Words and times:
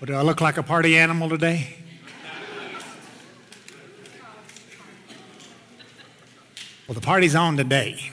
What, 0.00 0.06
do 0.06 0.14
I 0.14 0.22
look 0.22 0.40
like 0.40 0.56
a 0.56 0.62
party 0.62 0.96
animal 0.96 1.28
today? 1.28 1.76
Well, 6.88 6.94
the 6.94 7.02
party's 7.02 7.34
on 7.34 7.58
today. 7.58 8.10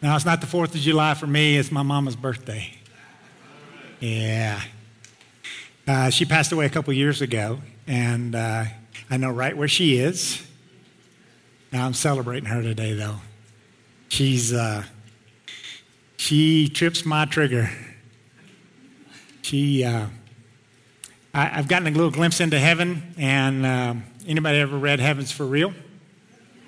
Now, 0.00 0.16
it's 0.16 0.24
not 0.24 0.40
the 0.40 0.46
4th 0.46 0.74
of 0.74 0.80
July 0.80 1.12
for 1.12 1.26
me, 1.26 1.58
it's 1.58 1.70
my 1.70 1.82
mama's 1.82 2.16
birthday. 2.16 2.72
Yeah. 4.00 4.62
Uh, 5.86 6.08
she 6.08 6.24
passed 6.24 6.52
away 6.52 6.64
a 6.64 6.70
couple 6.70 6.94
years 6.94 7.20
ago, 7.20 7.60
and 7.86 8.34
uh, 8.34 8.64
I 9.10 9.16
know 9.18 9.30
right 9.30 9.54
where 9.54 9.68
she 9.68 9.98
is. 9.98 10.42
Now, 11.70 11.84
I'm 11.84 11.92
celebrating 11.92 12.48
her 12.48 12.62
today, 12.62 12.94
though. 12.94 13.16
She's, 14.08 14.54
uh, 14.54 14.84
she 16.16 16.70
trips 16.70 17.04
my 17.04 17.26
trigger. 17.26 17.70
She, 19.48 19.82
uh, 19.82 20.08
I, 21.32 21.44
have 21.46 21.68
gotten 21.68 21.88
a 21.88 21.90
little 21.90 22.10
glimpse 22.10 22.38
into 22.38 22.58
heaven, 22.58 23.14
and 23.16 23.64
uh, 23.64 23.94
anybody 24.26 24.58
ever 24.58 24.76
read 24.76 25.00
Heaven's 25.00 25.32
for 25.32 25.46
Real? 25.46 25.70
If 25.70 25.76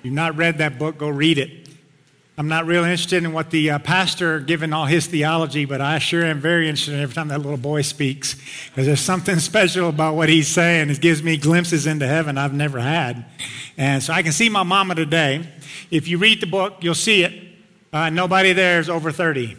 you've 0.01 0.15
not 0.15 0.35
read 0.35 0.57
that 0.57 0.79
book, 0.79 0.97
go 0.97 1.07
read 1.07 1.37
it. 1.37 1.69
I'm 2.39 2.47
not 2.47 2.65
really 2.65 2.89
interested 2.89 3.23
in 3.23 3.33
what 3.33 3.51
the 3.51 3.69
uh, 3.69 3.77
pastor 3.77 4.39
given 4.39 4.73
all 4.73 4.87
his 4.87 5.05
theology, 5.05 5.65
but 5.65 5.79
I 5.79 5.99
sure 5.99 6.25
am 6.25 6.41
very 6.41 6.67
interested 6.67 6.99
every 6.99 7.13
time 7.13 7.27
that 7.27 7.37
little 7.37 7.55
boy 7.55 7.83
speaks 7.83 8.33
because 8.69 8.87
there's 8.87 8.99
something 8.99 9.37
special 9.51 9.89
about 9.89 10.15
what 10.15 10.27
he's 10.27 10.47
saying. 10.47 10.89
It 10.89 11.01
gives 11.01 11.21
me 11.21 11.37
glimpses 11.37 11.85
into 11.85 12.07
heaven 12.07 12.39
I've 12.39 12.55
never 12.55 12.79
had. 12.79 13.25
And 13.77 14.01
so 14.01 14.11
I 14.11 14.23
can 14.23 14.31
see 14.31 14.49
my 14.49 14.63
mama 14.63 14.95
today. 14.95 15.47
If 15.91 16.07
you 16.07 16.17
read 16.17 16.41
the 16.41 16.47
book, 16.47 16.77
you'll 16.81 16.95
see 16.95 17.25
it. 17.25 17.43
Uh, 17.93 18.09
nobody 18.09 18.53
there 18.53 18.79
is 18.79 18.89
over 18.89 19.11
30. 19.11 19.55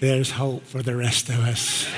There's 0.00 0.30
hope 0.30 0.64
for 0.64 0.80
the 0.80 0.94
rest 0.94 1.28
of 1.28 1.40
us. 1.40 1.88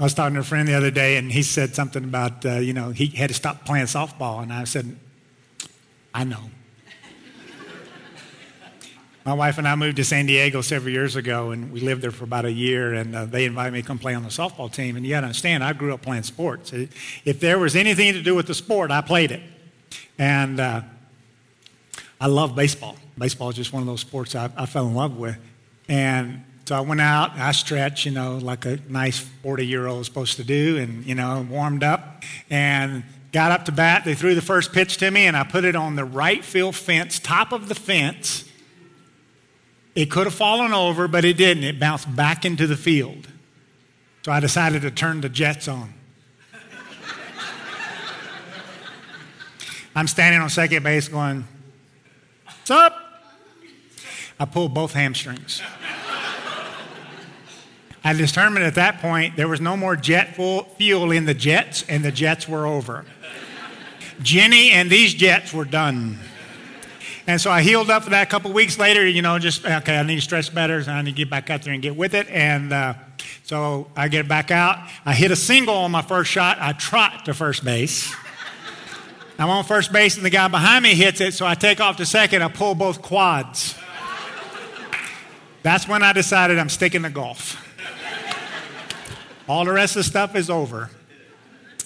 was 0.00 0.14
talking 0.14 0.34
to 0.34 0.40
a 0.40 0.44
friend 0.44 0.66
the 0.66 0.74
other 0.74 0.90
day, 0.90 1.16
and 1.16 1.30
he 1.30 1.44
said 1.44 1.76
something 1.76 2.02
about, 2.02 2.44
uh, 2.44 2.54
you 2.54 2.72
know, 2.72 2.90
he 2.90 3.06
had 3.06 3.28
to 3.28 3.34
stop 3.34 3.64
playing 3.64 3.86
softball. 3.86 4.42
And 4.42 4.52
I 4.52 4.64
said, 4.64 4.96
I 6.12 6.24
know. 6.24 6.50
My 9.24 9.34
wife 9.34 9.58
and 9.58 9.68
I 9.68 9.76
moved 9.76 9.98
to 9.98 10.04
San 10.04 10.26
Diego 10.26 10.60
several 10.60 10.92
years 10.92 11.14
ago, 11.14 11.52
and 11.52 11.70
we 11.70 11.78
lived 11.78 12.02
there 12.02 12.10
for 12.10 12.24
about 12.24 12.46
a 12.46 12.52
year. 12.52 12.94
And 12.94 13.14
uh, 13.14 13.26
they 13.26 13.44
invited 13.44 13.74
me 13.74 13.82
to 13.82 13.86
come 13.86 14.00
play 14.00 14.14
on 14.14 14.24
the 14.24 14.28
softball 14.28 14.72
team. 14.72 14.96
And 14.96 15.06
you 15.06 15.12
got 15.12 15.20
to 15.20 15.26
understand, 15.26 15.62
I 15.62 15.72
grew 15.72 15.94
up 15.94 16.02
playing 16.02 16.24
sports. 16.24 16.72
If 16.72 17.38
there 17.38 17.60
was 17.60 17.76
anything 17.76 18.12
to 18.14 18.22
do 18.22 18.34
with 18.34 18.48
the 18.48 18.54
sport, 18.54 18.90
I 18.90 19.02
played 19.02 19.30
it. 19.30 19.42
And 20.18 20.58
uh, 20.58 20.80
I 22.20 22.26
love 22.26 22.56
baseball. 22.56 22.96
Baseball 23.16 23.50
is 23.50 23.56
just 23.56 23.72
one 23.72 23.82
of 23.82 23.86
those 23.86 24.00
sports 24.00 24.34
I, 24.34 24.50
I 24.56 24.66
fell 24.66 24.86
in 24.86 24.94
love 24.94 25.16
with. 25.16 25.38
And 25.88 26.44
so 26.64 26.76
I 26.76 26.80
went 26.80 27.00
out, 27.00 27.32
I 27.32 27.52
stretched, 27.52 28.04
you 28.04 28.12
know, 28.12 28.36
like 28.36 28.66
a 28.66 28.78
nice 28.88 29.18
40 29.18 29.66
year 29.66 29.86
old 29.86 30.02
is 30.02 30.06
supposed 30.06 30.36
to 30.36 30.44
do, 30.44 30.76
and, 30.76 31.04
you 31.06 31.14
know, 31.14 31.46
warmed 31.48 31.82
up 31.82 32.24
and 32.50 33.04
got 33.32 33.52
up 33.52 33.64
to 33.66 33.72
bat. 33.72 34.04
They 34.04 34.14
threw 34.14 34.34
the 34.34 34.42
first 34.42 34.72
pitch 34.72 34.98
to 34.98 35.10
me, 35.10 35.26
and 35.26 35.36
I 35.36 35.44
put 35.44 35.64
it 35.64 35.76
on 35.76 35.96
the 35.96 36.04
right 36.04 36.44
field 36.44 36.76
fence, 36.76 37.18
top 37.18 37.52
of 37.52 37.68
the 37.68 37.74
fence. 37.74 38.44
It 39.94 40.10
could 40.10 40.26
have 40.26 40.34
fallen 40.34 40.72
over, 40.72 41.08
but 41.08 41.24
it 41.24 41.36
didn't. 41.36 41.64
It 41.64 41.80
bounced 41.80 42.14
back 42.14 42.44
into 42.44 42.66
the 42.66 42.76
field. 42.76 43.28
So 44.24 44.32
I 44.32 44.40
decided 44.40 44.82
to 44.82 44.90
turn 44.90 45.22
the 45.22 45.28
jets 45.28 45.68
on. 45.68 45.94
I'm 49.96 50.06
standing 50.06 50.40
on 50.40 50.50
second 50.50 50.82
base 50.82 51.08
going, 51.08 51.44
What's 52.68 52.82
up? 52.82 53.22
I 54.38 54.44
pulled 54.44 54.74
both 54.74 54.92
hamstrings. 54.92 55.62
I 58.04 58.12
determined 58.12 58.66
at 58.66 58.74
that 58.74 59.00
point 59.00 59.36
there 59.36 59.48
was 59.48 59.58
no 59.58 59.74
more 59.74 59.96
jet 59.96 60.34
fuel 60.34 61.10
in 61.10 61.24
the 61.24 61.32
jets, 61.32 61.86
and 61.88 62.04
the 62.04 62.12
jets 62.12 62.46
were 62.46 62.66
over. 62.66 63.06
Jenny 64.20 64.72
and 64.72 64.90
these 64.90 65.14
jets 65.14 65.54
were 65.54 65.64
done. 65.64 66.18
And 67.26 67.40
so 67.40 67.50
I 67.50 67.62
healed 67.62 67.88
up 67.88 68.04
for 68.04 68.10
that 68.10 68.26
a 68.26 68.30
couple 68.30 68.52
weeks 68.52 68.78
later, 68.78 69.06
you 69.06 69.22
know, 69.22 69.38
just, 69.38 69.64
okay, 69.64 69.96
I 69.96 70.02
need 70.02 70.16
to 70.16 70.20
stretch 70.20 70.54
better, 70.54 70.82
so 70.82 70.92
I 70.92 71.00
need 71.00 71.12
to 71.12 71.16
get 71.16 71.30
back 71.30 71.48
out 71.48 71.62
there 71.62 71.72
and 71.72 71.80
get 71.80 71.96
with 71.96 72.12
it. 72.12 72.28
And 72.28 72.70
uh, 72.70 72.92
so 73.44 73.90
I 73.96 74.08
get 74.08 74.28
back 74.28 74.50
out. 74.50 74.86
I 75.06 75.14
hit 75.14 75.30
a 75.30 75.36
single 75.36 75.74
on 75.74 75.90
my 75.90 76.02
first 76.02 76.30
shot. 76.30 76.58
I 76.60 76.74
trot 76.74 77.24
to 77.24 77.32
first 77.32 77.64
base. 77.64 78.14
I'm 79.40 79.50
on 79.50 79.62
first 79.62 79.92
base, 79.92 80.16
and 80.16 80.26
the 80.26 80.30
guy 80.30 80.48
behind 80.48 80.82
me 80.82 80.96
hits 80.96 81.20
it, 81.20 81.32
so 81.32 81.46
I 81.46 81.54
take 81.54 81.80
off 81.80 81.96
to 81.98 82.06
second. 82.06 82.42
I 82.42 82.48
pull 82.48 82.74
both 82.74 83.00
quads. 83.00 83.76
That's 85.62 85.86
when 85.86 86.02
I 86.02 86.12
decided 86.12 86.58
I'm 86.58 86.68
sticking 86.68 87.04
to 87.04 87.10
golf. 87.10 87.64
All 89.48 89.64
the 89.64 89.72
rest 89.72 89.94
of 89.94 90.00
the 90.00 90.04
stuff 90.04 90.34
is 90.34 90.50
over. 90.50 90.90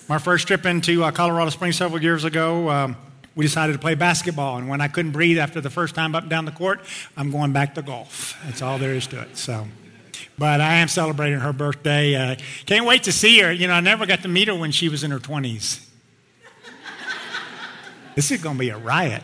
My 0.08 0.16
first 0.18 0.46
trip 0.46 0.64
into 0.64 1.04
uh, 1.04 1.10
Colorado 1.10 1.50
Springs 1.50 1.76
several 1.76 2.02
years 2.02 2.24
ago, 2.24 2.70
um, 2.70 2.96
we 3.36 3.44
decided 3.44 3.74
to 3.74 3.78
play 3.78 3.94
basketball. 3.94 4.56
And 4.56 4.68
when 4.68 4.80
I 4.80 4.88
couldn't 4.88 5.12
breathe 5.12 5.38
after 5.38 5.60
the 5.60 5.70
first 5.70 5.94
time 5.94 6.14
up 6.14 6.24
and 6.24 6.30
down 6.30 6.46
the 6.46 6.52
court, 6.52 6.80
I'm 7.18 7.30
going 7.30 7.52
back 7.52 7.74
to 7.74 7.82
golf. 7.82 8.36
That's 8.46 8.62
all 8.62 8.78
there 8.78 8.94
is 8.94 9.06
to 9.08 9.20
it. 9.20 9.36
So, 9.36 9.66
but 10.38 10.62
I 10.62 10.76
am 10.76 10.88
celebrating 10.88 11.38
her 11.40 11.52
birthday. 11.52 12.14
Uh, 12.14 12.36
can't 12.64 12.86
wait 12.86 13.02
to 13.04 13.12
see 13.12 13.40
her. 13.40 13.52
You 13.52 13.68
know, 13.68 13.74
I 13.74 13.80
never 13.80 14.06
got 14.06 14.22
to 14.22 14.28
meet 14.28 14.48
her 14.48 14.54
when 14.54 14.72
she 14.72 14.88
was 14.88 15.04
in 15.04 15.10
her 15.10 15.20
20s. 15.20 15.91
This 18.14 18.30
is 18.30 18.42
going 18.42 18.56
to 18.56 18.60
be 18.60 18.70
a 18.70 18.78
riot. 18.78 19.22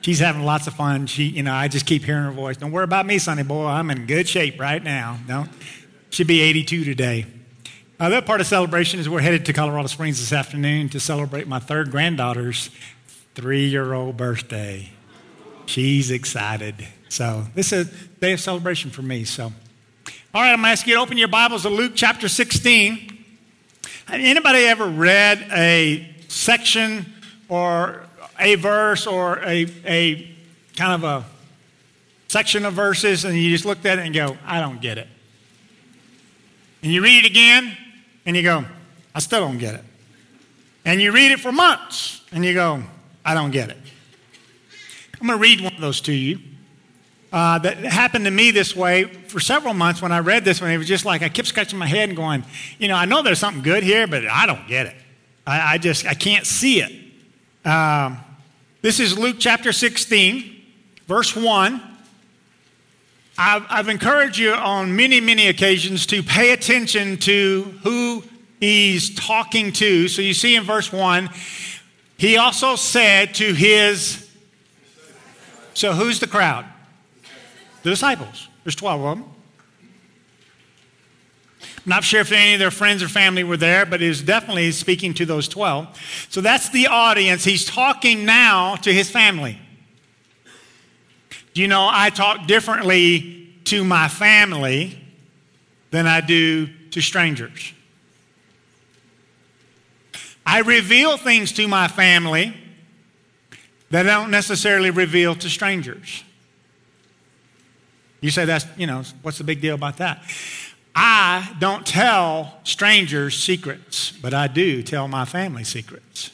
She's 0.00 0.20
having 0.20 0.44
lots 0.44 0.66
of 0.66 0.74
fun. 0.74 1.06
She, 1.06 1.24
you 1.24 1.42
know, 1.42 1.52
I 1.52 1.68
just 1.68 1.84
keep 1.84 2.04
hearing 2.04 2.24
her 2.24 2.30
voice. 2.30 2.56
Don't 2.56 2.70
worry 2.70 2.84
about 2.84 3.06
me, 3.06 3.18
Sonny 3.18 3.42
boy. 3.42 3.66
I'm 3.66 3.90
in 3.90 4.06
good 4.06 4.28
shape 4.28 4.60
right 4.60 4.82
now. 4.82 5.18
Don't 5.26 5.50
should 6.10 6.26
be 6.26 6.40
82 6.40 6.84
today. 6.84 7.26
Uh, 7.98 8.08
that 8.10 8.24
part 8.24 8.40
of 8.40 8.46
celebration 8.46 9.00
is 9.00 9.08
we're 9.08 9.20
headed 9.20 9.44
to 9.46 9.52
Colorado 9.52 9.88
Springs 9.88 10.18
this 10.18 10.32
afternoon 10.32 10.88
to 10.90 11.00
celebrate 11.00 11.48
my 11.48 11.58
third 11.58 11.90
granddaughter's 11.90 12.70
three 13.34 13.66
year 13.66 13.92
old 13.92 14.16
birthday. 14.16 14.90
She's 15.66 16.10
excited. 16.10 16.74
So, 17.08 17.44
this 17.54 17.72
is 17.72 17.88
a 17.88 18.06
day 18.20 18.32
of 18.32 18.40
celebration 18.40 18.90
for 18.90 19.02
me. 19.02 19.24
So, 19.24 19.44
all 19.44 19.52
right, 20.34 20.52
I'm 20.52 20.56
going 20.56 20.64
to 20.64 20.68
ask 20.68 20.86
you 20.86 20.94
to 20.94 21.00
open 21.00 21.18
your 21.18 21.28
Bibles 21.28 21.62
to 21.62 21.68
Luke 21.68 21.92
chapter 21.94 22.28
16. 22.28 23.24
Anybody 24.08 24.60
ever 24.60 24.86
read 24.86 25.48
a 25.50 26.14
section 26.28 27.12
or 27.48 28.04
a 28.38 28.54
verse 28.56 29.06
or 29.06 29.38
a, 29.38 29.66
a 29.84 30.36
kind 30.76 30.92
of 30.92 31.04
a 31.04 31.24
section 32.28 32.64
of 32.64 32.74
verses 32.74 33.24
and 33.24 33.36
you 33.36 33.50
just 33.50 33.64
looked 33.64 33.86
at 33.86 33.98
it 33.98 34.04
and 34.04 34.14
go, 34.14 34.36
I 34.44 34.60
don't 34.60 34.80
get 34.80 34.98
it? 34.98 35.08
And 36.82 36.92
you 36.92 37.02
read 37.02 37.24
it 37.24 37.28
again, 37.28 37.76
and 38.26 38.36
you 38.36 38.42
go, 38.42 38.64
I 39.14 39.18
still 39.18 39.40
don't 39.40 39.58
get 39.58 39.74
it. 39.74 39.84
And 40.84 41.00
you 41.00 41.10
read 41.10 41.32
it 41.32 41.40
for 41.40 41.50
months, 41.50 42.22
and 42.30 42.44
you 42.44 42.54
go, 42.54 42.82
I 43.24 43.34
don't 43.34 43.50
get 43.50 43.70
it. 43.70 43.76
I'm 45.20 45.26
going 45.26 45.38
to 45.38 45.42
read 45.42 45.60
one 45.62 45.74
of 45.74 45.80
those 45.80 46.00
to 46.02 46.12
you. 46.12 46.38
Uh, 47.32 47.58
that 47.58 47.78
happened 47.78 48.24
to 48.26 48.30
me 48.30 48.52
this 48.52 48.76
way 48.76 49.04
for 49.04 49.40
several 49.40 49.74
months 49.74 50.00
when 50.00 50.12
I 50.12 50.20
read 50.20 50.44
this 50.44 50.60
one. 50.60 50.70
It 50.70 50.78
was 50.78 50.86
just 50.86 51.04
like 51.04 51.22
I 51.22 51.28
kept 51.28 51.48
scratching 51.48 51.78
my 51.78 51.86
head 51.86 52.08
and 52.08 52.16
going, 52.16 52.44
you 52.78 52.86
know, 52.86 52.94
I 52.94 53.04
know 53.04 53.20
there's 53.22 53.40
something 53.40 53.62
good 53.62 53.82
here, 53.82 54.06
but 54.06 54.24
I 54.26 54.46
don't 54.46 54.68
get 54.68 54.86
it. 54.86 54.94
I, 55.44 55.74
I 55.74 55.78
just, 55.78 56.06
I 56.06 56.14
can't 56.14 56.46
see 56.46 56.80
it. 56.82 57.05
Um, 57.66 58.18
this 58.80 59.00
is 59.00 59.18
Luke 59.18 59.38
chapter 59.40 59.72
16, 59.72 60.62
verse 61.08 61.34
1. 61.34 61.82
I've, 63.36 63.66
I've 63.68 63.88
encouraged 63.88 64.38
you 64.38 64.52
on 64.52 64.94
many, 64.94 65.20
many 65.20 65.48
occasions 65.48 66.06
to 66.06 66.22
pay 66.22 66.52
attention 66.52 67.16
to 67.18 67.64
who 67.82 68.22
he's 68.60 69.16
talking 69.16 69.72
to. 69.72 70.06
So 70.06 70.22
you 70.22 70.32
see 70.32 70.54
in 70.54 70.62
verse 70.62 70.92
1, 70.92 71.28
he 72.18 72.36
also 72.36 72.76
said 72.76 73.34
to 73.34 73.52
his. 73.52 74.30
So 75.74 75.92
who's 75.92 76.20
the 76.20 76.28
crowd? 76.28 76.66
The 77.82 77.90
disciples. 77.90 78.46
There's 78.62 78.76
12 78.76 79.04
of 79.04 79.18
them. 79.18 79.35
Not 81.88 82.02
sure 82.02 82.20
if 82.20 82.32
any 82.32 82.54
of 82.54 82.58
their 82.58 82.72
friends 82.72 83.00
or 83.00 83.08
family 83.08 83.44
were 83.44 83.56
there, 83.56 83.86
but 83.86 84.00
he 84.00 84.08
was 84.08 84.20
definitely 84.20 84.72
speaking 84.72 85.14
to 85.14 85.24
those 85.24 85.46
12. 85.46 86.26
So 86.28 86.40
that's 86.40 86.68
the 86.70 86.88
audience. 86.88 87.44
He's 87.44 87.64
talking 87.64 88.24
now 88.24 88.74
to 88.76 88.92
his 88.92 89.08
family. 89.08 89.60
Do 91.54 91.62
you 91.62 91.68
know 91.68 91.88
I 91.90 92.10
talk 92.10 92.48
differently 92.48 93.48
to 93.64 93.84
my 93.84 94.08
family 94.08 94.98
than 95.92 96.08
I 96.08 96.20
do 96.20 96.66
to 96.90 97.00
strangers? 97.00 97.72
I 100.44 100.60
reveal 100.60 101.16
things 101.16 101.52
to 101.52 101.68
my 101.68 101.86
family 101.86 102.54
that 103.90 104.06
I 104.08 104.10
don't 104.10 104.30
necessarily 104.30 104.90
reveal 104.90 105.36
to 105.36 105.48
strangers. 105.48 106.24
You 108.20 108.30
say 108.30 108.44
that's, 108.44 108.66
you 108.76 108.86
know, 108.86 109.04
what's 109.22 109.38
the 109.38 109.44
big 109.44 109.60
deal 109.60 109.76
about 109.76 109.98
that? 109.98 110.22
I 110.98 111.54
don't 111.58 111.86
tell 111.86 112.58
strangers 112.64 113.36
secrets, 113.36 114.12
but 114.12 114.32
I 114.32 114.46
do 114.46 114.82
tell 114.82 115.08
my 115.08 115.26
family 115.26 115.62
secrets. 115.62 116.30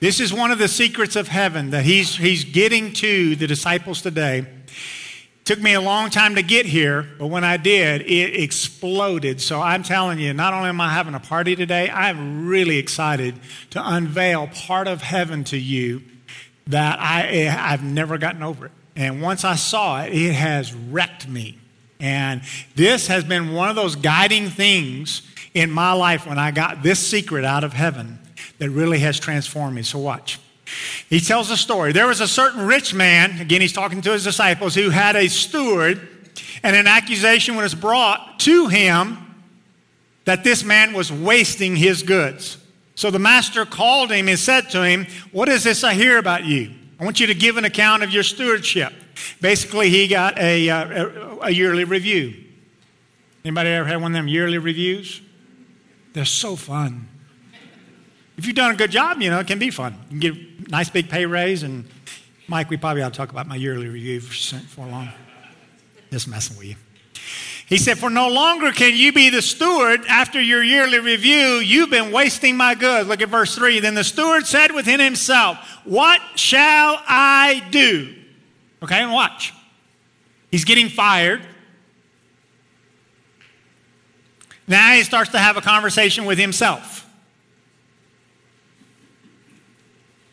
This 0.00 0.18
is 0.18 0.32
one 0.32 0.50
of 0.50 0.58
the 0.58 0.66
secrets 0.66 1.14
of 1.14 1.28
heaven 1.28 1.70
that 1.70 1.84
he's, 1.84 2.16
he's 2.16 2.44
getting 2.44 2.94
to 2.94 3.36
the 3.36 3.46
disciples 3.46 4.00
today. 4.00 4.46
Took 5.44 5.60
me 5.60 5.74
a 5.74 5.80
long 5.82 6.08
time 6.08 6.36
to 6.36 6.42
get 6.42 6.64
here, 6.64 7.06
but 7.18 7.26
when 7.26 7.44
I 7.44 7.58
did, 7.58 8.00
it 8.02 8.42
exploded. 8.42 9.42
So 9.42 9.60
I'm 9.60 9.82
telling 9.82 10.18
you, 10.18 10.32
not 10.32 10.54
only 10.54 10.70
am 10.70 10.80
I 10.80 10.90
having 10.90 11.12
a 11.12 11.20
party 11.20 11.54
today, 11.54 11.90
I'm 11.90 12.46
really 12.46 12.78
excited 12.78 13.34
to 13.70 13.82
unveil 13.86 14.46
part 14.46 14.88
of 14.88 15.02
heaven 15.02 15.44
to 15.44 15.58
you 15.58 16.00
that 16.68 16.98
I, 16.98 17.26
eh, 17.26 17.54
I've 17.54 17.84
never 17.84 18.16
gotten 18.16 18.42
over 18.42 18.66
it. 18.66 18.72
And 19.00 19.22
once 19.22 19.44
I 19.46 19.54
saw 19.54 20.02
it, 20.02 20.12
it 20.12 20.34
has 20.34 20.74
wrecked 20.74 21.26
me. 21.26 21.56
And 22.00 22.42
this 22.74 23.06
has 23.06 23.24
been 23.24 23.54
one 23.54 23.70
of 23.70 23.74
those 23.74 23.96
guiding 23.96 24.50
things 24.50 25.22
in 25.54 25.70
my 25.70 25.92
life 25.92 26.26
when 26.26 26.38
I 26.38 26.50
got 26.50 26.82
this 26.82 26.98
secret 26.98 27.46
out 27.46 27.64
of 27.64 27.72
heaven 27.72 28.18
that 28.58 28.68
really 28.68 28.98
has 28.98 29.18
transformed 29.18 29.74
me. 29.74 29.82
So, 29.84 29.98
watch. 29.98 30.38
He 31.08 31.18
tells 31.18 31.50
a 31.50 31.56
story. 31.56 31.92
There 31.92 32.06
was 32.06 32.20
a 32.20 32.28
certain 32.28 32.66
rich 32.66 32.92
man, 32.92 33.40
again, 33.40 33.62
he's 33.62 33.72
talking 33.72 34.02
to 34.02 34.12
his 34.12 34.22
disciples, 34.22 34.74
who 34.74 34.90
had 34.90 35.16
a 35.16 35.28
steward, 35.28 36.06
and 36.62 36.76
an 36.76 36.86
accusation 36.86 37.56
was 37.56 37.74
brought 37.74 38.38
to 38.40 38.68
him 38.68 39.16
that 40.26 40.44
this 40.44 40.62
man 40.62 40.92
was 40.92 41.10
wasting 41.10 41.74
his 41.74 42.02
goods. 42.02 42.58
So 42.96 43.10
the 43.10 43.18
master 43.18 43.64
called 43.64 44.12
him 44.12 44.28
and 44.28 44.38
said 44.38 44.68
to 44.70 44.86
him, 44.86 45.06
What 45.32 45.48
is 45.48 45.64
this 45.64 45.84
I 45.84 45.94
hear 45.94 46.18
about 46.18 46.44
you? 46.44 46.74
I 47.00 47.04
want 47.04 47.18
you 47.18 47.26
to 47.28 47.34
give 47.34 47.56
an 47.56 47.64
account 47.64 48.02
of 48.02 48.10
your 48.10 48.22
stewardship. 48.22 48.92
Basically, 49.40 49.88
he 49.88 50.06
got 50.06 50.38
a, 50.38 50.68
uh, 50.68 51.36
a 51.40 51.50
yearly 51.50 51.84
review. 51.84 52.44
Anybody 53.42 53.70
ever 53.70 53.88
had 53.88 54.02
one 54.02 54.12
of 54.12 54.16
them 54.16 54.28
yearly 54.28 54.58
reviews? 54.58 55.22
They're 56.12 56.26
so 56.26 56.56
fun. 56.56 57.08
If 58.36 58.46
you've 58.46 58.54
done 58.54 58.72
a 58.72 58.76
good 58.76 58.90
job, 58.90 59.22
you 59.22 59.30
know, 59.30 59.38
it 59.38 59.46
can 59.46 59.58
be 59.58 59.70
fun. 59.70 59.94
You 60.10 60.20
can 60.20 60.20
get 60.20 60.34
a 60.34 60.70
nice 60.70 60.90
big 60.90 61.08
pay 61.08 61.24
raise. 61.24 61.62
And 61.62 61.86
Mike, 62.48 62.68
we 62.68 62.76
probably 62.76 63.02
ought 63.02 63.14
to 63.14 63.16
talk 63.16 63.30
about 63.30 63.46
my 63.46 63.56
yearly 63.56 63.88
review 63.88 64.20
for, 64.20 64.58
for 64.58 64.86
long. 64.86 65.08
Just 66.10 66.28
messing 66.28 66.58
with 66.58 66.66
you. 66.66 66.76
He 67.70 67.78
said, 67.78 67.98
For 67.98 68.10
no 68.10 68.28
longer 68.28 68.72
can 68.72 68.96
you 68.96 69.12
be 69.12 69.30
the 69.30 69.40
steward 69.40 70.04
after 70.08 70.42
your 70.42 70.60
yearly 70.60 70.98
review. 70.98 71.60
You've 71.60 71.88
been 71.88 72.10
wasting 72.10 72.56
my 72.56 72.74
goods. 72.74 73.08
Look 73.08 73.22
at 73.22 73.28
verse 73.28 73.54
3. 73.54 73.78
Then 73.78 73.94
the 73.94 74.02
steward 74.02 74.44
said 74.44 74.72
within 74.72 74.98
himself, 74.98 75.56
What 75.84 76.20
shall 76.34 77.00
I 77.06 77.64
do? 77.70 78.16
Okay, 78.82 79.00
and 79.00 79.12
watch. 79.12 79.54
He's 80.50 80.64
getting 80.64 80.88
fired. 80.88 81.42
Now 84.66 84.94
he 84.94 85.04
starts 85.04 85.30
to 85.30 85.38
have 85.38 85.56
a 85.56 85.60
conversation 85.60 86.24
with 86.24 86.38
himself. 86.38 87.08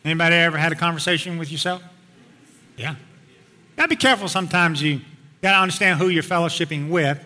Anybody 0.04 0.34
ever 0.34 0.58
had 0.58 0.72
a 0.72 0.76
conversation 0.76 1.38
with 1.38 1.52
yourself? 1.52 1.82
Yeah. 2.76 2.96
Gotta 3.76 3.90
be 3.90 3.96
careful 3.96 4.26
sometimes 4.26 4.82
you 4.82 5.02
gotta 5.40 5.58
understand 5.58 6.00
who 6.00 6.08
you're 6.08 6.22
fellowshipping 6.24 6.88
with. 6.88 7.24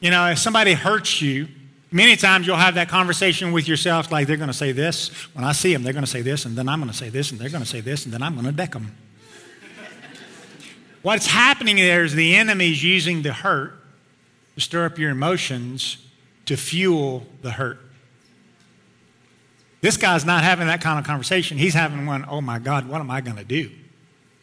You 0.00 0.10
know, 0.10 0.30
if 0.30 0.38
somebody 0.38 0.72
hurts 0.72 1.20
you, 1.20 1.46
many 1.90 2.16
times 2.16 2.46
you'll 2.46 2.56
have 2.56 2.76
that 2.76 2.88
conversation 2.88 3.52
with 3.52 3.68
yourself 3.68 4.10
like 4.10 4.26
they're 4.26 4.38
going 4.38 4.48
to 4.48 4.54
say 4.54 4.72
this. 4.72 5.08
When 5.34 5.44
I 5.44 5.52
see 5.52 5.72
them, 5.72 5.82
they're 5.82 5.92
going 5.92 6.04
to 6.04 6.10
say 6.10 6.22
this, 6.22 6.46
and 6.46 6.56
then 6.56 6.68
I'm 6.68 6.80
going 6.80 6.90
to 6.90 6.96
say 6.96 7.10
this, 7.10 7.30
and 7.30 7.38
they're 7.38 7.50
going 7.50 7.62
to 7.62 7.68
say 7.68 7.80
this, 7.80 8.04
and 8.04 8.14
then 8.14 8.22
I'm 8.22 8.32
going 8.32 8.46
to 8.46 8.52
deck 8.52 8.72
them. 8.72 8.96
What's 11.02 11.26
happening 11.26 11.76
there 11.76 12.02
is 12.04 12.14
the 12.14 12.34
enemy's 12.34 12.82
using 12.82 13.22
the 13.22 13.32
hurt 13.32 13.74
to 14.54 14.60
stir 14.60 14.86
up 14.86 14.98
your 14.98 15.10
emotions 15.10 15.98
to 16.46 16.56
fuel 16.56 17.26
the 17.42 17.50
hurt. 17.50 17.78
This 19.82 19.96
guy's 19.96 20.26
not 20.26 20.44
having 20.44 20.66
that 20.66 20.82
kind 20.82 20.98
of 20.98 21.06
conversation. 21.06 21.56
He's 21.56 21.72
having 21.72 22.04
one, 22.04 22.26
oh 22.28 22.40
my 22.40 22.58
God, 22.58 22.86
what 22.86 23.00
am 23.00 23.10
I 23.10 23.20
going 23.22 23.36
to 23.36 23.44
do? 23.44 23.70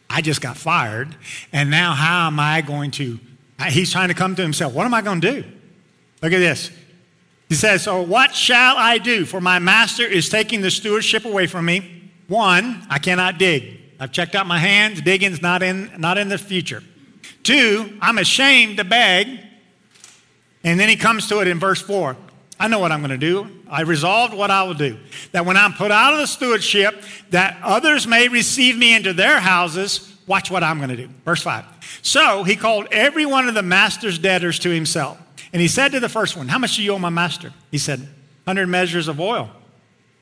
I 0.09 0.21
just 0.21 0.41
got 0.41 0.57
fired, 0.57 1.15
and 1.51 1.69
now 1.69 1.93
how 1.93 2.27
am 2.27 2.39
I 2.39 2.61
going 2.61 2.91
to 2.91 3.19
He's 3.65 3.91
trying 3.91 4.09
to 4.09 4.13
come 4.13 4.35
to 4.35 4.41
himself. 4.41 4.73
What 4.73 4.85
am 4.85 4.93
I 4.93 5.01
going 5.01 5.21
to 5.21 5.31
do? 5.31 5.47
Look 6.21 6.31
at 6.31 6.39
this. 6.39 6.71
He 7.49 7.55
says, 7.55 7.83
So 7.83 8.01
what 8.01 8.35
shall 8.35 8.77
I 8.77 8.97
do? 8.97 9.25
For 9.25 9.41
my 9.41 9.59
master 9.59 10.03
is 10.03 10.29
taking 10.29 10.61
the 10.61 10.71
stewardship 10.71 11.25
away 11.25 11.47
from 11.47 11.65
me. 11.65 12.11
One, 12.27 12.85
I 12.89 12.99
cannot 12.99 13.37
dig. 13.37 13.79
I've 13.99 14.11
checked 14.11 14.35
out 14.35 14.45
my 14.45 14.59
hands. 14.59 15.01
Digging's 15.01 15.41
not 15.41 15.63
in, 15.63 15.91
not 15.97 16.17
in 16.17 16.29
the 16.29 16.37
future. 16.37 16.83
Two, 17.43 17.97
I'm 18.01 18.17
ashamed 18.17 18.77
to 18.77 18.83
beg. 18.83 19.39
And 20.63 20.79
then 20.79 20.89
he 20.89 20.95
comes 20.95 21.27
to 21.29 21.39
it 21.39 21.47
in 21.47 21.59
verse 21.59 21.81
4. 21.81 22.17
I 22.59 22.67
know 22.67 22.79
what 22.79 22.91
I'm 22.91 22.99
going 22.99 23.11
to 23.11 23.17
do. 23.17 23.49
I 23.69 23.81
resolved 23.81 24.33
what 24.33 24.51
I 24.51 24.63
will 24.63 24.73
do. 24.73 24.97
That 25.31 25.45
when 25.45 25.57
I'm 25.57 25.73
put 25.73 25.91
out 25.91 26.13
of 26.13 26.19
the 26.19 26.27
stewardship, 26.27 27.03
that 27.29 27.57
others 27.63 28.07
may 28.07 28.27
receive 28.27 28.77
me 28.77 28.95
into 28.95 29.13
their 29.13 29.39
houses. 29.39 30.16
Watch 30.27 30.51
what 30.51 30.61
I'm 30.61 30.77
going 30.77 30.89
to 30.89 30.97
do. 30.97 31.09
Verse 31.25 31.41
5. 31.41 31.99
So 32.01 32.43
he 32.43 32.55
called 32.55 32.87
every 32.91 33.25
one 33.25 33.47
of 33.47 33.55
the 33.55 33.63
master's 33.63 34.19
debtors 34.19 34.59
to 34.59 34.69
himself. 34.69 35.17
And 35.53 35.61
he 35.61 35.69
said 35.69 35.93
to 35.93 36.01
the 36.01 36.09
first 36.09 36.35
one, 36.35 36.49
How 36.49 36.59
much 36.59 36.75
do 36.75 36.83
you 36.83 36.91
owe 36.91 36.99
my 36.99 37.09
master? 37.09 37.53
He 37.71 37.77
said, 37.77 37.99
100 37.99 38.67
measures 38.67 39.07
of 39.07 39.19
oil. 39.19 39.49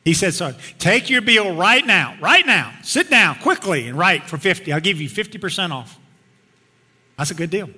He 0.04 0.14
said, 0.14 0.36
So 0.36 0.54
take 0.78 1.10
your 1.10 1.22
bill 1.22 1.56
right 1.56 1.86
now, 1.86 2.16
right 2.22 2.46
now. 2.46 2.72
Sit 2.84 3.10
down 3.10 3.40
quickly 3.40 3.88
and 3.88 3.98
write 3.98 4.30
for 4.30 4.38
50. 4.38 4.72
I'll 4.72 4.80
give 4.80 5.02
you 5.02 5.10
50% 5.10 5.72
off. 5.72 6.00
That's 7.18 7.32
a 7.32 7.36
good 7.36 7.50
deal. 7.50 7.70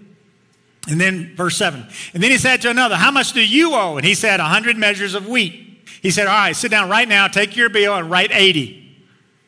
And 0.90 1.00
then 1.00 1.36
verse 1.36 1.58
7. 1.58 1.86
And 2.14 2.24
then 2.24 2.32
he 2.32 2.38
said 2.38 2.62
to 2.64 2.70
another, 2.70 2.96
How 2.96 3.12
much 3.12 3.32
do 3.32 3.46
you 3.46 3.74
owe? 3.74 3.96
And 3.96 4.06
he 4.06 4.14
said, 4.14 4.42
100 4.42 4.78
measures 4.78 5.14
of 5.16 5.28
wheat. 5.28 5.86
He 6.02 6.12
said, 6.12 6.28
All 6.28 6.34
right, 6.34 6.56
sit 6.56 6.72
down 6.72 6.90
right 6.90 7.08
now, 7.08 7.28
take 7.28 7.56
your 7.56 7.70
bill, 7.70 7.96
and 7.96 8.12
write 8.12 8.32
80. 8.34 8.87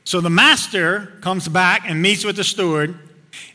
So 0.10 0.22
the 0.22 0.30
master 0.32 1.14
comes 1.22 1.48
back 1.48 1.84
and 1.86 2.02
meets 2.02 2.26
with 2.26 2.36
the 2.36 2.44
steward 2.44 2.98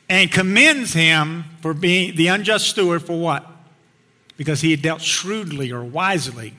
and 0.08 0.30
commends 0.30 0.92
him 0.92 1.46
for 1.60 1.74
being 1.74 2.14
the 2.14 2.28
unjust 2.28 2.68
steward 2.68 3.02
for 3.02 3.18
what? 3.18 3.44
Because 4.36 4.60
he 4.60 4.70
had 4.70 4.80
dealt 4.80 5.00
shrewdly 5.00 5.72
or 5.72 5.82
wisely. 5.82 6.54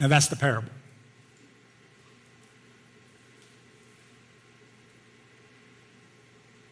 Now 0.00 0.08
that's 0.08 0.28
the 0.28 0.36
parable. 0.36 0.70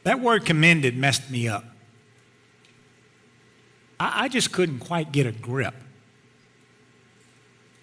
That 0.04 0.20
word 0.20 0.46
commended 0.46 0.96
messed 0.96 1.30
me 1.30 1.46
up. 1.46 1.66
I, 4.00 4.24
I 4.24 4.28
just 4.28 4.50
couldn't 4.50 4.78
quite 4.78 5.12
get 5.12 5.26
a 5.26 5.32
grip 5.32 5.74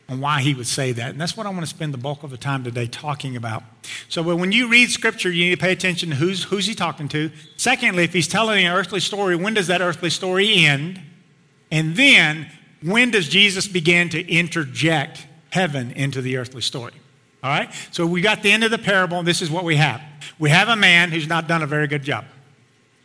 on 0.07 0.19
why 0.19 0.41
he 0.41 0.53
would 0.53 0.67
say 0.67 0.91
that. 0.91 1.11
And 1.11 1.19
that's 1.19 1.35
what 1.35 1.47
I 1.47 1.49
want 1.49 1.61
to 1.61 1.67
spend 1.67 1.93
the 1.93 1.97
bulk 1.97 2.23
of 2.23 2.29
the 2.29 2.37
time 2.37 2.63
today 2.63 2.85
talking 2.85 3.35
about. 3.35 3.63
So 4.07 4.21
when 4.35 4.51
you 4.51 4.67
read 4.67 4.91
scripture, 4.91 5.31
you 5.31 5.45
need 5.45 5.55
to 5.55 5.62
pay 5.62 5.71
attention 5.71 6.09
to 6.12 6.15
who's, 6.15 6.43
who's 6.43 6.67
he 6.67 6.75
talking 6.75 7.07
to. 7.09 7.31
Secondly, 7.57 8.03
if 8.03 8.13
he's 8.13 8.27
telling 8.27 8.65
an 8.65 8.71
earthly 8.71 9.00
story, 9.00 9.35
when 9.35 9.55
does 9.55 9.67
that 9.67 9.81
earthly 9.81 10.12
story 10.12 10.65
end? 10.65 11.01
And 11.71 11.95
then, 11.95 12.51
when 12.83 13.09
does 13.12 13.27
Jesus 13.27 13.67
begin 13.67 14.09
to 14.09 14.31
interject 14.31 15.25
heaven 15.50 15.91
into 15.91 16.21
the 16.21 16.38
earthly 16.38 16.62
story? 16.62 16.93
All 17.41 17.50
right? 17.50 17.74
So 17.91 18.05
we 18.05 18.21
got 18.21 18.43
the 18.43 18.51
end 18.51 18.63
of 18.63 18.71
the 18.71 18.77
parable, 18.77 19.17
and 19.17 19.27
this 19.27 19.41
is 19.41 19.50
what 19.50 19.63
we 19.63 19.75
have. 19.75 20.01
We 20.38 20.51
have 20.51 20.67
a 20.67 20.75
man 20.75 21.12
who's 21.12 21.27
not 21.27 21.47
done 21.47 21.63
a 21.63 21.67
very 21.67 21.88
good 21.88 22.03
job. 22.03 22.25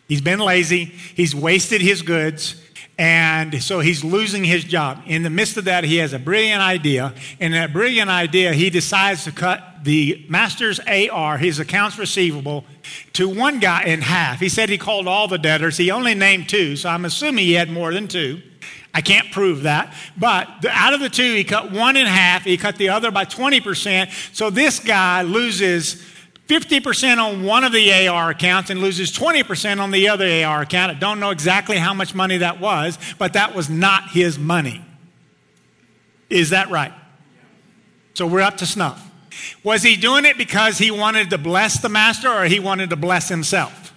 He's 0.09 0.21
been 0.21 0.41
lazy, 0.41 0.87
he's 0.87 1.35
wasted 1.35 1.81
his 1.81 2.03
goods, 2.03 2.61
and 3.01 3.63
so 3.63 3.81
he's 3.81 4.05
losing 4.05 4.45
his 4.45 4.63
job. 4.63 5.03
In 5.07 5.23
the 5.23 5.31
midst 5.31 5.57
of 5.57 5.65
that, 5.65 5.85
he 5.85 5.97
has 5.97 6.13
a 6.13 6.19
brilliant 6.19 6.61
idea. 6.61 7.15
In 7.39 7.53
that 7.53 7.73
brilliant 7.73 8.11
idea, 8.11 8.53
he 8.53 8.69
decides 8.69 9.25
to 9.25 9.33
cut 9.33 9.85
the 9.85 10.27
master's 10.29 10.81
AR, 10.81 11.39
his 11.39 11.59
accounts 11.59 11.97
receivable, 11.97 12.67
to 13.15 13.27
one 13.27 13.59
guy 13.59 13.85
in 13.85 14.03
half. 14.03 14.39
He 14.39 14.51
said 14.51 14.69
he 14.69 14.77
called 14.77 15.09
all 15.09 15.29
the 15.29 15.39
debtors. 15.39 15.79
He 15.79 15.91
only 15.91 16.15
named 16.15 16.51
two, 16.51 16.77
so 16.77 16.91
I'm 16.91 17.07
assuming 17.07 17.47
he 17.47 17.55
had 17.55 17.71
more 17.71 17.91
than 17.91 18.07
two. 18.07 18.43
I 18.93 19.01
can't 19.01 19.33
prove 19.33 19.63
that. 19.63 19.95
But 20.19 20.67
out 20.69 20.93
of 20.93 21.01
the 21.01 21.09
two, 21.09 21.33
he 21.35 21.43
cut 21.43 21.73
one 21.73 21.97
in 21.97 22.07
half. 22.07 22.45
He 22.45 22.59
cut 22.59 22.77
the 22.77 22.91
other 22.91 23.11
by 23.11 23.25
20%. 23.25 24.11
So 24.37 24.51
this 24.51 24.79
guy 24.79 25.23
loses 25.23 26.05
50% 26.51 27.19
on 27.19 27.45
one 27.45 27.63
of 27.63 27.71
the 27.71 28.09
AR 28.09 28.31
accounts 28.31 28.71
and 28.71 28.81
loses 28.81 29.13
20% 29.13 29.81
on 29.81 29.93
the 29.93 30.09
other 30.09 30.27
AR 30.45 30.63
account. 30.63 30.91
I 30.91 30.99
don't 30.99 31.21
know 31.21 31.31
exactly 31.31 31.77
how 31.77 31.95
much 31.95 32.13
money 32.13 32.39
that 32.39 32.59
was, 32.59 32.99
but 33.19 33.35
that 33.35 33.55
was 33.55 33.71
not 33.71 34.11
his 34.11 34.37
money. 34.37 34.85
Is 36.29 36.51
that 36.51 36.69
right? 36.69 36.93
So 38.15 38.27
we're 38.27 38.41
up 38.41 38.57
to 38.57 38.67
snuff. 38.67 39.09
Was 39.63 39.85
he 39.85 39.95
doing 39.95 40.25
it 40.25 40.37
because 40.37 40.77
he 40.77 40.91
wanted 40.91 41.31
to 41.31 41.39
bless 41.39 41.81
the 41.81 41.89
master 41.89 42.29
or 42.29 42.47
he 42.47 42.59
wanted 42.59 42.91
to 42.91 42.97
bless 42.97 43.29
himself? 43.29 43.95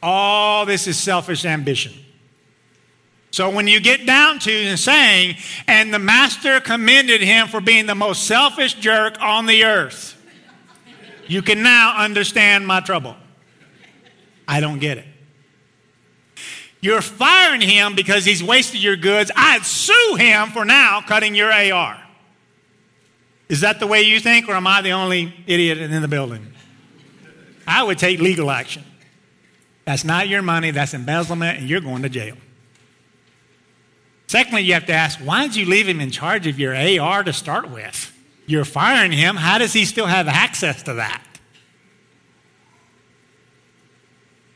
All 0.00 0.64
this 0.64 0.86
is 0.86 0.96
selfish 0.96 1.44
ambition. 1.44 1.92
So 3.32 3.50
when 3.50 3.66
you 3.66 3.80
get 3.80 4.06
down 4.06 4.38
to 4.40 4.76
saying, 4.76 5.38
and 5.66 5.92
the 5.92 5.98
master 5.98 6.60
commended 6.60 7.20
him 7.20 7.48
for 7.48 7.60
being 7.60 7.86
the 7.86 7.96
most 7.96 8.28
selfish 8.28 8.74
jerk 8.74 9.20
on 9.20 9.46
the 9.46 9.64
earth. 9.64 10.14
You 11.28 11.42
can 11.42 11.62
now 11.62 11.96
understand 11.98 12.66
my 12.66 12.80
trouble. 12.80 13.16
I 14.48 14.60
don't 14.60 14.78
get 14.78 14.98
it. 14.98 15.04
You're 16.80 17.02
firing 17.02 17.60
him 17.60 17.94
because 17.94 18.24
he's 18.24 18.42
wasted 18.42 18.82
your 18.82 18.96
goods. 18.96 19.30
I'd 19.36 19.64
sue 19.64 20.16
him 20.16 20.50
for 20.50 20.64
now 20.64 21.00
cutting 21.00 21.34
your 21.34 21.52
AR. 21.52 22.00
Is 23.48 23.60
that 23.60 23.80
the 23.80 23.86
way 23.86 24.02
you 24.02 24.20
think, 24.20 24.48
or 24.48 24.52
am 24.52 24.66
I 24.66 24.82
the 24.82 24.92
only 24.92 25.34
idiot 25.46 25.78
in 25.78 26.02
the 26.02 26.08
building? 26.08 26.52
I 27.66 27.82
would 27.82 27.98
take 27.98 28.20
legal 28.20 28.50
action. 28.50 28.84
That's 29.84 30.04
not 30.04 30.28
your 30.28 30.42
money, 30.42 30.70
that's 30.70 30.94
embezzlement, 30.94 31.58
and 31.58 31.68
you're 31.68 31.80
going 31.80 32.02
to 32.02 32.08
jail. 32.08 32.36
Secondly, 34.26 34.62
you 34.62 34.74
have 34.74 34.86
to 34.86 34.92
ask, 34.92 35.18
why 35.18 35.46
did 35.46 35.56
you 35.56 35.66
leave 35.66 35.88
him 35.88 36.00
in 36.00 36.10
charge 36.10 36.46
of 36.46 36.58
your 36.58 36.74
AR 36.76 37.24
to 37.24 37.32
start 37.32 37.70
with? 37.70 38.14
You're 38.48 38.64
firing 38.64 39.12
him. 39.12 39.36
How 39.36 39.58
does 39.58 39.74
he 39.74 39.84
still 39.84 40.06
have 40.06 40.26
access 40.26 40.82
to 40.84 40.94
that? 40.94 41.22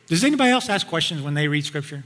Does 0.07 0.25
anybody 0.25 0.51
else 0.51 0.71
ask 0.71 0.87
questions 0.87 1.21
when 1.21 1.35
they 1.35 1.47
read 1.47 1.67
Scripture? 1.67 2.03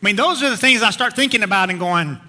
I 0.00 0.06
mean, 0.06 0.16
those 0.16 0.42
are 0.42 0.50
the 0.50 0.56
things 0.56 0.82
I 0.82 0.90
start 0.90 1.16
thinking 1.16 1.42
about 1.42 1.70
and 1.70 1.78
going, 1.78 2.20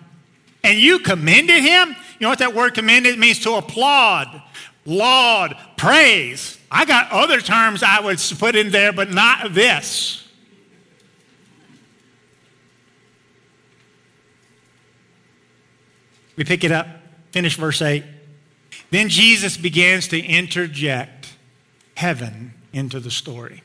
and 0.64 0.80
you 0.80 1.00
commended 1.00 1.62
him? 1.62 1.90
You 1.90 1.96
know 2.22 2.30
what 2.30 2.40
that 2.40 2.56
word 2.56 2.74
commended 2.74 3.20
means 3.20 3.40
to 3.40 3.56
applaud, 3.56 4.42
laud, 4.86 5.58
praise. 5.76 6.58
I 6.72 6.86
got 6.86 7.12
other 7.12 7.42
terms 7.42 7.84
I 7.84 8.00
would 8.00 8.20
put 8.40 8.56
in 8.56 8.72
there, 8.72 8.94
but 8.94 9.12
not 9.12 9.54
this. 9.54 10.26
We 16.38 16.46
pick 16.46 16.64
it 16.64 16.72
up, 16.72 16.88
finish 17.32 17.56
verse 17.56 17.82
8. 17.82 18.04
Then 18.92 19.10
Jesus 19.10 19.58
begins 19.58 20.08
to 20.10 20.20
interject 20.20 21.36
heaven 21.96 22.54
into 22.74 23.00
the 23.00 23.12
story. 23.12 23.64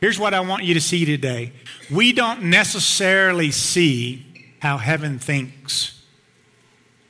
Here's 0.00 0.18
what 0.18 0.34
I 0.34 0.40
want 0.40 0.64
you 0.64 0.74
to 0.74 0.80
see 0.80 1.04
today. 1.04 1.52
We 1.90 2.12
don't 2.12 2.44
necessarily 2.44 3.50
see 3.50 4.54
how 4.60 4.78
heaven 4.78 5.18
thinks. 5.18 6.00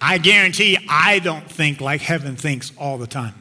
I 0.01 0.19
guarantee 0.19 0.79
I 0.89 1.19
don't 1.19 1.51
think 1.51 1.81
like 1.81 2.01
heaven 2.01 2.37
thinks 2.37 2.73
all 2.79 2.99
the 2.99 3.07
time. 3.07 3.35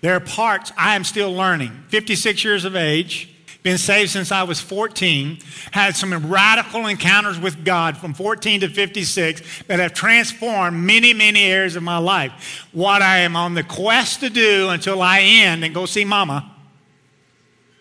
There 0.00 0.14
are 0.14 0.20
parts 0.20 0.72
I 0.76 0.94
am 0.94 1.04
still 1.04 1.32
learning. 1.32 1.84
56 1.88 2.44
years 2.44 2.64
of 2.64 2.76
age, 2.76 3.34
been 3.66 3.78
saved 3.78 4.12
since 4.12 4.30
I 4.30 4.44
was 4.44 4.60
14, 4.60 5.40
had 5.72 5.96
some 5.96 6.30
radical 6.30 6.86
encounters 6.86 7.36
with 7.36 7.64
God 7.64 7.96
from 7.96 8.14
14 8.14 8.60
to 8.60 8.68
56 8.68 9.64
that 9.64 9.80
have 9.80 9.92
transformed 9.92 10.76
many, 10.76 11.12
many 11.12 11.42
areas 11.42 11.74
of 11.74 11.82
my 11.82 11.98
life. 11.98 12.68
What 12.70 13.02
I 13.02 13.18
am 13.18 13.34
on 13.34 13.54
the 13.54 13.64
quest 13.64 14.20
to 14.20 14.30
do 14.30 14.68
until 14.68 15.02
I 15.02 15.18
end 15.18 15.64
and 15.64 15.74
go 15.74 15.84
see 15.84 16.04
Mama 16.04 16.48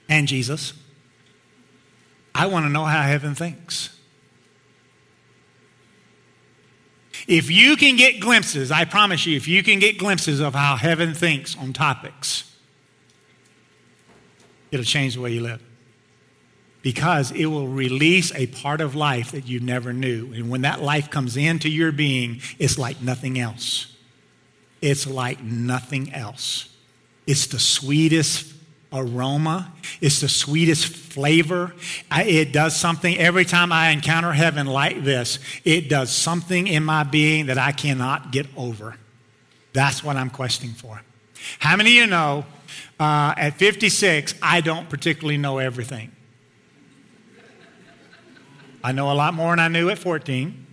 and 0.09 0.27
Jesus, 0.27 0.73
I 2.33 2.47
want 2.47 2.65
to 2.65 2.69
know 2.69 2.85
how 2.85 3.03
heaven 3.03 3.35
thinks. 3.35 3.95
If 7.27 7.51
you 7.51 7.75
can 7.75 7.95
get 7.95 8.19
glimpses, 8.19 8.71
I 8.71 8.85
promise 8.85 9.27
you, 9.27 9.37
if 9.37 9.47
you 9.47 9.61
can 9.61 9.77
get 9.77 9.99
glimpses 9.99 10.39
of 10.39 10.55
how 10.55 10.77
heaven 10.77 11.13
thinks 11.13 11.55
on 11.55 11.73
topics, 11.73 12.51
it'll 14.71 14.83
change 14.83 15.13
the 15.13 15.21
way 15.21 15.31
you 15.31 15.41
live 15.41 15.61
because 16.85 17.31
it 17.31 17.47
will 17.47 17.67
release 17.67 18.31
a 18.35 18.45
part 18.45 18.79
of 18.79 18.93
life 18.93 19.31
that 19.31 19.47
you 19.47 19.59
never 19.59 19.91
knew. 19.91 20.31
And 20.33 20.51
when 20.51 20.61
that 20.61 20.83
life 20.83 21.09
comes 21.09 21.35
into 21.35 21.67
your 21.67 21.91
being, 21.91 22.41
it's 22.59 22.77
like 22.77 23.01
nothing 23.01 23.39
else. 23.39 23.87
It's 24.83 25.07
like 25.07 25.41
nothing 25.41 26.13
else. 26.13 26.69
It's 27.25 27.47
the 27.47 27.57
sweetest 27.57 28.53
aroma, 28.93 29.73
it's 29.99 30.21
the 30.21 30.29
sweetest 30.29 30.85
flavor. 30.85 31.73
It 32.11 32.53
does 32.53 32.75
something 32.75 33.17
every 33.17 33.45
time 33.45 33.71
I 33.71 33.89
encounter 33.89 34.31
heaven 34.31 34.67
like 34.67 35.03
this, 35.03 35.39
it 35.63 35.89
does 35.89 36.11
something 36.11 36.67
in 36.67 36.83
my 36.83 37.01
being 37.01 37.47
that 37.47 37.57
I 37.57 37.71
cannot 37.71 38.31
get 38.31 38.45
over. 38.55 38.95
That's 39.73 40.03
what 40.03 40.17
I'm 40.17 40.29
questing 40.29 40.73
for. 40.73 41.01
How 41.57 41.77
many 41.77 41.97
of 41.97 42.05
you 42.05 42.05
know 42.05 42.45
uh, 42.99 43.33
at 43.35 43.55
56, 43.55 44.35
I 44.39 44.61
don't 44.61 44.87
particularly 44.87 45.37
know 45.37 45.57
everything? 45.57 46.14
I 48.85 48.91
know 48.91 49.11
a 49.11 49.13
lot 49.13 49.33
more 49.33 49.51
than 49.51 49.59
I 49.59 49.67
knew 49.67 49.89
at 49.89 49.97
14, 49.97 50.63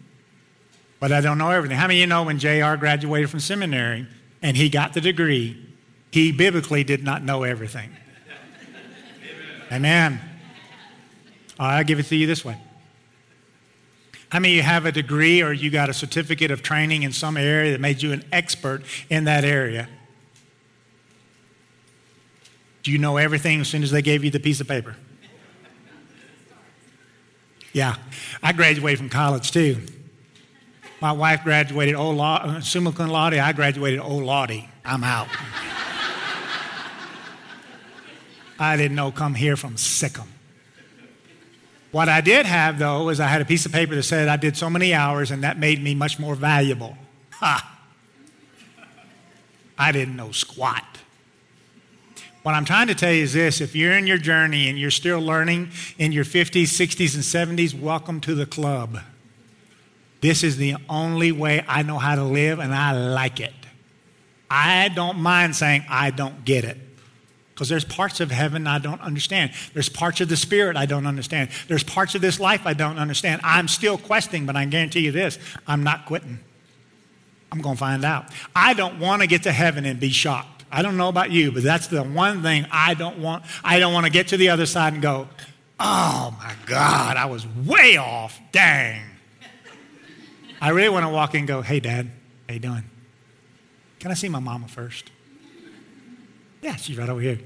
but 1.00 1.12
I 1.12 1.22
don't 1.22 1.38
know 1.38 1.48
everything. 1.48 1.78
How 1.78 1.86
many 1.86 2.00
of 2.00 2.00
you 2.00 2.06
know 2.08 2.24
when 2.24 2.38
JR 2.38 2.74
graduated 2.78 3.30
from 3.30 3.40
seminary 3.40 4.06
and 4.42 4.54
he 4.54 4.68
got 4.68 4.92
the 4.92 5.00
degree, 5.00 5.56
he 6.10 6.30
biblically 6.30 6.84
did 6.84 7.02
not 7.02 7.24
know 7.24 7.42
everything? 7.42 7.90
Amen. 9.72 10.20
I'll 11.58 11.82
give 11.84 12.00
it 12.00 12.02
to 12.08 12.16
you 12.16 12.26
this 12.26 12.44
way. 12.44 12.58
How 14.28 14.40
many 14.40 14.52
of 14.52 14.56
you 14.58 14.62
have 14.62 14.84
a 14.84 14.92
degree 14.92 15.42
or 15.42 15.54
you 15.54 15.70
got 15.70 15.88
a 15.88 15.94
certificate 15.94 16.50
of 16.50 16.62
training 16.62 17.04
in 17.04 17.12
some 17.12 17.38
area 17.38 17.72
that 17.72 17.80
made 17.80 18.02
you 18.02 18.12
an 18.12 18.26
expert 18.30 18.82
in 19.08 19.24
that 19.24 19.42
area? 19.42 19.88
Do 22.82 22.92
you 22.92 22.98
know 22.98 23.16
everything 23.16 23.62
as 23.62 23.68
soon 23.68 23.82
as 23.82 23.90
they 23.90 24.02
gave 24.02 24.22
you 24.22 24.30
the 24.30 24.40
piece 24.40 24.60
of 24.60 24.68
paper? 24.68 24.96
Yeah, 27.72 27.96
I 28.42 28.52
graduated 28.52 28.98
from 28.98 29.08
college 29.08 29.50
too. 29.50 29.78
My 31.00 31.12
wife 31.12 31.42
graduated 31.42 31.94
old 31.94 32.16
law, 32.16 32.60
summa 32.60 32.92
cum 32.92 33.08
laude. 33.08 33.34
I 33.34 33.52
graduated 33.52 34.00
old 34.00 34.24
laude. 34.24 34.64
I'm 34.84 35.02
out. 35.02 35.28
I 38.58 38.76
didn't 38.76 38.94
know 38.94 39.10
come 39.10 39.34
here 39.34 39.56
from 39.56 39.76
Sikkim. 39.76 40.28
What 41.90 42.08
I 42.08 42.22
did 42.22 42.46
have, 42.46 42.78
though, 42.78 43.10
is 43.10 43.20
I 43.20 43.26
had 43.26 43.42
a 43.42 43.44
piece 43.44 43.66
of 43.66 43.72
paper 43.72 43.94
that 43.94 44.02
said 44.04 44.28
I 44.28 44.36
did 44.36 44.56
so 44.56 44.70
many 44.70 44.94
hours 44.94 45.30
and 45.30 45.44
that 45.44 45.58
made 45.58 45.82
me 45.82 45.94
much 45.94 46.18
more 46.18 46.34
valuable. 46.34 46.96
Ha! 47.32 47.80
I 49.78 49.92
didn't 49.92 50.16
know 50.16 50.32
squat. 50.32 51.01
What 52.42 52.56
I'm 52.56 52.64
trying 52.64 52.88
to 52.88 52.94
tell 52.94 53.12
you 53.12 53.22
is 53.22 53.34
this 53.34 53.60
if 53.60 53.76
you're 53.76 53.92
in 53.92 54.06
your 54.06 54.18
journey 54.18 54.68
and 54.68 54.76
you're 54.76 54.90
still 54.90 55.20
learning 55.20 55.70
in 55.96 56.10
your 56.10 56.24
50s, 56.24 56.64
60s, 56.64 57.14
and 57.14 57.58
70s, 57.58 57.78
welcome 57.78 58.20
to 58.22 58.34
the 58.34 58.46
club. 58.46 58.98
This 60.22 60.42
is 60.42 60.56
the 60.56 60.74
only 60.88 61.30
way 61.30 61.64
I 61.68 61.82
know 61.82 61.98
how 61.98 62.16
to 62.16 62.24
live, 62.24 62.58
and 62.58 62.74
I 62.74 62.92
like 62.92 63.38
it. 63.38 63.54
I 64.50 64.88
don't 64.88 65.18
mind 65.18 65.54
saying 65.54 65.84
I 65.88 66.10
don't 66.10 66.44
get 66.44 66.64
it. 66.64 66.78
Because 67.54 67.68
there's 67.68 67.84
parts 67.84 68.18
of 68.18 68.30
heaven 68.32 68.66
I 68.66 68.78
don't 68.78 69.00
understand. 69.00 69.52
There's 69.72 69.88
parts 69.88 70.20
of 70.20 70.28
the 70.28 70.36
spirit 70.36 70.76
I 70.76 70.86
don't 70.86 71.06
understand. 71.06 71.50
There's 71.68 71.84
parts 71.84 72.16
of 72.16 72.22
this 72.22 72.40
life 72.40 72.66
I 72.66 72.72
don't 72.72 72.98
understand. 72.98 73.40
I'm 73.44 73.68
still 73.68 73.98
questing, 73.98 74.46
but 74.46 74.56
I 74.56 74.64
guarantee 74.64 75.00
you 75.00 75.12
this 75.12 75.38
I'm 75.66 75.84
not 75.84 76.06
quitting. 76.06 76.40
I'm 77.52 77.60
going 77.60 77.76
to 77.76 77.80
find 77.80 78.04
out. 78.04 78.26
I 78.56 78.74
don't 78.74 78.98
want 78.98 79.22
to 79.22 79.28
get 79.28 79.44
to 79.44 79.52
heaven 79.52 79.84
and 79.84 80.00
be 80.00 80.08
shocked. 80.08 80.51
I 80.74 80.80
don't 80.80 80.96
know 80.96 81.08
about 81.08 81.30
you, 81.30 81.52
but 81.52 81.62
that's 81.62 81.88
the 81.88 82.02
one 82.02 82.42
thing 82.42 82.66
I 82.72 82.94
don't 82.94 83.18
want. 83.18 83.44
I 83.62 83.78
don't 83.78 83.92
want 83.92 84.06
to 84.06 84.12
get 84.12 84.28
to 84.28 84.38
the 84.38 84.48
other 84.48 84.64
side 84.64 84.94
and 84.94 85.02
go, 85.02 85.28
oh 85.78 86.34
my 86.38 86.54
God, 86.64 87.18
I 87.18 87.26
was 87.26 87.46
way 87.46 87.98
off. 87.98 88.40
Dang. 88.52 89.02
I 90.62 90.70
really 90.70 90.88
want 90.88 91.04
to 91.04 91.10
walk 91.10 91.34
in 91.34 91.40
and 91.40 91.48
go, 91.48 91.60
hey, 91.60 91.78
Dad, 91.78 92.10
how 92.48 92.54
you 92.54 92.60
doing? 92.60 92.84
Can 94.00 94.10
I 94.10 94.14
see 94.14 94.30
my 94.30 94.38
mama 94.38 94.66
first? 94.66 95.10
Yeah, 96.62 96.76
she's 96.76 96.96
right 96.96 97.08
over 97.08 97.20
here. 97.20 97.36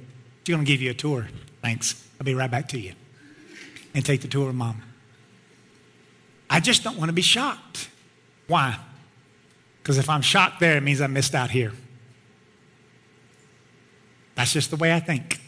She's 0.45 0.55
going 0.55 0.65
to 0.65 0.71
give 0.71 0.81
you 0.81 0.93
a 0.93 0.95
tour. 0.95 1.27
Thanks. 1.63 2.07
I'll 2.21 2.25
be 2.25 2.35
right 2.35 2.51
back 2.51 2.69
to 2.69 2.79
you. 2.79 2.93
And 3.93 4.05
take 4.05 4.21
the 4.21 4.29
tour 4.29 4.51
of 4.51 4.55
mom. 4.55 4.83
I 6.49 6.61
just 6.61 6.85
don't 6.85 6.97
want 6.97 7.09
to 7.09 7.15
be 7.15 7.23
shocked. 7.23 7.89
Why? 8.47 8.79
Because 9.83 9.99
if 9.99 10.09
I'm 10.09 10.23
shocked 10.23 10.61
there, 10.61 10.77
it 10.77 10.83
means 10.83 11.01
I 11.01 11.09
missed 11.09 11.35
out 11.35 11.51
here. 11.51 11.73
That's 14.37 14.53
just 14.53 14.71
the 14.71 14.77
way 14.77 14.93
I 14.95 15.01
think. 15.01 15.41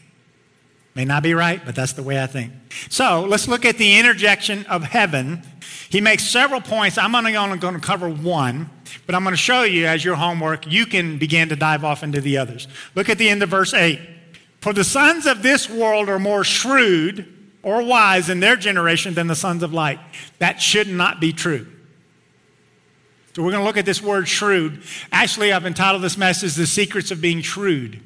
May 0.94 1.04
not 1.04 1.22
be 1.22 1.32
right, 1.32 1.64
but 1.64 1.76
that's 1.76 1.92
the 1.92 2.02
way 2.02 2.20
I 2.20 2.26
think. 2.26 2.52
So 2.88 3.24
let's 3.28 3.46
look 3.46 3.64
at 3.64 3.78
the 3.78 4.00
interjection 4.00 4.66
of 4.66 4.82
heaven. 4.82 5.42
He 5.90 6.00
makes 6.00 6.24
several 6.24 6.60
points. 6.60 6.98
I'm 6.98 7.14
only 7.14 7.32
going 7.32 7.60
to 7.60 7.78
cover 7.78 8.08
one, 8.08 8.68
but 9.06 9.14
I'm 9.14 9.22
going 9.22 9.32
to 9.32 9.36
show 9.36 9.62
you 9.62 9.86
as 9.86 10.04
your 10.04 10.16
homework, 10.16 10.66
you 10.66 10.86
can 10.86 11.16
begin 11.16 11.50
to 11.50 11.56
dive 11.56 11.84
off 11.84 12.02
into 12.02 12.20
the 12.20 12.38
others. 12.38 12.66
Look 12.96 13.08
at 13.08 13.16
the 13.18 13.28
end 13.28 13.44
of 13.44 13.48
verse 13.48 13.72
8. 13.72 14.00
For 14.60 14.72
the 14.72 14.82
sons 14.82 15.26
of 15.26 15.42
this 15.42 15.70
world 15.70 16.08
are 16.08 16.18
more 16.18 16.42
shrewd 16.42 17.32
or 17.62 17.82
wise 17.82 18.28
in 18.28 18.40
their 18.40 18.56
generation 18.56 19.14
than 19.14 19.28
the 19.28 19.36
sons 19.36 19.62
of 19.62 19.72
light. 19.72 20.00
That 20.40 20.60
should 20.60 20.88
not 20.88 21.20
be 21.20 21.32
true. 21.32 21.68
So 23.36 23.44
we're 23.44 23.52
going 23.52 23.62
to 23.62 23.66
look 23.66 23.76
at 23.76 23.86
this 23.86 24.02
word 24.02 24.26
shrewd. 24.26 24.82
Actually, 25.12 25.52
I've 25.52 25.64
entitled 25.64 26.02
this 26.02 26.16
message, 26.16 26.54
The 26.54 26.66
Secrets 26.66 27.12
of 27.12 27.20
Being 27.20 27.40
Shrewd. 27.40 28.02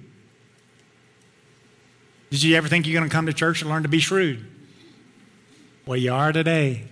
Did 2.33 2.43
you 2.43 2.57
ever 2.57 2.67
think 2.67 2.87
you're 2.87 2.99
going 2.99 3.11
to 3.11 3.15
come 3.15 3.27
to 3.27 3.35
church 3.35 3.61
and 3.61 3.71
learn 3.71 3.83
to 3.83 3.91
be 3.91 3.99
shrewd? 3.99 4.43
Well, 5.85 5.99
you 5.99 6.15
are 6.15 6.33
today. 6.33 6.85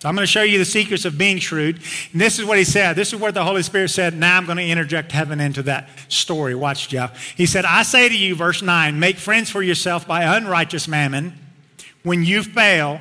So 0.00 0.08
I'm 0.08 0.16
going 0.16 0.26
to 0.26 0.30
show 0.30 0.42
you 0.42 0.58
the 0.58 0.64
secrets 0.64 1.04
of 1.04 1.16
being 1.16 1.38
shrewd. 1.38 1.76
And 2.10 2.20
this 2.20 2.40
is 2.40 2.44
what 2.44 2.58
he 2.58 2.64
said. 2.64 2.96
This 2.96 3.12
is 3.12 3.20
what 3.20 3.34
the 3.34 3.44
Holy 3.44 3.62
Spirit 3.62 3.90
said. 3.90 4.12
Now 4.12 4.36
I'm 4.36 4.44
going 4.44 4.58
to 4.58 4.68
interject 4.68 5.12
heaven 5.12 5.38
into 5.38 5.62
that 5.62 5.88
story. 6.08 6.56
Watch, 6.56 6.88
Jeff. 6.88 7.16
He 7.36 7.46
said, 7.46 7.64
I 7.64 7.84
say 7.84 8.08
to 8.08 8.18
you, 8.18 8.34
verse 8.34 8.60
9, 8.60 8.98
make 8.98 9.18
friends 9.18 9.50
for 9.50 9.62
yourself 9.62 10.04
by 10.04 10.24
unrighteous 10.24 10.88
mammon 10.88 11.38
when 12.02 12.24
you 12.24 12.42
fail, 12.42 13.00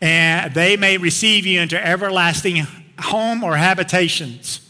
and 0.00 0.52
they 0.52 0.76
may 0.76 0.98
receive 0.98 1.46
you 1.46 1.60
into 1.60 1.80
everlasting 1.80 2.66
home 2.98 3.44
or 3.44 3.56
habitations. 3.56 4.68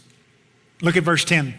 Look 0.79 0.95
at 0.95 1.01
verse 1.01 1.25
10. 1.25 1.55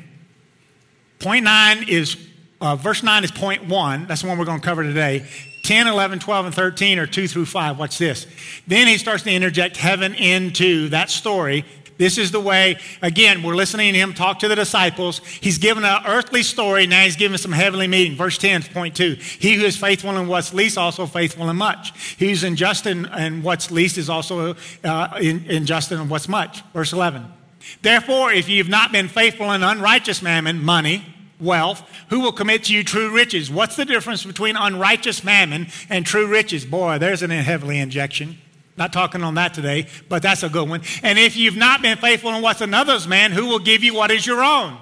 Point 1.18 1.42
9 1.42 1.88
is, 1.88 2.16
uh, 2.64 2.76
verse 2.76 3.02
9 3.02 3.25
is 3.25 3.30
point 3.30 3.66
1. 3.66 4.06
That's 4.06 4.23
the 4.23 4.28
one 4.28 4.38
we're 4.38 4.44
going 4.44 4.61
to 4.61 4.64
cover 4.64 4.83
today. 4.83 5.26
10, 5.62 5.87
11, 5.87 6.18
12, 6.18 6.47
and 6.47 6.54
13 6.54 6.99
are 6.99 7.06
2 7.06 7.28
through 7.28 7.47
5. 7.47 7.78
Watch 7.78 7.99
this. 7.99 8.26
Then 8.66 8.87
he 8.87 8.99
starts 8.99 9.23
to 9.23 9.30
interject 9.30 9.76
heaven 9.76 10.14
into 10.14 10.88
that 10.88 11.11
story 11.11 11.64
this 11.97 12.18
is 12.18 12.33
the 12.33 12.40
way, 12.40 12.78
again, 13.02 13.42
we're 13.42 13.54
listening 13.54 13.92
to 13.92 13.99
him 13.99 14.14
talk 14.14 14.40
to 14.40 14.49
the 14.49 14.56
disciples. 14.56 15.18
He's 15.18 15.59
given 15.59 15.85
an 15.85 16.02
earthly 16.06 16.42
story, 16.42 16.87
now 16.87 17.04
he's 17.04 17.16
giving 17.16 17.38
some 17.38 17.52
heavenly 17.52 17.87
meaning. 17.87 18.16
Verse 18.16 18.37
10, 18.38 18.62
point 18.64 18.97
2. 18.97 19.16
He 19.38 19.54
who 19.54 19.64
is 19.64 19.76
faithful 19.76 20.16
in 20.16 20.26
what's 20.26 20.52
least, 20.52 20.76
also 20.76 21.06
faithful 21.06 21.49
in 21.49 21.56
much. 21.56 21.92
He 22.16 22.30
who's 22.30 22.42
unjust 22.42 22.87
in, 22.87 23.06
in 23.14 23.42
what's 23.42 23.71
least 23.71 23.99
is 23.99 24.09
also 24.09 24.56
uh, 24.83 25.18
in, 25.21 25.49
unjust 25.49 25.92
in 25.92 26.09
what's 26.09 26.28
much. 26.28 26.62
Verse 26.73 26.92
11. 26.92 27.26
Therefore, 27.80 28.33
if 28.33 28.49
you've 28.49 28.68
not 28.68 28.92
been 28.92 29.09
faithful 29.09 29.52
in 29.52 29.62
unrighteous 29.62 30.21
mammon, 30.21 30.62
money, 30.62 31.13
wealth, 31.45 31.83
who 32.09 32.21
will 32.21 32.33
commit 32.33 32.65
to 32.65 32.75
you 32.75 32.83
true 32.83 33.11
riches? 33.11 33.51
What's 33.51 33.77
the 33.77 33.85
difference 33.85 34.25
between 34.25 34.57
unrighteous 34.57 35.23
mammon 35.23 35.69
and 35.89 36.05
true 36.05 36.27
riches? 36.27 36.65
Boy, 36.65 36.99
there's 36.99 37.23
an 37.23 37.31
heavenly 37.31 37.79
injection. 37.79 38.39
Not 38.77 38.93
talking 38.93 39.23
on 39.23 39.35
that 39.35 39.55
today, 39.55 39.87
but 40.09 40.23
that's 40.23 40.43
a 40.43 40.49
good 40.49 40.69
one. 40.69 40.83
And 41.03 41.19
if 41.19 41.37
you've 41.37 41.57
not 41.57 41.81
been 41.81 41.97
faithful 41.99 42.35
in 42.35 42.43
what's 42.43 42.61
another's 42.61 43.07
man, 43.07 43.31
who 43.31 43.47
will 43.47 43.61
give 43.61 43.85
you 43.85 43.95
what 43.95 44.11
is 44.11 44.27
your 44.27 44.43
own? 44.43 44.79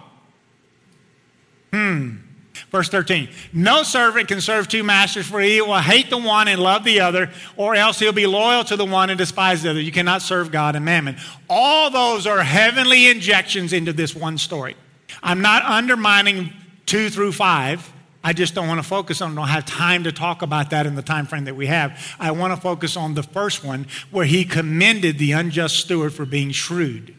Hmm. 1.73 2.17
Verse 2.71 2.89
13 2.89 3.29
No 3.53 3.83
servant 3.83 4.29
can 4.29 4.41
serve 4.41 4.67
two 4.67 4.83
masters, 4.83 5.27
for 5.27 5.41
he 5.41 5.61
will 5.61 5.79
hate 5.79 6.11
the 6.11 6.19
one 6.19 6.49
and 6.49 6.61
love 6.61 6.85
the 6.85 7.01
other, 7.01 7.31
or 7.57 7.75
else 7.75 7.99
he'll 7.99 8.13
be 8.13 8.27
loyal 8.27 8.65
to 8.65 8.77
the 8.77 8.85
one 8.85 9.11
and 9.11 9.19
despise 9.19 9.63
the 9.63 9.71
other. 9.71 9.81
You 9.81 9.93
cannot 9.93 10.23
serve 10.23 10.51
God 10.51 10.75
and 10.75 10.85
mammon. 10.85 11.17
All 11.51 11.91
those 11.91 12.27
are 12.27 12.43
heavenly 12.43 13.11
injections 13.11 13.73
into 13.73 13.93
this 13.93 14.15
one 14.15 14.39
story. 14.39 14.77
I'm 15.23 15.41
not 15.41 15.65
undermining 15.65 16.53
two 16.87 17.11
through 17.11 17.33
five. 17.33 17.93
I 18.25 18.33
just 18.33 18.55
don't 18.55 18.69
want 18.69 18.79
to 18.79 18.87
focus 18.87 19.21
on, 19.21 19.35
don't 19.35 19.49
have 19.49 19.65
time 19.67 20.05
to 20.05 20.13
talk 20.13 20.43
about 20.43 20.71
that 20.71 20.87
in 20.87 20.95
the 20.95 21.03
time 21.03 21.27
frame 21.27 21.45
that 21.45 21.57
we 21.57 21.67
have. 21.67 22.15
I 22.21 22.31
want 22.31 22.55
to 22.55 22.61
focus 22.61 22.97
on 22.97 23.15
the 23.15 23.23
first 23.23 23.65
one 23.65 23.87
where 24.11 24.27
he 24.27 24.45
commended 24.45 25.19
the 25.19 25.33
unjust 25.33 25.77
steward 25.77 26.15
for 26.15 26.25
being 26.25 26.51
shrewd. 26.53 27.15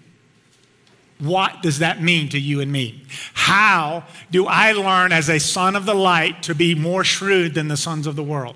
What 1.19 1.61
does 1.61 1.79
that 1.79 2.01
mean 2.01 2.29
to 2.29 2.39
you 2.39 2.61
and 2.61 2.71
me? 2.71 3.03
How 3.33 4.05
do 4.31 4.47
I 4.47 4.71
learn 4.71 5.11
as 5.11 5.29
a 5.29 5.39
son 5.39 5.75
of 5.75 5.85
the 5.85 5.93
light 5.93 6.43
to 6.43 6.55
be 6.55 6.73
more 6.75 7.03
shrewd 7.03 7.53
than 7.53 7.67
the 7.67 7.77
sons 7.77 8.07
of 8.07 8.15
the 8.15 8.23
world? 8.23 8.55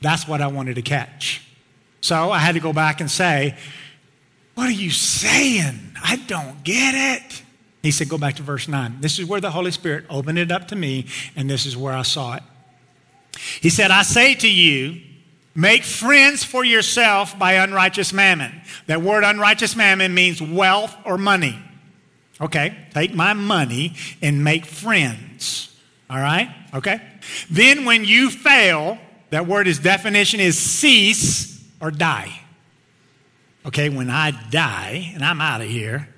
That's 0.00 0.26
what 0.26 0.40
I 0.40 0.48
wanted 0.48 0.74
to 0.74 0.82
catch. 0.82 1.46
So 2.00 2.30
I 2.32 2.38
had 2.38 2.54
to 2.54 2.60
go 2.60 2.72
back 2.72 3.00
and 3.00 3.10
say, 3.10 3.56
What 4.54 4.68
are 4.68 4.72
you 4.72 4.90
saying? 4.90 5.96
I 6.02 6.16
don't 6.16 6.62
get 6.64 6.94
it. 6.94 7.41
He 7.82 7.90
said, 7.90 8.08
Go 8.08 8.18
back 8.18 8.36
to 8.36 8.42
verse 8.42 8.68
9. 8.68 8.98
This 9.00 9.18
is 9.18 9.26
where 9.26 9.40
the 9.40 9.50
Holy 9.50 9.70
Spirit 9.70 10.04
opened 10.08 10.38
it 10.38 10.52
up 10.52 10.68
to 10.68 10.76
me, 10.76 11.06
and 11.36 11.50
this 11.50 11.66
is 11.66 11.76
where 11.76 11.92
I 11.92 12.02
saw 12.02 12.34
it. 12.34 12.42
He 13.60 13.70
said, 13.70 13.90
I 13.90 14.02
say 14.02 14.34
to 14.36 14.48
you, 14.48 15.00
make 15.54 15.84
friends 15.84 16.44
for 16.44 16.64
yourself 16.64 17.38
by 17.38 17.54
unrighteous 17.54 18.12
mammon. 18.12 18.52
That 18.86 19.02
word 19.02 19.24
unrighteous 19.24 19.74
mammon 19.74 20.14
means 20.14 20.40
wealth 20.40 20.94
or 21.04 21.18
money. 21.18 21.58
Okay, 22.40 22.76
take 22.92 23.14
my 23.14 23.34
money 23.34 23.94
and 24.20 24.42
make 24.42 24.66
friends. 24.66 25.76
All 26.10 26.18
right? 26.18 26.54
Okay? 26.74 27.00
Then 27.50 27.84
when 27.84 28.04
you 28.04 28.30
fail, 28.30 28.98
that 29.30 29.46
word 29.46 29.66
is 29.66 29.78
definition 29.78 30.40
is 30.40 30.58
cease 30.58 31.64
or 31.80 31.90
die. 31.90 32.40
Okay, 33.64 33.88
when 33.88 34.10
I 34.10 34.32
die 34.50 35.12
and 35.14 35.24
I'm 35.24 35.40
out 35.40 35.60
of 35.60 35.68
here, 35.68 36.11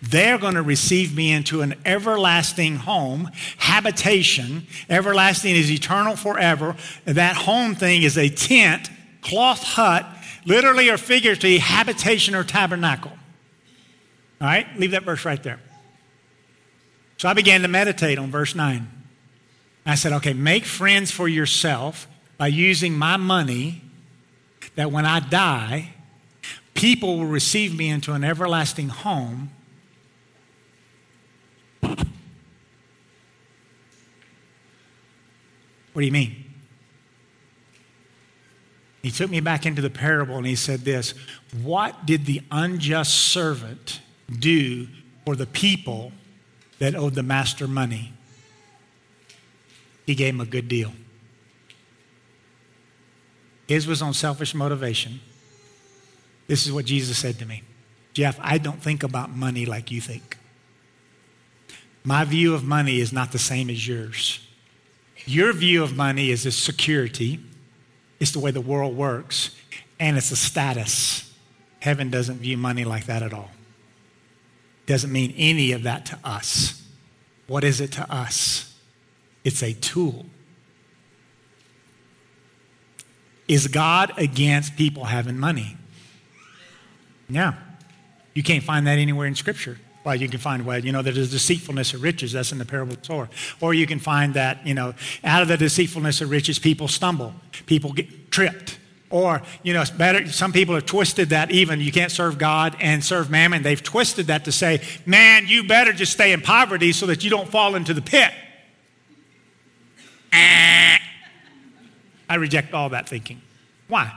they're 0.00 0.38
going 0.38 0.54
to 0.54 0.62
receive 0.62 1.14
me 1.14 1.32
into 1.32 1.62
an 1.62 1.74
everlasting 1.84 2.76
home, 2.76 3.30
habitation. 3.58 4.66
Everlasting 4.88 5.54
is 5.54 5.70
eternal 5.70 6.16
forever. 6.16 6.76
That 7.04 7.36
home 7.36 7.74
thing 7.74 8.02
is 8.02 8.18
a 8.18 8.28
tent, 8.28 8.90
cloth 9.22 9.62
hut, 9.62 10.06
literally 10.44 10.90
or 10.90 10.98
figuratively, 10.98 11.58
habitation 11.58 12.34
or 12.34 12.44
tabernacle. 12.44 13.12
All 14.40 14.48
right, 14.48 14.66
leave 14.76 14.90
that 14.90 15.04
verse 15.04 15.24
right 15.24 15.42
there. 15.42 15.60
So 17.16 17.28
I 17.28 17.34
began 17.34 17.62
to 17.62 17.68
meditate 17.68 18.18
on 18.18 18.30
verse 18.30 18.54
9. 18.54 18.88
I 19.86 19.94
said, 19.94 20.12
okay, 20.14 20.32
make 20.32 20.64
friends 20.64 21.10
for 21.10 21.28
yourself 21.28 22.08
by 22.38 22.48
using 22.48 22.94
my 22.94 23.16
money 23.16 23.82
that 24.74 24.90
when 24.90 25.06
I 25.06 25.20
die, 25.20 25.94
people 26.74 27.18
will 27.18 27.26
receive 27.26 27.76
me 27.76 27.88
into 27.88 28.12
an 28.12 28.24
everlasting 28.24 28.88
home 28.88 29.50
What 35.92 36.00
do 36.00 36.06
you 36.06 36.12
mean? 36.12 36.44
He 39.02 39.10
took 39.10 39.30
me 39.30 39.40
back 39.40 39.66
into 39.66 39.82
the 39.82 39.90
parable 39.90 40.36
and 40.36 40.46
he 40.46 40.54
said 40.54 40.80
this 40.80 41.14
What 41.62 42.06
did 42.06 42.26
the 42.26 42.40
unjust 42.50 43.14
servant 43.14 44.00
do 44.30 44.86
for 45.24 45.36
the 45.36 45.46
people 45.46 46.12
that 46.78 46.94
owed 46.94 47.14
the 47.14 47.22
master 47.22 47.68
money? 47.68 48.12
He 50.06 50.14
gave 50.14 50.34
him 50.34 50.40
a 50.40 50.46
good 50.46 50.68
deal. 50.68 50.92
His 53.66 53.86
was 53.86 54.02
on 54.02 54.14
selfish 54.14 54.54
motivation. 54.54 55.20
This 56.46 56.66
is 56.66 56.72
what 56.72 56.84
Jesus 56.84 57.18
said 57.18 57.38
to 57.38 57.46
me 57.46 57.62
Jeff, 58.12 58.38
I 58.40 58.58
don't 58.58 58.82
think 58.82 59.02
about 59.02 59.30
money 59.30 59.66
like 59.66 59.90
you 59.90 60.00
think. 60.00 60.38
My 62.04 62.24
view 62.24 62.54
of 62.54 62.64
money 62.64 63.00
is 63.00 63.12
not 63.12 63.32
the 63.32 63.38
same 63.38 63.70
as 63.70 63.86
yours. 63.86 64.40
Your 65.24 65.52
view 65.52 65.82
of 65.82 65.96
money 65.96 66.30
is 66.30 66.44
a 66.46 66.52
security, 66.52 67.40
it's 68.18 68.32
the 68.32 68.40
way 68.40 68.50
the 68.50 68.60
world 68.60 68.96
works, 68.96 69.54
and 70.00 70.16
it's 70.16 70.30
a 70.30 70.36
status. 70.36 71.32
Heaven 71.80 72.10
doesn't 72.10 72.38
view 72.38 72.56
money 72.56 72.84
like 72.84 73.06
that 73.06 73.22
at 73.22 73.32
all. 73.32 73.50
Doesn't 74.86 75.12
mean 75.12 75.32
any 75.36 75.72
of 75.72 75.84
that 75.84 76.06
to 76.06 76.18
us. 76.24 76.82
What 77.46 77.64
is 77.64 77.80
it 77.80 77.92
to 77.92 78.12
us? 78.12 78.74
It's 79.44 79.62
a 79.62 79.72
tool. 79.72 80.26
Is 83.48 83.66
God 83.68 84.12
against 84.16 84.76
people 84.76 85.04
having 85.04 85.38
money? 85.38 85.76
Yeah. 87.28 87.54
You 88.34 88.42
can't 88.42 88.64
find 88.64 88.86
that 88.86 88.98
anywhere 88.98 89.26
in 89.26 89.34
Scripture. 89.34 89.78
Well, 90.04 90.16
you 90.16 90.28
can 90.28 90.40
find, 90.40 90.66
well, 90.66 90.84
you 90.84 90.90
know, 90.90 91.02
there's 91.02 91.16
a 91.16 91.26
deceitfulness 91.26 91.94
of 91.94 92.02
riches. 92.02 92.32
That's 92.32 92.50
in 92.50 92.58
the 92.58 92.64
parable 92.64 92.94
of 92.94 93.00
the 93.00 93.06
sower. 93.06 93.28
Or 93.60 93.72
you 93.72 93.86
can 93.86 94.00
find 94.00 94.34
that, 94.34 94.66
you 94.66 94.74
know, 94.74 94.94
out 95.22 95.42
of 95.42 95.48
the 95.48 95.56
deceitfulness 95.56 96.20
of 96.20 96.30
riches, 96.30 96.58
people 96.58 96.88
stumble, 96.88 97.34
people 97.66 97.92
get 97.92 98.30
tripped. 98.30 98.78
Or, 99.10 99.42
you 99.62 99.74
know, 99.74 99.82
it's 99.82 99.90
better, 99.90 100.26
some 100.28 100.52
people 100.52 100.74
have 100.74 100.86
twisted 100.86 101.28
that 101.28 101.50
even. 101.50 101.80
You 101.80 101.92
can't 101.92 102.10
serve 102.10 102.38
God 102.38 102.74
and 102.80 103.04
serve 103.04 103.30
mammon. 103.30 103.62
They've 103.62 103.82
twisted 103.82 104.28
that 104.28 104.46
to 104.46 104.52
say, 104.52 104.80
man, 105.04 105.46
you 105.46 105.64
better 105.64 105.92
just 105.92 106.12
stay 106.12 106.32
in 106.32 106.40
poverty 106.40 106.92
so 106.92 107.06
that 107.06 107.22
you 107.22 107.28
don't 107.28 107.48
fall 107.48 107.74
into 107.74 107.92
the 107.92 108.02
pit. 108.02 108.32
I 110.32 110.98
reject 112.36 112.72
all 112.72 112.88
that 112.88 113.06
thinking. 113.06 113.42
Why? 113.88 114.10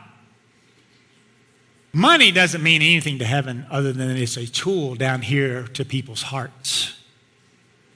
Money 1.96 2.30
doesn't 2.30 2.62
mean 2.62 2.82
anything 2.82 3.20
to 3.20 3.26
heaven 3.26 3.66
other 3.72 3.94
than 3.94 4.10
it's 4.18 4.36
a 4.36 4.46
tool 4.46 4.96
down 4.96 5.22
here 5.22 5.64
to 5.68 5.86
people's 5.86 6.24
hearts. 6.24 6.94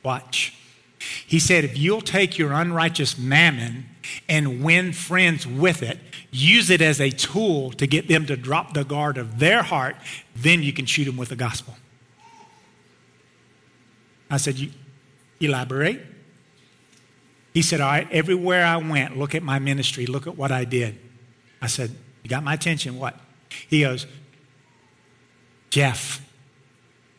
Watch. 0.04 0.54
He 1.28 1.38
said, 1.38 1.66
if 1.66 1.78
you'll 1.78 2.00
take 2.00 2.38
your 2.38 2.54
unrighteous 2.54 3.18
mammon 3.18 3.88
and 4.30 4.64
win 4.64 4.94
friends 4.94 5.46
with 5.46 5.84
it, 5.84 6.00
use 6.32 6.70
it 6.70 6.82
as 6.82 7.02
a 7.02 7.10
tool 7.10 7.72
to 7.72 7.86
get 7.86 8.08
them 8.08 8.26
to 8.28 8.38
drop 8.38 8.74
the 8.74 8.86
guard 8.86 9.18
of 9.18 9.40
their 9.40 9.64
heart, 9.64 9.98
then 10.34 10.64
you 10.64 10.72
can 10.72 10.86
shoot 10.86 11.04
them 11.04 11.18
with 11.18 11.28
the 11.28 11.36
gospel. 11.36 11.76
I 14.32 14.38
said, 14.38 14.58
You 14.58 14.72
elaborate? 15.42 16.00
He 17.54 17.62
said, 17.62 17.82
All 17.82 17.90
right, 17.90 18.10
everywhere 18.14 18.66
I 18.66 18.78
went, 18.78 19.18
look 19.18 19.36
at 19.36 19.44
my 19.44 19.60
ministry, 19.60 20.06
look 20.06 20.26
at 20.26 20.38
what 20.38 20.54
I 20.54 20.64
did. 20.64 20.98
I 21.62 21.68
said, 21.68 21.92
You 22.24 22.30
got 22.30 22.46
my 22.46 22.54
attention, 22.54 22.98
what? 22.98 23.20
He 23.68 23.82
goes, 23.82 24.06
Jeff, 25.70 26.26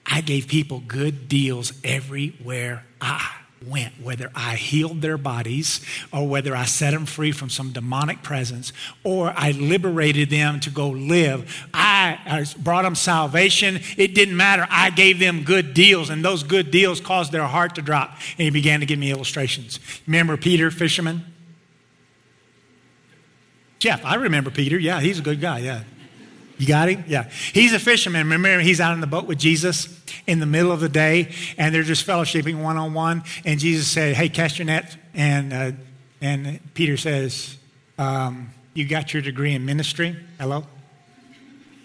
I 0.07 0.21
gave 0.21 0.49
people 0.49 0.83
good 0.87 1.29
deals 1.29 1.73
everywhere 1.85 2.85
I 3.01 3.31
went, 3.67 4.01
whether 4.03 4.31
I 4.35 4.57
healed 4.57 5.03
their 5.03 5.19
bodies 5.19 5.85
or 6.13 6.27
whether 6.27 6.57
I 6.57 6.65
set 6.65 6.93
them 6.93 7.05
free 7.07 7.31
from 7.31 7.51
some 7.51 7.73
demonic 7.73 8.23
presence 8.23 8.73
or 9.05 9.33
I 9.37 9.51
liberated 9.53 10.31
them 10.31 10.61
to 10.61 10.71
go 10.71 10.89
live. 10.89 11.69
I, 11.75 12.47
brought 12.59 12.83
them 12.83 12.95
salvation. 12.95 13.81
It 13.97 14.15
didn't 14.15 14.37
matter. 14.37 14.67
I 14.71 14.91
gave 14.91 15.19
them 15.19 15.45
good 15.45 15.75
deals, 15.75 16.11
and 16.11 16.25
those 16.25 16.43
good 16.43 16.71
deals 16.71 17.01
caused 17.01 17.33
their 17.33 17.45
heart 17.45 17.75
to 17.75 17.83
drop. 17.83 18.13
And 18.39 18.45
he 18.45 18.51
began 18.51 18.81
to 18.81 18.87
give 18.87 18.99
me 18.99 19.11
illustrations. 19.11 19.79
Remember 20.07 20.37
Peter, 20.37 20.71
fisherman? 20.71 21.25
Jeff, 23.79 24.05
I 24.05 24.17
remember 24.17 24.51
Peter. 24.51 24.79
Yeah, 24.79 25.01
he's 25.01 25.19
a 25.19 25.23
good 25.23 25.41
guy. 25.41 25.59
Yeah. 25.59 25.85
You 26.61 26.67
got 26.67 26.91
him? 26.91 27.05
Yeah. 27.09 27.31
He's 27.55 27.73
a 27.73 27.79
fisherman. 27.79 28.29
Remember, 28.29 28.61
he's 28.61 28.83
out 28.83 28.93
in 28.93 29.01
the 29.01 29.07
boat 29.07 29.25
with 29.25 29.39
Jesus 29.39 29.99
in 30.27 30.41
the 30.41 30.47
middle 30.47 30.71
of 30.71 30.81
the 30.81 30.91
day, 30.91 31.33
and 31.57 31.75
they're 31.75 31.83
just 31.83 32.07
fellowshipping 32.07 32.63
one 32.63 32.77
on 32.77 32.93
one. 32.93 33.23
And 33.47 33.59
Jesus 33.59 33.89
said, 33.89 34.15
Hey, 34.15 34.29
cast 34.29 34.59
your 34.59 34.67
net. 34.67 34.95
And, 35.15 35.55
uh, 35.55 35.73
and 36.21 36.61
Peter 36.75 36.99
says, 36.99 37.57
um, 37.97 38.51
You 38.75 38.87
got 38.87 39.15
your 39.15 39.23
degree 39.23 39.55
in 39.55 39.65
ministry? 39.65 40.15
Hello? 40.39 40.67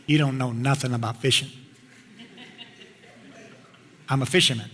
You 0.07 0.17
don't 0.17 0.37
know 0.37 0.51
nothing 0.51 0.93
about 0.93 1.21
fishing. 1.21 1.47
I'm 4.09 4.21
a 4.23 4.25
fisherman. 4.25 4.69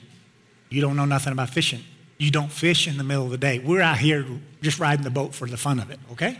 You 0.69 0.81
don't 0.81 0.95
know 0.95 1.05
nothing 1.05 1.31
about 1.31 1.51
fishing. 1.51 1.81
You 2.17 2.31
don't 2.31 2.51
fish 2.51 2.87
in 2.87 2.97
the 2.97 3.03
middle 3.03 3.25
of 3.25 3.29
the 3.29 3.37
day. 3.37 3.59
We're 3.59 3.81
out 3.81 3.99
here 3.99 4.25
just 4.63 4.79
riding 4.79 5.03
the 5.03 5.11
boat 5.11 5.35
for 5.35 5.47
the 5.47 5.57
fun 5.57 5.79
of 5.79 5.91
it, 5.91 5.99
okay? 6.13 6.39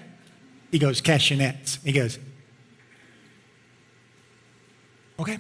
He 0.71 0.79
goes, 0.79 0.99
Cast 0.99 1.29
your 1.29 1.37
nets. 1.37 1.77
He 1.83 1.91
goes, 1.91 2.17
Okay. 5.21 5.37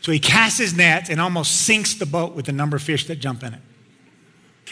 So 0.00 0.12
he 0.12 0.18
casts 0.18 0.58
his 0.58 0.76
net 0.76 1.08
and 1.08 1.20
almost 1.20 1.62
sinks 1.62 1.94
the 1.94 2.06
boat 2.06 2.34
with 2.34 2.46
the 2.46 2.52
number 2.52 2.76
of 2.76 2.82
fish 2.82 3.06
that 3.06 3.16
jump 3.16 3.42
in 3.42 3.54
it. 3.54 3.60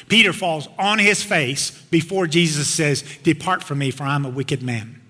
Peter 0.08 0.32
falls 0.32 0.68
on 0.78 0.98
his 0.98 1.22
face 1.22 1.70
before 1.90 2.26
Jesus 2.26 2.68
says, 2.68 3.02
Depart 3.22 3.62
from 3.62 3.78
me, 3.78 3.90
for 3.90 4.04
I'm 4.04 4.24
a 4.24 4.28
wicked 4.28 4.62
man. 4.62 5.00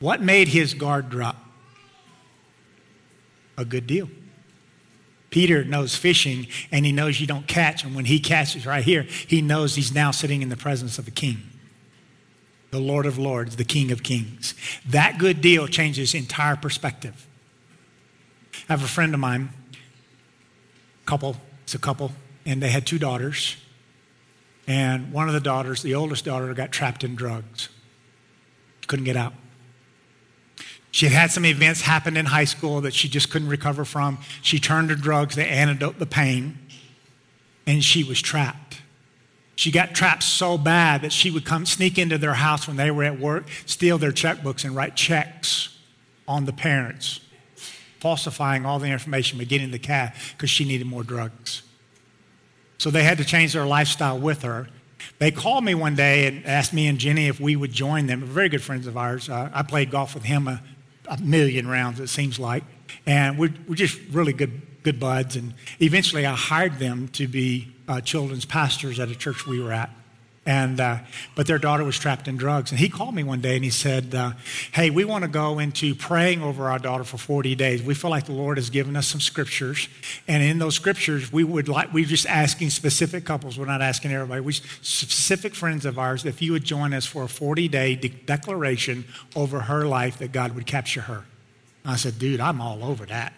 What 0.00 0.20
made 0.20 0.48
his 0.48 0.74
guard 0.74 1.08
drop? 1.08 1.36
A 3.56 3.64
good 3.64 3.86
deal. 3.86 4.08
Peter 5.30 5.64
knows 5.64 5.94
fishing 5.94 6.46
and 6.72 6.86
he 6.86 6.92
knows 6.92 7.20
you 7.20 7.26
don't 7.26 7.46
catch. 7.46 7.84
And 7.84 7.94
when 7.94 8.06
he 8.06 8.18
catches 8.18 8.66
right 8.66 8.84
here, 8.84 9.02
he 9.02 9.42
knows 9.42 9.74
he's 9.74 9.92
now 9.92 10.10
sitting 10.10 10.42
in 10.42 10.48
the 10.48 10.56
presence 10.56 10.98
of 10.98 11.06
a 11.06 11.10
king, 11.10 11.42
the 12.70 12.80
Lord 12.80 13.06
of 13.06 13.18
Lords, 13.18 13.56
the 13.56 13.64
King 13.64 13.90
of 13.92 14.02
Kings. 14.02 14.54
That 14.86 15.18
good 15.18 15.40
deal 15.40 15.66
changes 15.66 16.14
entire 16.14 16.56
perspective. 16.56 17.27
I 18.68 18.72
have 18.72 18.82
a 18.82 18.88
friend 18.88 19.14
of 19.14 19.20
mine, 19.20 19.50
couple, 21.06 21.36
it's 21.64 21.74
a 21.74 21.78
couple, 21.78 22.12
and 22.44 22.62
they 22.62 22.70
had 22.70 22.86
two 22.86 22.98
daughters. 22.98 23.56
And 24.66 25.12
one 25.12 25.28
of 25.28 25.34
the 25.34 25.40
daughters, 25.40 25.82
the 25.82 25.94
oldest 25.94 26.24
daughter, 26.24 26.52
got 26.52 26.72
trapped 26.72 27.02
in 27.02 27.14
drugs. 27.14 27.70
Couldn't 28.86 29.06
get 29.06 29.16
out. 29.16 29.32
She 30.90 31.06
had 31.06 31.14
had 31.14 31.30
some 31.30 31.44
events 31.44 31.82
happen 31.82 32.16
in 32.16 32.26
high 32.26 32.44
school 32.44 32.80
that 32.82 32.94
she 32.94 33.08
just 33.08 33.30
couldn't 33.30 33.48
recover 33.48 33.84
from. 33.84 34.18
She 34.42 34.58
turned 34.58 34.88
to 34.88 34.96
drugs 34.96 35.34
to 35.36 35.46
antidote 35.46 35.98
the 35.98 36.06
pain, 36.06 36.58
and 37.66 37.82
she 37.82 38.04
was 38.04 38.20
trapped. 38.20 38.82
She 39.56 39.70
got 39.70 39.94
trapped 39.94 40.22
so 40.22 40.56
bad 40.56 41.02
that 41.02 41.12
she 41.12 41.30
would 41.30 41.44
come 41.44 41.66
sneak 41.66 41.98
into 41.98 42.16
their 42.18 42.34
house 42.34 42.66
when 42.66 42.76
they 42.76 42.90
were 42.90 43.04
at 43.04 43.18
work, 43.18 43.48
steal 43.66 43.98
their 43.98 44.12
checkbooks, 44.12 44.64
and 44.64 44.74
write 44.74 44.94
checks 44.96 45.76
on 46.26 46.44
the 46.44 46.52
parents 46.52 47.20
falsifying 48.00 48.64
all 48.64 48.78
the 48.78 48.88
information 48.88 49.38
but 49.38 49.48
getting 49.48 49.70
the 49.70 49.78
cash 49.78 50.32
because 50.32 50.50
she 50.50 50.64
needed 50.64 50.86
more 50.86 51.02
drugs. 51.02 51.62
So 52.78 52.90
they 52.90 53.02
had 53.02 53.18
to 53.18 53.24
change 53.24 53.52
their 53.52 53.66
lifestyle 53.66 54.18
with 54.18 54.42
her. 54.42 54.68
They 55.18 55.30
called 55.30 55.64
me 55.64 55.74
one 55.74 55.94
day 55.94 56.26
and 56.26 56.46
asked 56.46 56.72
me 56.72 56.86
and 56.86 56.98
Jenny 56.98 57.26
if 57.26 57.40
we 57.40 57.56
would 57.56 57.72
join 57.72 58.06
them. 58.06 58.20
We're 58.20 58.26
Very 58.26 58.48
good 58.48 58.62
friends 58.62 58.86
of 58.86 58.96
ours. 58.96 59.28
Uh, 59.28 59.50
I 59.52 59.62
played 59.62 59.90
golf 59.90 60.14
with 60.14 60.24
him 60.24 60.46
a, 60.46 60.62
a, 61.06 61.18
million 61.18 61.66
rounds, 61.66 61.98
it 61.98 62.08
seems 62.08 62.38
like. 62.38 62.62
And 63.06 63.38
we're, 63.38 63.52
we're 63.66 63.74
just 63.74 63.98
really 64.10 64.32
good, 64.32 64.82
good 64.82 65.00
buds. 65.00 65.34
And 65.36 65.54
eventually 65.80 66.24
I 66.24 66.34
hired 66.34 66.78
them 66.78 67.08
to 67.08 67.26
be 67.26 67.74
uh, 67.88 68.00
children's 68.00 68.44
pastors 68.44 69.00
at 69.00 69.08
a 69.08 69.14
church 69.14 69.46
we 69.46 69.60
were 69.60 69.72
at. 69.72 69.90
And, 70.48 70.80
uh, 70.80 71.00
but 71.34 71.46
their 71.46 71.58
daughter 71.58 71.84
was 71.84 71.98
trapped 71.98 72.26
in 72.26 72.38
drugs. 72.38 72.70
And 72.70 72.80
he 72.80 72.88
called 72.88 73.14
me 73.14 73.22
one 73.22 73.42
day 73.42 73.56
and 73.56 73.62
he 73.62 73.68
said, 73.68 74.14
uh, 74.14 74.32
Hey, 74.72 74.88
we 74.88 75.04
want 75.04 75.20
to 75.24 75.28
go 75.28 75.58
into 75.58 75.94
praying 75.94 76.42
over 76.42 76.70
our 76.70 76.78
daughter 76.78 77.04
for 77.04 77.18
40 77.18 77.54
days. 77.54 77.82
We 77.82 77.92
feel 77.92 78.08
like 78.08 78.24
the 78.24 78.32
Lord 78.32 78.56
has 78.56 78.70
given 78.70 78.96
us 78.96 79.06
some 79.06 79.20
scriptures. 79.20 79.88
And 80.26 80.42
in 80.42 80.58
those 80.58 80.74
scriptures, 80.74 81.30
we 81.30 81.44
would 81.44 81.68
like, 81.68 81.92
we're 81.92 82.06
just 82.06 82.24
asking 82.24 82.70
specific 82.70 83.26
couples. 83.26 83.58
We're 83.58 83.66
not 83.66 83.82
asking 83.82 84.10
everybody. 84.12 84.40
We 84.40 84.54
specific 84.54 85.54
friends 85.54 85.84
of 85.84 85.98
ours, 85.98 86.24
if 86.24 86.40
you 86.40 86.52
would 86.52 86.64
join 86.64 86.94
us 86.94 87.04
for 87.04 87.24
a 87.24 87.28
40 87.28 87.68
day 87.68 87.94
de- 87.94 88.08
declaration 88.08 89.04
over 89.36 89.60
her 89.60 89.84
life 89.84 90.16
that 90.16 90.32
God 90.32 90.54
would 90.54 90.64
capture 90.64 91.02
her. 91.02 91.26
I 91.84 91.96
said, 91.96 92.18
Dude, 92.18 92.40
I'm 92.40 92.62
all 92.62 92.82
over 92.84 93.04
that 93.04 93.34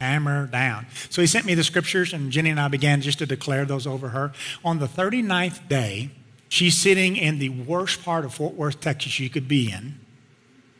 hammer 0.00 0.46
down. 0.46 0.86
So 1.10 1.20
he 1.20 1.26
sent 1.26 1.44
me 1.44 1.54
the 1.54 1.64
scriptures, 1.64 2.12
and 2.12 2.30
Jenny 2.30 2.50
and 2.50 2.60
I 2.60 2.68
began 2.68 3.00
just 3.00 3.18
to 3.18 3.26
declare 3.26 3.64
those 3.64 3.84
over 3.84 4.10
her. 4.10 4.32
On 4.64 4.78
the 4.78 4.86
39th 4.86 5.66
day, 5.66 6.10
She's 6.48 6.76
sitting 6.76 7.16
in 7.16 7.38
the 7.38 7.50
worst 7.50 8.02
part 8.02 8.24
of 8.24 8.34
Fort 8.34 8.54
Worth, 8.54 8.80
Texas 8.80 9.20
you 9.20 9.28
could 9.28 9.48
be 9.48 9.70
in. 9.70 10.00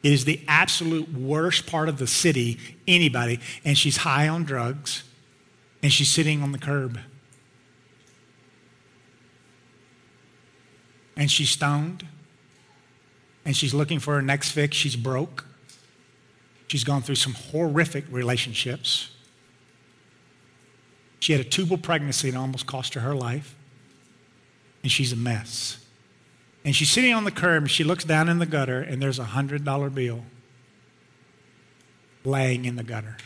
It 0.03 0.13
is 0.13 0.25
the 0.25 0.41
absolute 0.49 1.13
worst 1.13 1.67
part 1.67 1.89
of 1.89 1.99
the 1.99 2.07
city, 2.07 2.59
anybody, 2.87 3.41
and 3.65 3.77
she's 3.77 3.99
high 3.99 4.29
on 4.29 4.45
drugs 4.45 5.03
and 5.83 5.93
she's 5.93 6.11
sitting 6.11 6.43
on 6.43 6.53
the 6.53 6.59
curb. 6.59 6.99
And 11.17 11.31
she's 11.31 11.51
stoned 11.51 12.07
and 13.45 13.57
she's 13.57 13.75
looking 13.75 13.99
for 13.99 14.15
her 14.15 14.23
next 14.23 14.53
fix. 14.53 14.77
She's 14.77 14.97
broke. 14.97 15.45
She's 16.69 16.85
gone 16.85 17.03
through 17.03 17.17
some 17.17 17.35
horrific 17.35 18.05
relationships. 18.11 19.11
She 21.19 21.33
had 21.33 21.41
a 21.41 21.49
tubal 21.49 21.77
pregnancy 21.77 22.31
that 22.31 22.39
almost 22.39 22.67
cost 22.67 22.95
her 22.95 23.01
her 23.01 23.15
life 23.17 23.58
and 24.83 24.91
she's 24.91 25.13
a 25.13 25.17
mess. 25.17 25.85
And 26.65 26.75
she's 26.75 26.91
sitting 26.91 27.15
on 27.15 27.25
the 27.25 27.31
curb 27.31 27.65
and 27.65 27.71
she 27.71 27.85
looks 27.85 28.05
down 28.05 28.29
in 28.29 28.39
the 28.39 28.47
gutter 28.47 28.81
and 28.81 29.01
there's 29.01 29.19
a 29.19 29.25
$100 29.25 29.95
bill 29.95 30.25
laying 32.25 32.65
in 32.65 32.77
the 32.77 32.83
gutter. 32.83 33.17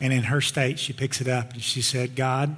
And 0.00 0.12
in 0.12 0.24
her 0.24 0.40
state, 0.40 0.78
she 0.78 0.92
picks 0.92 1.20
it 1.20 1.28
up 1.28 1.52
and 1.52 1.62
she 1.62 1.82
said, 1.82 2.16
God, 2.16 2.56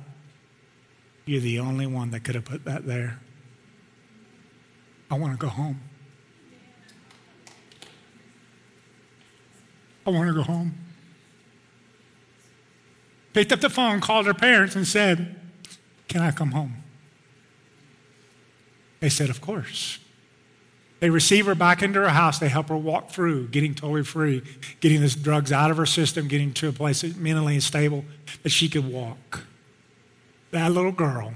you're 1.24 1.40
the 1.40 1.58
only 1.58 1.86
one 1.86 2.10
that 2.10 2.24
could 2.24 2.34
have 2.34 2.44
put 2.44 2.64
that 2.64 2.86
there. 2.86 3.20
I 5.10 5.16
want 5.16 5.32
to 5.32 5.38
go 5.38 5.48
home. 5.48 5.80
I 10.06 10.10
want 10.10 10.28
to 10.28 10.34
go 10.34 10.42
home. 10.42 10.74
Picked 13.32 13.52
up 13.52 13.60
the 13.60 13.70
phone, 13.70 14.00
called 14.00 14.26
her 14.26 14.34
parents, 14.34 14.74
and 14.74 14.86
said, 14.86 15.41
can 16.12 16.20
I 16.20 16.30
come 16.30 16.50
home? 16.50 16.74
They 19.00 19.08
said, 19.08 19.30
Of 19.30 19.40
course. 19.40 19.98
They 21.00 21.10
receive 21.10 21.46
her 21.46 21.56
back 21.56 21.82
into 21.82 21.98
her 22.00 22.10
house. 22.10 22.38
They 22.38 22.48
help 22.48 22.68
her 22.68 22.76
walk 22.76 23.10
through 23.10 23.48
getting 23.48 23.74
totally 23.74 24.04
free, 24.04 24.42
getting 24.78 25.00
the 25.00 25.08
drugs 25.08 25.50
out 25.50 25.72
of 25.72 25.76
her 25.78 25.86
system, 25.86 26.28
getting 26.28 26.52
to 26.52 26.68
a 26.68 26.72
place 26.72 27.02
mentally 27.16 27.58
stable 27.58 28.04
that 28.44 28.50
she 28.50 28.68
could 28.68 28.86
walk. 28.92 29.44
That 30.52 30.70
little 30.70 30.92
girl, 30.92 31.34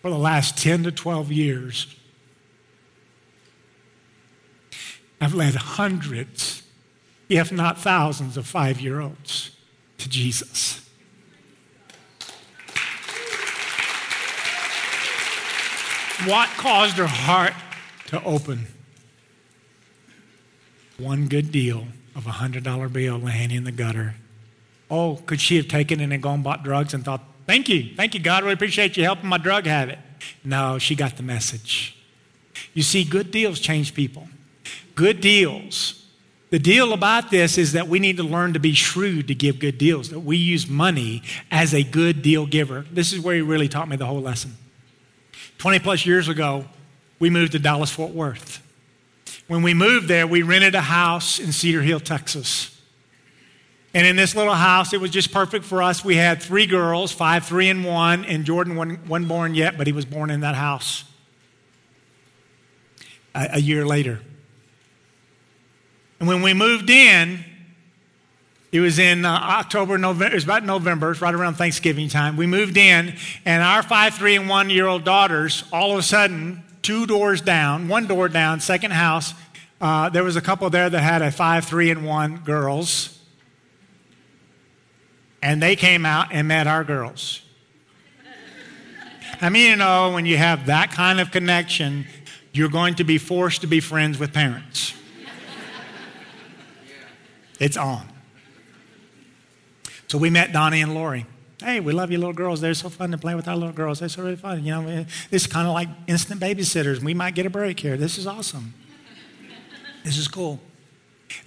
for 0.00 0.10
the 0.10 0.18
last 0.18 0.58
10 0.58 0.82
to 0.82 0.90
12 0.90 1.30
years, 1.30 1.94
I've 5.20 5.34
led 5.34 5.54
hundreds, 5.54 6.64
if 7.28 7.52
not 7.52 7.78
thousands, 7.78 8.36
of 8.36 8.48
five 8.48 8.80
year 8.80 9.00
olds 9.00 9.54
to 9.98 10.08
Jesus. 10.08 10.81
What 16.26 16.48
caused 16.50 16.98
her 16.98 17.06
heart 17.06 17.54
to 18.06 18.22
open? 18.22 18.66
One 20.98 21.26
good 21.26 21.50
deal 21.50 21.86
of 22.14 22.26
a 22.26 22.30
$100 22.30 22.92
bill 22.92 23.18
laying 23.18 23.50
in 23.50 23.64
the 23.64 23.72
gutter. 23.72 24.14
Oh, 24.88 25.16
could 25.26 25.40
she 25.40 25.56
have 25.56 25.66
taken 25.66 26.00
it 26.00 26.12
and 26.12 26.22
gone 26.22 26.42
bought 26.42 26.62
drugs 26.62 26.94
and 26.94 27.04
thought, 27.04 27.22
thank 27.46 27.68
you, 27.68 27.94
thank 27.96 28.14
you, 28.14 28.20
God, 28.20 28.44
really 28.44 28.54
appreciate 28.54 28.96
you 28.96 29.02
helping 29.02 29.28
my 29.28 29.38
drug 29.38 29.66
habit? 29.66 29.98
No, 30.44 30.78
she 30.78 30.94
got 30.94 31.16
the 31.16 31.24
message. 31.24 31.96
You 32.72 32.82
see, 32.82 33.02
good 33.02 33.32
deals 33.32 33.58
change 33.58 33.92
people. 33.92 34.28
Good 34.94 35.20
deals. 35.20 36.06
The 36.50 36.58
deal 36.58 36.92
about 36.92 37.30
this 37.30 37.58
is 37.58 37.72
that 37.72 37.88
we 37.88 37.98
need 37.98 38.18
to 38.18 38.22
learn 38.22 38.52
to 38.52 38.60
be 38.60 38.74
shrewd 38.74 39.26
to 39.28 39.34
give 39.34 39.58
good 39.58 39.78
deals, 39.78 40.10
that 40.10 40.20
we 40.20 40.36
use 40.36 40.68
money 40.68 41.22
as 41.50 41.74
a 41.74 41.82
good 41.82 42.22
deal 42.22 42.46
giver. 42.46 42.84
This 42.92 43.12
is 43.12 43.18
where 43.18 43.34
he 43.34 43.40
really 43.40 43.68
taught 43.68 43.88
me 43.88 43.96
the 43.96 44.06
whole 44.06 44.20
lesson. 44.20 44.56
20 45.62 45.78
plus 45.78 46.04
years 46.04 46.26
ago, 46.26 46.64
we 47.20 47.30
moved 47.30 47.52
to 47.52 47.58
Dallas 47.60 47.88
Fort 47.88 48.10
Worth. 48.10 48.60
When 49.46 49.62
we 49.62 49.74
moved 49.74 50.08
there, 50.08 50.26
we 50.26 50.42
rented 50.42 50.74
a 50.74 50.80
house 50.80 51.38
in 51.38 51.52
Cedar 51.52 51.82
Hill, 51.82 52.00
Texas. 52.00 52.82
And 53.94 54.04
in 54.04 54.16
this 54.16 54.34
little 54.34 54.54
house, 54.56 54.92
it 54.92 55.00
was 55.00 55.12
just 55.12 55.30
perfect 55.30 55.64
for 55.64 55.80
us. 55.80 56.04
We 56.04 56.16
had 56.16 56.42
three 56.42 56.66
girls, 56.66 57.12
five, 57.12 57.44
three, 57.44 57.68
and 57.68 57.84
one, 57.84 58.24
and 58.24 58.44
Jordan 58.44 58.74
wasn't 58.74 59.28
born 59.28 59.54
yet, 59.54 59.78
but 59.78 59.86
he 59.86 59.92
was 59.92 60.04
born 60.04 60.30
in 60.30 60.40
that 60.40 60.56
house 60.56 61.04
a, 63.32 63.50
a 63.52 63.60
year 63.60 63.86
later. 63.86 64.18
And 66.18 66.26
when 66.26 66.42
we 66.42 66.54
moved 66.54 66.90
in, 66.90 67.44
it 68.72 68.80
was 68.80 68.98
in 68.98 69.26
uh, 69.26 69.30
October, 69.30 69.98
November. 69.98 70.32
It 70.32 70.34
was 70.34 70.44
about 70.44 70.64
November. 70.64 71.10
It's 71.10 71.20
right 71.20 71.34
around 71.34 71.54
Thanksgiving 71.54 72.08
time. 72.08 72.38
We 72.38 72.46
moved 72.46 72.78
in, 72.78 73.14
and 73.44 73.62
our 73.62 73.82
five, 73.82 74.14
three, 74.14 74.34
and 74.34 74.48
one 74.48 74.70
year 74.70 74.86
old 74.86 75.04
daughters 75.04 75.64
all 75.70 75.92
of 75.92 75.98
a 75.98 76.02
sudden 76.02 76.64
two 76.80 77.06
doors 77.06 77.42
down, 77.42 77.88
one 77.88 78.06
door 78.06 78.30
down, 78.30 78.60
second 78.60 78.92
house. 78.92 79.34
Uh, 79.78 80.08
there 80.08 80.24
was 80.24 80.36
a 80.36 80.40
couple 80.40 80.70
there 80.70 80.88
that 80.88 81.00
had 81.00 81.20
a 81.20 81.30
five, 81.30 81.66
three, 81.66 81.90
and 81.90 82.06
one 82.06 82.38
girls. 82.38 83.18
And 85.42 85.62
they 85.62 85.76
came 85.76 86.06
out 86.06 86.28
and 86.30 86.48
met 86.48 86.66
our 86.66 86.84
girls. 86.84 87.42
I 89.40 89.50
mean, 89.50 89.70
you 89.70 89.76
know, 89.76 90.12
when 90.12 90.24
you 90.24 90.36
have 90.36 90.66
that 90.66 90.92
kind 90.92 91.20
of 91.20 91.30
connection, 91.30 92.06
you're 92.52 92.68
going 92.68 92.94
to 92.94 93.04
be 93.04 93.18
forced 93.18 93.62
to 93.62 93.66
be 93.66 93.80
friends 93.80 94.18
with 94.18 94.32
parents. 94.32 94.94
It's 97.58 97.76
on. 97.76 98.11
So 100.12 100.18
we 100.18 100.28
met 100.28 100.52
Donnie 100.52 100.82
and 100.82 100.94
Lori. 100.94 101.24
Hey, 101.58 101.80
we 101.80 101.94
love 101.94 102.10
you, 102.10 102.18
little 102.18 102.34
girls. 102.34 102.60
They're 102.60 102.74
so 102.74 102.90
fun 102.90 103.12
to 103.12 103.16
play 103.16 103.34
with 103.34 103.48
our 103.48 103.56
little 103.56 103.72
girls. 103.72 104.00
They're 104.00 104.10
so 104.10 104.22
really 104.22 104.36
fun. 104.36 104.62
You 104.62 104.72
know, 104.72 105.06
this 105.30 105.44
is 105.44 105.46
kind 105.46 105.66
of 105.66 105.72
like 105.72 105.88
instant 106.06 106.38
babysitters. 106.38 107.02
We 107.02 107.14
might 107.14 107.34
get 107.34 107.46
a 107.46 107.50
break 107.50 107.80
here. 107.80 107.96
This 107.96 108.18
is 108.18 108.26
awesome. 108.26 108.74
This 110.04 110.18
is 110.18 110.28
cool. 110.28 110.60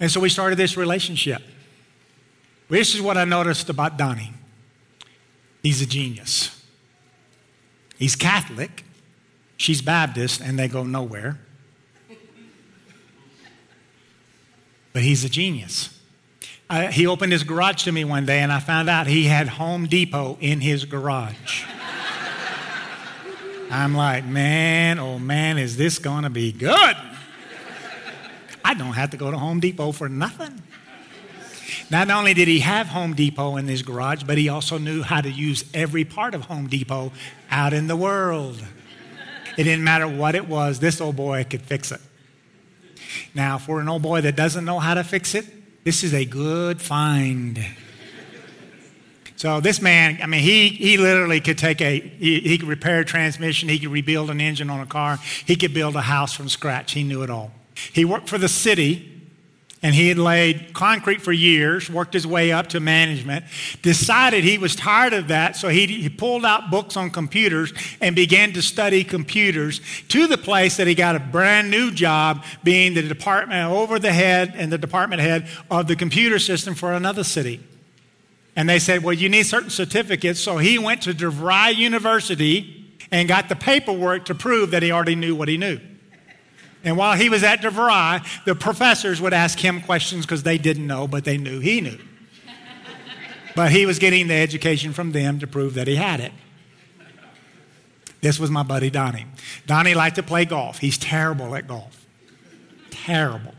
And 0.00 0.10
so 0.10 0.18
we 0.18 0.28
started 0.28 0.58
this 0.58 0.76
relationship. 0.76 1.42
This 2.68 2.92
is 2.92 3.00
what 3.00 3.16
I 3.16 3.24
noticed 3.24 3.70
about 3.70 3.96
Donnie. 3.96 4.32
He's 5.62 5.80
a 5.80 5.86
genius. 5.86 6.60
He's 8.00 8.16
Catholic. 8.16 8.84
She's 9.56 9.80
Baptist, 9.80 10.40
and 10.40 10.58
they 10.58 10.66
go 10.66 10.82
nowhere. 10.82 11.38
But 14.92 15.02
he's 15.02 15.22
a 15.22 15.28
genius. 15.28 15.95
I, 16.68 16.88
he 16.88 17.06
opened 17.06 17.32
his 17.32 17.44
garage 17.44 17.84
to 17.84 17.92
me 17.92 18.04
one 18.04 18.26
day, 18.26 18.40
and 18.40 18.52
I 18.52 18.58
found 18.58 18.88
out 18.88 19.06
he 19.06 19.24
had 19.24 19.48
Home 19.48 19.86
Depot 19.86 20.36
in 20.40 20.60
his 20.60 20.84
garage. 20.84 21.64
I'm 23.70 23.94
like, 23.94 24.24
man, 24.24 24.98
oh 24.98 25.18
man, 25.18 25.58
is 25.58 25.76
this 25.76 25.98
to 25.98 26.30
be 26.30 26.52
good? 26.52 26.96
I 28.64 28.74
don't 28.74 28.94
have 28.94 29.10
to 29.10 29.16
go 29.16 29.30
to 29.30 29.38
Home 29.38 29.60
Depot 29.60 29.92
for 29.92 30.08
nothing. 30.08 30.62
Not 31.88 32.10
only 32.10 32.34
did 32.34 32.48
he 32.48 32.60
have 32.60 32.88
Home 32.88 33.14
Depot 33.14 33.56
in 33.56 33.68
his 33.68 33.82
garage, 33.82 34.24
but 34.24 34.38
he 34.38 34.48
also 34.48 34.76
knew 34.78 35.02
how 35.02 35.20
to 35.20 35.30
use 35.30 35.64
every 35.72 36.04
part 36.04 36.34
of 36.34 36.42
Home 36.42 36.66
Depot 36.66 37.12
out 37.48 37.72
in 37.72 37.86
the 37.86 37.96
world. 37.96 38.60
It 39.56 39.64
didn't 39.64 39.84
matter 39.84 40.08
what 40.08 40.34
it 40.34 40.48
was, 40.48 40.80
this 40.80 41.00
old 41.00 41.16
boy 41.16 41.44
could 41.44 41.62
fix 41.62 41.92
it. 41.92 42.00
Now, 43.34 43.58
for 43.58 43.80
an 43.80 43.88
old 43.88 44.02
boy 44.02 44.20
that 44.22 44.34
doesn't 44.34 44.64
know 44.64 44.80
how 44.80 44.94
to 44.94 45.04
fix 45.04 45.34
it, 45.34 45.46
this 45.86 46.02
is 46.02 46.12
a 46.12 46.24
good 46.24 46.82
find. 46.82 47.64
So 49.36 49.60
this 49.60 49.80
man, 49.80 50.18
I 50.20 50.26
mean, 50.26 50.40
he, 50.40 50.70
he 50.70 50.96
literally 50.96 51.40
could 51.40 51.58
take 51.58 51.80
a, 51.80 52.00
he, 52.00 52.40
he, 52.40 52.58
could 52.58 52.66
repair 52.66 52.98
a 52.98 53.04
transmission, 53.04 53.68
he 53.68 53.78
could 53.78 53.90
rebuild 53.90 54.28
an 54.30 54.40
engine 54.40 54.68
on 54.68 54.80
a 54.80 54.86
car, 54.86 55.20
he 55.44 55.54
could 55.54 55.72
build 55.72 55.94
a 55.94 56.00
house 56.00 56.32
from 56.32 56.48
scratch. 56.48 56.90
He 56.90 57.04
knew 57.04 57.22
it 57.22 57.30
all. 57.30 57.52
He 57.92 58.04
worked 58.04 58.28
for 58.28 58.36
the 58.36 58.48
city 58.48 59.15
and 59.86 59.94
he 59.94 60.08
had 60.08 60.18
laid 60.18 60.74
concrete 60.74 61.22
for 61.22 61.30
years, 61.30 61.88
worked 61.88 62.12
his 62.12 62.26
way 62.26 62.50
up 62.50 62.66
to 62.70 62.80
management, 62.80 63.44
decided 63.82 64.42
he 64.42 64.58
was 64.58 64.74
tired 64.74 65.12
of 65.12 65.28
that, 65.28 65.54
so 65.54 65.68
he, 65.68 65.86
he, 65.86 66.08
pulled 66.08 66.44
out 66.44 66.72
books 66.72 66.96
on 66.96 67.08
computers 67.08 67.72
and 68.00 68.16
began 68.16 68.52
to 68.52 68.60
study 68.60 69.04
computers 69.04 69.80
to 70.08 70.26
the 70.26 70.36
place 70.36 70.76
that 70.78 70.88
he 70.88 70.94
got 70.96 71.14
a 71.14 71.20
brand 71.20 71.70
new 71.70 71.92
job 71.92 72.44
being 72.64 72.94
the 72.94 73.02
department 73.02 73.70
over 73.70 74.00
the 74.00 74.12
head 74.12 74.54
and 74.56 74.72
the 74.72 74.78
department 74.78 75.22
head 75.22 75.46
of 75.70 75.86
the 75.86 75.94
computer 75.94 76.40
system 76.40 76.74
for 76.74 76.92
another 76.92 77.22
city. 77.22 77.60
And 78.56 78.68
they 78.68 78.80
said, 78.80 79.04
Well, 79.04 79.14
you 79.14 79.28
need 79.28 79.44
certain 79.44 79.70
certificates. 79.70 80.40
So 80.40 80.58
he 80.58 80.80
went 80.80 81.02
to 81.02 81.12
DeVry 81.12 81.76
University 81.76 82.92
and 83.12 83.28
got 83.28 83.48
the 83.48 83.54
paperwork 83.54 84.24
to 84.24 84.34
prove 84.34 84.72
that 84.72 84.82
he 84.82 84.90
already 84.90 85.14
knew 85.14 85.36
what 85.36 85.46
he 85.46 85.56
knew. 85.56 85.78
And 86.86 86.96
while 86.96 87.16
he 87.16 87.28
was 87.28 87.42
at 87.42 87.62
DeVry, 87.62 88.24
the 88.44 88.54
professors 88.54 89.20
would 89.20 89.34
ask 89.34 89.58
him 89.58 89.80
questions 89.80 90.24
because 90.24 90.44
they 90.44 90.56
didn't 90.56 90.86
know, 90.86 91.08
but 91.08 91.24
they 91.24 91.36
knew 91.36 91.58
he 91.58 91.80
knew. 91.80 91.98
but 93.56 93.72
he 93.72 93.86
was 93.86 93.98
getting 93.98 94.28
the 94.28 94.34
education 94.34 94.92
from 94.92 95.10
them 95.10 95.40
to 95.40 95.48
prove 95.48 95.74
that 95.74 95.88
he 95.88 95.96
had 95.96 96.20
it. 96.20 96.32
This 98.20 98.38
was 98.38 98.52
my 98.52 98.62
buddy 98.62 98.88
Donnie. 98.88 99.26
Donnie 99.66 99.94
liked 99.94 100.14
to 100.14 100.22
play 100.22 100.44
golf. 100.44 100.78
He's 100.78 100.96
terrible 100.96 101.56
at 101.56 101.66
golf. 101.66 102.06
Terrible. 102.90 103.54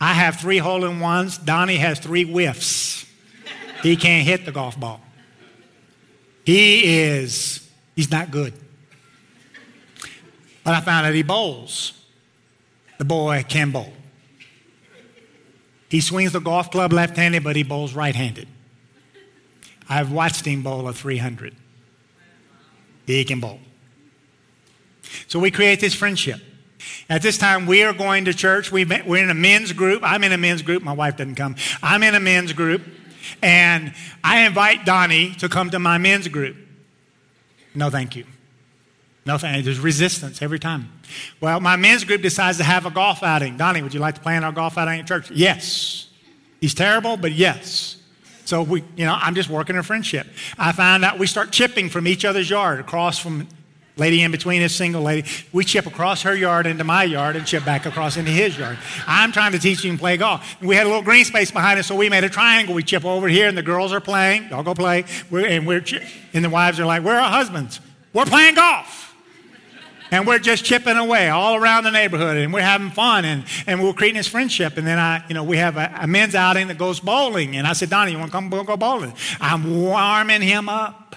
I 0.00 0.14
have 0.14 0.40
three 0.40 0.58
hole 0.58 0.84
in 0.84 0.98
ones. 0.98 1.38
Donnie 1.38 1.76
has 1.76 2.00
three 2.00 2.24
whiffs. 2.24 3.06
He 3.84 3.94
can't 3.94 4.26
hit 4.26 4.44
the 4.44 4.52
golf 4.52 4.78
ball. 4.78 5.00
He 6.44 7.02
is, 7.04 7.66
he's 7.94 8.10
not 8.10 8.32
good. 8.32 8.52
But 10.64 10.74
I 10.74 10.80
found 10.80 11.06
out 11.06 11.14
he 11.14 11.22
bowls. 11.22 11.92
The 12.98 13.04
boy 13.04 13.44
can 13.46 13.70
bowl. 13.70 13.92
He 15.88 16.00
swings 16.00 16.32
the 16.32 16.40
golf 16.40 16.70
club 16.70 16.92
left 16.92 17.16
handed, 17.16 17.44
but 17.44 17.54
he 17.54 17.62
bowls 17.62 17.94
right 17.94 18.14
handed. 18.14 18.48
I've 19.88 20.10
watched 20.10 20.46
him 20.46 20.62
bowl 20.62 20.88
a 20.88 20.92
300. 20.92 21.54
He 23.06 23.24
can 23.24 23.40
bowl. 23.40 23.60
So 25.28 25.38
we 25.38 25.50
create 25.50 25.80
this 25.80 25.94
friendship. 25.94 26.40
At 27.08 27.22
this 27.22 27.38
time, 27.38 27.66
we 27.66 27.82
are 27.82 27.92
going 27.92 28.24
to 28.24 28.34
church. 28.34 28.72
we 28.72 28.84
are 28.84 29.16
in 29.16 29.30
a 29.30 29.34
men's 29.34 29.72
group. 29.72 30.02
I'm 30.02 30.24
in 30.24 30.32
a 30.32 30.38
men's 30.38 30.62
group. 30.62 30.82
My 30.82 30.92
wife 30.92 31.16
doesn't 31.16 31.34
come. 31.34 31.56
I'm 31.82 32.02
in 32.02 32.14
a 32.14 32.20
men's 32.20 32.52
group. 32.52 32.82
And 33.42 33.94
I 34.22 34.46
invite 34.46 34.84
Donnie 34.84 35.34
to 35.36 35.48
come 35.48 35.70
to 35.70 35.78
my 35.78 35.98
men's 35.98 36.28
group. 36.28 36.56
No, 37.74 37.90
thank 37.90 38.16
you. 38.16 38.24
Nothing. 39.26 39.62
There's 39.64 39.80
resistance 39.80 40.42
every 40.42 40.58
time. 40.58 40.90
Well, 41.40 41.60
my 41.60 41.76
men's 41.76 42.04
group 42.04 42.20
decides 42.20 42.58
to 42.58 42.64
have 42.64 42.84
a 42.84 42.90
golf 42.90 43.22
outing. 43.22 43.56
Donnie, 43.56 43.82
would 43.82 43.94
you 43.94 44.00
like 44.00 44.16
to 44.16 44.20
plan 44.20 44.44
our 44.44 44.52
golf 44.52 44.76
outing 44.76 45.00
at 45.00 45.06
church? 45.06 45.30
Yes. 45.30 46.08
He's 46.60 46.74
terrible, 46.74 47.16
but 47.16 47.32
yes. 47.32 47.96
So 48.44 48.62
we, 48.62 48.84
you 48.96 49.06
know, 49.06 49.16
I'm 49.18 49.34
just 49.34 49.48
working 49.48 49.76
a 49.76 49.82
friendship. 49.82 50.26
I 50.58 50.72
find 50.72 51.04
out 51.04 51.18
we 51.18 51.26
start 51.26 51.50
chipping 51.50 51.88
from 51.88 52.06
each 52.06 52.24
other's 52.24 52.48
yard 52.50 52.80
across 52.80 53.18
from 53.18 53.48
lady 53.96 54.22
in 54.22 54.30
between 54.30 54.60
is 54.60 54.74
single 54.74 55.02
lady. 55.02 55.26
We 55.52 55.64
chip 55.64 55.86
across 55.86 56.22
her 56.22 56.34
yard 56.34 56.66
into 56.66 56.84
my 56.84 57.04
yard 57.04 57.36
and 57.36 57.46
chip 57.46 57.64
back 57.64 57.86
across 57.86 58.16
into 58.16 58.30
his 58.30 58.58
yard. 58.58 58.76
I'm 59.06 59.32
trying 59.32 59.52
to 59.52 59.58
teach 59.58 59.84
him 59.84 59.96
to 59.96 60.00
play 60.00 60.16
golf. 60.18 60.60
we 60.60 60.76
had 60.76 60.84
a 60.84 60.88
little 60.88 61.02
green 61.02 61.24
space 61.24 61.50
behind 61.50 61.78
us, 61.78 61.86
so 61.86 61.94
we 61.96 62.10
made 62.10 62.24
a 62.24 62.28
triangle. 62.28 62.74
We 62.74 62.82
chip 62.82 63.04
over 63.04 63.28
here, 63.28 63.48
and 63.48 63.56
the 63.56 63.62
girls 63.62 63.92
are 63.92 64.00
playing. 64.00 64.48
Y'all 64.50 64.62
go 64.62 64.74
play. 64.74 65.04
We're, 65.30 65.46
and 65.46 65.66
we're, 65.66 65.84
and 66.34 66.44
the 66.44 66.50
wives 66.50 66.78
are 66.80 66.86
like, 66.86 67.02
"Where 67.04 67.16
are 67.16 67.20
our 67.20 67.30
husbands? 67.30 67.80
We're 68.12 68.26
playing 68.26 68.56
golf." 68.56 69.03
And 70.14 70.28
we're 70.28 70.38
just 70.38 70.64
chipping 70.64 70.96
away 70.96 71.28
all 71.28 71.56
around 71.56 71.82
the 71.82 71.90
neighborhood 71.90 72.36
and 72.36 72.52
we're 72.52 72.62
having 72.62 72.90
fun 72.90 73.24
and, 73.24 73.44
and 73.66 73.82
we're 73.82 73.92
creating 73.92 74.16
this 74.16 74.28
friendship. 74.28 74.76
And 74.76 74.86
then 74.86 74.96
i 74.96 75.24
you 75.26 75.34
know 75.34 75.42
we 75.42 75.56
have 75.56 75.76
a, 75.76 75.92
a 76.02 76.06
men's 76.06 76.36
outing 76.36 76.68
that 76.68 76.78
goes 76.78 77.00
bowling 77.00 77.56
and 77.56 77.66
i 77.66 77.72
said 77.72 77.90
donnie 77.90 78.12
you 78.12 78.18
want 78.18 78.30
to 78.30 78.32
come 78.32 78.48
go 78.48 78.76
bowling? 78.76 79.12
I'm 79.40 79.82
warming 79.82 80.40
him 80.40 80.68
up. 80.68 81.16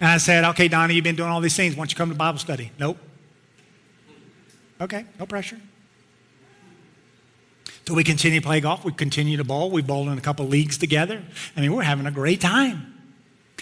And 0.00 0.08
i 0.08 0.16
said 0.16 0.44
okay 0.44 0.66
donnie 0.66 0.94
you've 0.94 1.04
been 1.04 1.14
doing 1.14 1.28
all 1.28 1.42
these 1.42 1.56
things. 1.56 1.74
Why 1.74 1.80
don't 1.80 1.92
you 1.92 1.96
come 1.96 2.08
to 2.08 2.14
bible 2.14 2.38
study? 2.38 2.72
Nope. 2.78 2.96
Okay 4.80 5.04
no 5.18 5.26
pressure. 5.26 5.60
So 7.86 7.92
we 7.92 8.04
continue 8.04 8.40
to 8.40 8.46
play 8.46 8.60
golf. 8.60 8.84
We 8.84 8.92
continue 8.92 9.36
to 9.36 9.44
bowl. 9.44 9.70
We 9.70 9.82
bowled 9.82 10.08
in 10.08 10.16
a 10.16 10.22
couple 10.22 10.46
leagues 10.46 10.78
together. 10.78 11.22
I 11.54 11.60
mean 11.60 11.74
we're 11.74 11.82
having 11.82 12.06
a 12.06 12.10
great 12.10 12.40
time. 12.40 12.96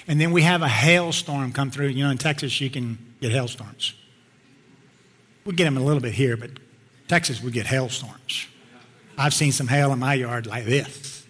And 0.06 0.20
then 0.20 0.30
we 0.30 0.42
have 0.42 0.62
a 0.62 0.68
hailstorm 0.68 1.52
come 1.52 1.72
through. 1.72 1.88
You 1.88 2.04
know 2.04 2.10
in 2.10 2.18
texas 2.18 2.60
you 2.60 2.70
can 2.70 2.98
get 3.20 3.32
hailstorms 3.32 3.94
we 5.48 5.54
get 5.54 5.64
them 5.64 5.78
a 5.78 5.80
little 5.80 6.02
bit 6.02 6.12
here, 6.12 6.36
but 6.36 6.50
Texas, 7.08 7.42
we 7.42 7.50
get 7.50 7.64
hailstorms. 7.64 8.46
I've 9.16 9.32
seen 9.32 9.50
some 9.50 9.66
hail 9.66 9.94
in 9.94 9.98
my 9.98 10.12
yard 10.12 10.46
like 10.46 10.66
this. 10.66 11.26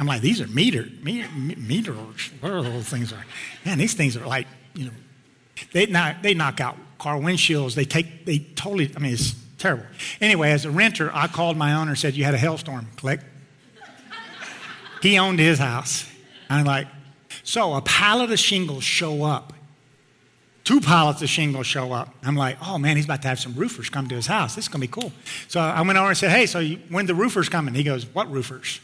I'm 0.00 0.06
like, 0.06 0.20
these 0.20 0.40
are 0.40 0.48
meter, 0.48 0.88
meter, 1.00 1.28
meters. 1.32 2.32
Whatever 2.40 2.62
those 2.62 2.88
things 2.88 3.12
are. 3.12 3.24
Man, 3.64 3.78
these 3.78 3.94
things 3.94 4.16
are 4.16 4.26
like, 4.26 4.48
you 4.74 4.86
know, 4.86 4.92
they 5.72 5.86
knock, 5.86 6.22
they 6.22 6.34
knock 6.34 6.60
out 6.60 6.76
car 6.98 7.18
windshields. 7.18 7.76
They 7.76 7.84
take, 7.84 8.26
they 8.26 8.40
totally, 8.40 8.90
I 8.96 8.98
mean, 8.98 9.12
it's 9.12 9.36
terrible. 9.58 9.86
Anyway, 10.20 10.50
as 10.50 10.64
a 10.64 10.70
renter, 10.72 11.12
I 11.14 11.28
called 11.28 11.56
my 11.56 11.74
owner 11.74 11.92
and 11.92 11.98
said, 11.98 12.14
you 12.14 12.24
had 12.24 12.34
a 12.34 12.38
hailstorm. 12.38 12.88
Click. 12.96 13.20
he 15.02 15.18
owned 15.18 15.38
his 15.38 15.60
house. 15.60 16.10
I'm 16.50 16.64
like, 16.64 16.88
so 17.44 17.74
a 17.74 17.80
pallet 17.80 18.32
of 18.32 18.40
shingles 18.40 18.82
show 18.82 19.22
up 19.22 19.52
two 20.66 20.80
pallets 20.80 21.22
of 21.22 21.28
shingles 21.28 21.64
show 21.64 21.92
up. 21.92 22.12
I'm 22.24 22.34
like, 22.34 22.58
oh 22.60 22.76
man, 22.76 22.96
he's 22.96 23.04
about 23.04 23.22
to 23.22 23.28
have 23.28 23.38
some 23.38 23.54
roofers 23.54 23.88
come 23.88 24.08
to 24.08 24.16
his 24.16 24.26
house. 24.26 24.56
This 24.56 24.64
is 24.64 24.68
going 24.68 24.80
to 24.82 24.88
be 24.88 24.90
cool. 24.90 25.12
So 25.46 25.60
I 25.60 25.80
went 25.82 25.96
over 25.96 26.08
and 26.08 26.18
said, 26.18 26.32
hey, 26.32 26.46
so 26.46 26.58
you, 26.58 26.80
when 26.88 27.06
the 27.06 27.14
roofers 27.14 27.48
coming? 27.48 27.72
He 27.72 27.84
goes, 27.84 28.04
what 28.04 28.28
roofers? 28.30 28.80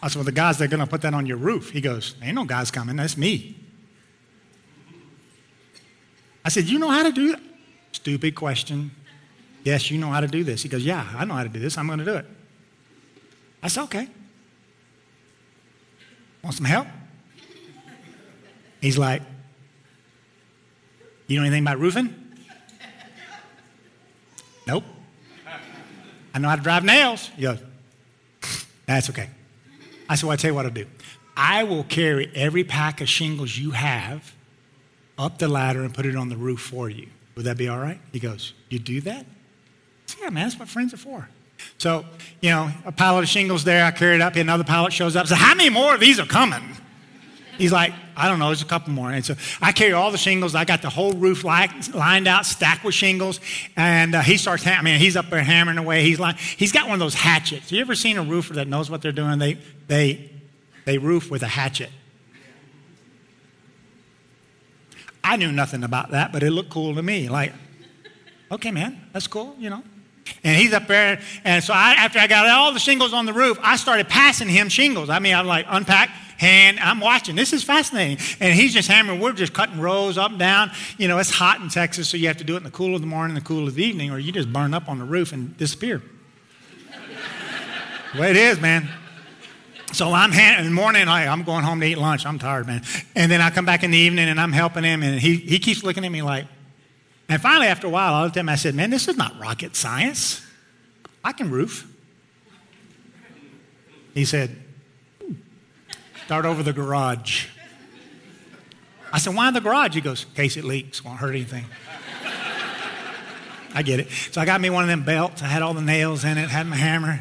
I 0.00 0.06
said, 0.06 0.18
well, 0.18 0.24
the 0.24 0.32
guys 0.32 0.58
that 0.58 0.66
are 0.66 0.68
going 0.68 0.80
to 0.80 0.86
put 0.86 1.02
that 1.02 1.12
on 1.12 1.26
your 1.26 1.38
roof. 1.38 1.70
He 1.70 1.80
goes, 1.80 2.14
ain't 2.22 2.36
no 2.36 2.44
guys 2.44 2.70
coming. 2.70 2.94
That's 2.94 3.16
me. 3.16 3.56
I 6.44 6.50
said, 6.50 6.66
you 6.66 6.78
know 6.78 6.88
how 6.88 7.02
to 7.02 7.10
do 7.10 7.32
that? 7.32 7.42
Stupid 7.90 8.36
question. 8.36 8.92
Yes, 9.64 9.90
you 9.90 9.98
know 9.98 10.06
how 10.06 10.20
to 10.20 10.28
do 10.28 10.44
this. 10.44 10.62
He 10.62 10.68
goes, 10.68 10.84
yeah, 10.84 11.04
I 11.16 11.24
know 11.24 11.34
how 11.34 11.42
to 11.42 11.48
do 11.48 11.58
this. 11.58 11.76
I'm 11.76 11.88
going 11.88 11.98
to 11.98 12.04
do 12.04 12.14
it. 12.14 12.26
I 13.60 13.66
said, 13.66 13.82
okay. 13.82 14.08
Want 16.44 16.54
some 16.54 16.64
help? 16.64 16.86
He's 18.80 18.96
like, 18.96 19.22
You 21.28 21.38
know 21.38 21.46
anything 21.46 21.62
about 21.62 21.78
roofing? 21.78 22.14
Nope. 24.66 24.84
I 26.34 26.38
know 26.38 26.48
how 26.48 26.56
to 26.56 26.62
drive 26.62 26.84
nails. 26.84 27.30
Goes, 27.40 27.58
That's 28.86 29.08
okay. 29.10 29.28
I 30.08 30.14
said, 30.14 30.26
Well, 30.26 30.32
I 30.32 30.36
tell 30.36 30.50
you 30.50 30.54
what 30.54 30.66
I'll 30.66 30.72
do. 30.72 30.86
I 31.36 31.62
will 31.62 31.84
carry 31.84 32.30
every 32.34 32.64
pack 32.64 33.00
of 33.00 33.08
shingles 33.08 33.56
you 33.56 33.70
have 33.70 34.34
up 35.16 35.38
the 35.38 35.48
ladder 35.48 35.82
and 35.82 35.94
put 35.94 36.06
it 36.06 36.16
on 36.16 36.28
the 36.28 36.36
roof 36.36 36.60
for 36.60 36.90
you. 36.90 37.08
Would 37.36 37.44
that 37.44 37.56
be 37.56 37.68
all 37.68 37.78
right? 37.78 38.00
He 38.12 38.18
goes, 38.18 38.54
You 38.68 38.78
do 38.78 39.00
that? 39.02 39.24
Said, 40.06 40.18
yeah, 40.22 40.30
man, 40.30 40.48
that's 40.48 40.58
what 40.58 40.68
friends 40.68 40.94
are 40.94 40.98
for. 40.98 41.28
So, 41.76 42.04
you 42.40 42.50
know, 42.50 42.70
a 42.84 42.92
pallet 42.92 43.24
of 43.24 43.28
shingles 43.28 43.64
there, 43.64 43.84
I 43.84 43.90
carry 43.90 44.14
it 44.14 44.20
up, 44.20 44.36
another 44.36 44.64
pallet 44.64 44.92
shows 44.92 45.16
up. 45.16 45.26
Said, 45.26 45.38
How 45.38 45.54
many 45.54 45.70
more 45.70 45.94
of 45.94 46.00
these 46.00 46.18
are 46.18 46.26
coming? 46.26 46.62
He's 47.58 47.72
like, 47.72 47.92
I 48.18 48.28
don't 48.28 48.38
know, 48.38 48.46
there's 48.46 48.62
a 48.62 48.66
couple 48.66 48.92
more. 48.92 49.10
And 49.10 49.24
so 49.24 49.34
I 49.62 49.72
carry 49.72 49.92
all 49.92 50.10
the 50.10 50.18
shingles. 50.18 50.54
I 50.54 50.64
got 50.64 50.82
the 50.82 50.90
whole 50.90 51.12
roof 51.12 51.44
lined 51.44 52.28
out, 52.28 52.44
stacked 52.44 52.84
with 52.84 52.94
shingles. 52.94 53.40
And 53.76 54.14
uh, 54.14 54.20
he 54.22 54.36
starts, 54.36 54.66
I 54.66 54.82
mean, 54.82 54.98
he's 54.98 55.16
up 55.16 55.30
there 55.30 55.42
hammering 55.42 55.78
away. 55.78 56.02
He's 56.02 56.18
like, 56.18 56.36
he's 56.38 56.72
got 56.72 56.84
one 56.84 56.94
of 56.94 57.00
those 57.00 57.14
hatchets. 57.14 57.70
You 57.70 57.80
ever 57.80 57.94
seen 57.94 58.18
a 58.18 58.22
roofer 58.22 58.54
that 58.54 58.68
knows 58.68 58.90
what 58.90 59.00
they're 59.02 59.12
doing? 59.12 59.38
They, 59.38 59.58
they, 59.86 60.30
they 60.84 60.98
roof 60.98 61.30
with 61.30 61.42
a 61.42 61.48
hatchet. 61.48 61.90
I 65.22 65.36
knew 65.36 65.52
nothing 65.52 65.84
about 65.84 66.12
that, 66.12 66.32
but 66.32 66.42
it 66.42 66.50
looked 66.50 66.70
cool 66.70 66.94
to 66.94 67.02
me. 67.02 67.28
Like, 67.28 67.52
okay, 68.50 68.70
man, 68.70 69.00
that's 69.12 69.26
cool, 69.26 69.54
you 69.58 69.68
know. 69.68 69.82
And 70.42 70.56
he's 70.56 70.72
up 70.72 70.86
there, 70.86 71.20
and 71.44 71.62
so 71.62 71.72
I, 71.74 71.94
after 71.98 72.18
I 72.18 72.26
got 72.26 72.48
all 72.48 72.72
the 72.72 72.78
shingles 72.78 73.12
on 73.12 73.26
the 73.26 73.32
roof, 73.32 73.58
I 73.62 73.76
started 73.76 74.08
passing 74.08 74.48
him 74.48 74.68
shingles. 74.68 75.10
I 75.10 75.18
mean, 75.18 75.34
I'm 75.34 75.46
like, 75.46 75.66
unpack, 75.68 76.10
hand, 76.38 76.78
I'm 76.80 77.00
watching. 77.00 77.36
This 77.36 77.52
is 77.52 77.62
fascinating. 77.62 78.24
And 78.40 78.54
he's 78.54 78.72
just 78.72 78.88
hammering. 78.88 79.20
We're 79.20 79.32
just 79.32 79.52
cutting 79.52 79.78
rows 79.78 80.16
up 80.16 80.30
and 80.30 80.38
down. 80.38 80.70
You 80.96 81.08
know, 81.08 81.18
it's 81.18 81.30
hot 81.30 81.60
in 81.60 81.68
Texas, 81.68 82.08
so 82.08 82.16
you 82.16 82.28
have 82.28 82.38
to 82.38 82.44
do 82.44 82.54
it 82.54 82.58
in 82.58 82.64
the 82.64 82.70
cool 82.70 82.94
of 82.94 83.00
the 83.00 83.06
morning, 83.06 83.34
the 83.34 83.40
cool 83.42 83.68
of 83.68 83.74
the 83.74 83.84
evening, 83.84 84.10
or 84.10 84.18
you 84.18 84.32
just 84.32 84.52
burn 84.52 84.72
up 84.72 84.88
on 84.88 84.98
the 84.98 85.04
roof 85.04 85.32
and 85.32 85.56
disappear. 85.58 86.00
way 88.18 88.30
it 88.30 88.36
is, 88.36 88.60
man. 88.60 88.88
So 89.92 90.12
I'm 90.12 90.32
in 90.32 90.64
the 90.64 90.70
morning, 90.70 91.06
like, 91.06 91.26
I'm 91.26 91.44
going 91.44 91.64
home 91.64 91.80
to 91.80 91.86
eat 91.86 91.96
lunch. 91.96 92.26
I'm 92.26 92.38
tired, 92.38 92.66
man. 92.66 92.82
And 93.14 93.30
then 93.30 93.40
I 93.40 93.50
come 93.50 93.64
back 93.64 93.82
in 93.84 93.90
the 93.90 93.98
evening 93.98 94.28
and 94.28 94.40
I'm 94.40 94.52
helping 94.52 94.84
him, 94.84 95.02
and 95.02 95.18
he, 95.20 95.36
he 95.36 95.58
keeps 95.58 95.82
looking 95.82 96.04
at 96.04 96.12
me 96.12 96.22
like, 96.22 96.46
and 97.30 97.40
finally, 97.42 97.66
after 97.66 97.86
a 97.86 97.90
while, 97.90 98.14
I 98.14 98.24
looked 98.24 98.36
at 98.36 98.40
him 98.40 98.48
I 98.48 98.54
said, 98.54 98.74
Man, 98.74 98.88
this 98.88 99.06
is 99.06 99.16
not 99.16 99.38
rocket 99.38 99.76
science. 99.76 100.46
I 101.22 101.32
can 101.32 101.50
roof. 101.50 101.86
He 104.14 104.24
said, 104.24 104.56
Start 106.28 106.44
over 106.44 106.62
the 106.62 106.74
garage. 106.74 107.46
I 109.10 109.16
said, 109.16 109.34
Why 109.34 109.50
the 109.50 109.62
garage? 109.62 109.94
He 109.94 110.02
goes, 110.02 110.26
In 110.28 110.34
case 110.34 110.58
it 110.58 110.64
leaks, 110.64 111.02
won't 111.02 111.18
hurt 111.18 111.30
anything. 111.30 111.64
I 113.74 113.80
get 113.80 113.98
it. 113.98 114.10
So 114.30 114.38
I 114.38 114.44
got 114.44 114.60
me 114.60 114.68
one 114.68 114.82
of 114.84 114.90
them 114.90 115.04
belts. 115.04 115.42
I 115.42 115.46
had 115.46 115.62
all 115.62 115.72
the 115.72 115.80
nails 115.80 116.26
in 116.26 116.36
it, 116.36 116.50
had 116.50 116.66
my 116.66 116.76
hammer. 116.76 117.20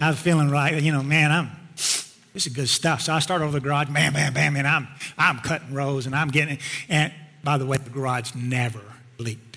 I 0.00 0.10
was 0.10 0.20
feeling 0.20 0.48
right. 0.48 0.80
You 0.80 0.92
know, 0.92 1.02
man, 1.02 1.32
I'm 1.32 1.50
this 1.74 2.46
is 2.46 2.52
good 2.52 2.68
stuff. 2.68 3.00
So 3.00 3.12
I 3.12 3.18
start 3.18 3.42
over 3.42 3.58
the 3.58 3.60
garage, 3.60 3.88
bam, 3.88 4.12
bam, 4.12 4.32
bam, 4.32 4.54
and 4.54 4.68
I'm 4.68 4.86
I'm 5.18 5.40
cutting 5.40 5.74
rows 5.74 6.06
and 6.06 6.14
I'm 6.14 6.28
getting 6.28 6.54
it. 6.54 6.60
And 6.88 7.12
by 7.42 7.58
the 7.58 7.66
way, 7.66 7.78
the 7.78 7.90
garage 7.90 8.32
never 8.36 8.80
leaked. 9.18 9.54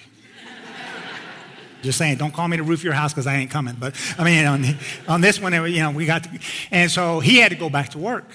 Just 1.84 2.00
saying, 2.00 2.18
don't 2.18 2.34
call 2.34 2.48
me 2.48 2.58
to 2.58 2.64
roof 2.64 2.84
your 2.84 2.94
house 2.94 3.14
because 3.14 3.28
I 3.28 3.36
ain't 3.36 3.52
coming. 3.52 3.76
But 3.80 3.96
I 4.18 4.24
mean, 4.24 4.46
on, 4.46 4.66
on 5.08 5.22
this 5.22 5.40
one, 5.40 5.54
you 5.54 5.80
know, 5.80 5.92
we 5.92 6.08
got, 6.08 6.24
to, 6.24 6.40
and 6.72 6.90
so 6.90 7.20
he 7.20 7.38
had 7.38 7.52
to 7.52 7.56
go 7.56 7.70
back 7.70 7.90
to 7.90 8.00
work. 8.00 8.26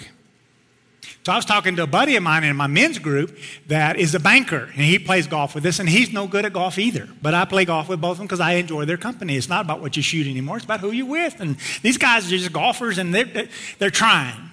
So 1.25 1.33
I 1.33 1.37
was 1.37 1.45
talking 1.45 1.77
to 1.77 1.83
a 1.83 1.87
buddy 1.87 2.17
of 2.17 2.23
mine 2.23 2.45
in 2.45 2.57
my 2.57 2.67
men's 2.67 2.99
group 2.99 3.37
that 3.69 3.97
is 3.97 4.15
a 4.15 4.21
banker, 4.21 4.71
and 4.75 4.85
he 4.85 4.99
plays 4.99 5.27
golf 5.27 5.55
with 5.55 5.65
us, 5.67 5.79
and 5.79 5.89
he's 5.89 6.13
no 6.13 6.27
good 6.27 6.45
at 6.45 6.53
golf 6.53 6.79
either. 6.79 7.09
But 7.21 7.35
I 7.35 7.45
play 7.45 7.65
golf 7.65 7.89
with 7.89 8.01
both 8.01 8.13
of 8.13 8.19
them 8.19 8.27
because 8.27 8.41
I 8.41 8.53
enjoy 8.53 8.85
their 8.85 8.97
company. 8.97 9.37
It's 9.37 9.49
not 9.49 9.65
about 9.65 9.81
what 9.81 9.97
you 9.97 10.03
shoot 10.03 10.27
anymore; 10.27 10.57
it's 10.57 10.65
about 10.65 10.81
who 10.81 10.91
you're 10.91 11.07
with. 11.07 11.41
And 11.41 11.57
these 11.83 11.99
guys 11.99 12.27
are 12.27 12.31
just 12.31 12.53
golfers, 12.53 12.99
and 12.99 13.15
they're 13.15 13.49
they're 13.79 13.91
trying. 13.91 14.51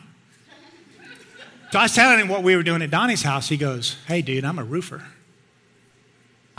So 1.71 1.79
I 1.79 1.83
was 1.83 1.93
telling 1.93 2.19
him 2.19 2.27
what 2.27 2.41
we 2.41 2.55
were 2.55 2.63
doing 2.63 2.81
at 2.81 2.89
Donnie's 2.89 3.21
house. 3.21 3.47
He 3.49 3.57
goes, 3.57 3.97
"Hey, 4.07 4.21
dude, 4.21 4.45
I'm 4.45 4.59
a 4.59 4.63
roofer." 4.63 5.03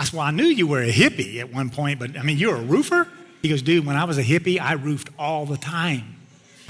I 0.01 0.05
said, 0.05 0.15
Well, 0.15 0.27
I 0.27 0.31
knew 0.31 0.47
you 0.47 0.67
were 0.67 0.83
a 0.83 0.91
hippie 0.91 1.41
at 1.41 1.53
one 1.53 1.69
point, 1.69 1.99
but 1.99 2.17
I 2.17 2.23
mean, 2.23 2.39
you're 2.39 2.57
a 2.57 2.63
roofer? 2.63 3.07
He 3.43 3.51
goes, 3.51 3.61
Dude, 3.61 3.85
when 3.85 3.97
I 3.97 4.05
was 4.05 4.17
a 4.17 4.23
hippie, 4.23 4.59
I 4.59 4.73
roofed 4.73 5.11
all 5.19 5.45
the 5.45 5.59
time. 5.59 6.17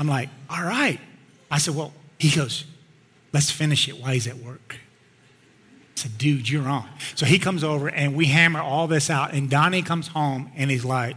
I'm 0.00 0.08
like, 0.08 0.30
All 0.48 0.64
right. 0.64 0.98
I 1.48 1.58
said, 1.58 1.76
Well, 1.76 1.92
he 2.18 2.34
goes, 2.34 2.64
Let's 3.32 3.50
finish 3.50 3.88
it 3.88 3.98
while 3.98 4.12
he's 4.12 4.26
at 4.26 4.38
work. 4.38 4.76
I 5.96 6.00
said, 6.00 6.18
Dude, 6.18 6.48
you're 6.48 6.68
on. 6.68 6.88
So 7.14 7.26
he 7.26 7.38
comes 7.38 7.62
over 7.62 7.88
and 7.88 8.14
we 8.14 8.26
hammer 8.26 8.60
all 8.60 8.86
this 8.86 9.10
out. 9.10 9.32
And 9.32 9.48
Donnie 9.48 9.82
comes 9.82 10.08
home 10.08 10.50
and 10.56 10.70
he's 10.70 10.84
like, 10.84 11.16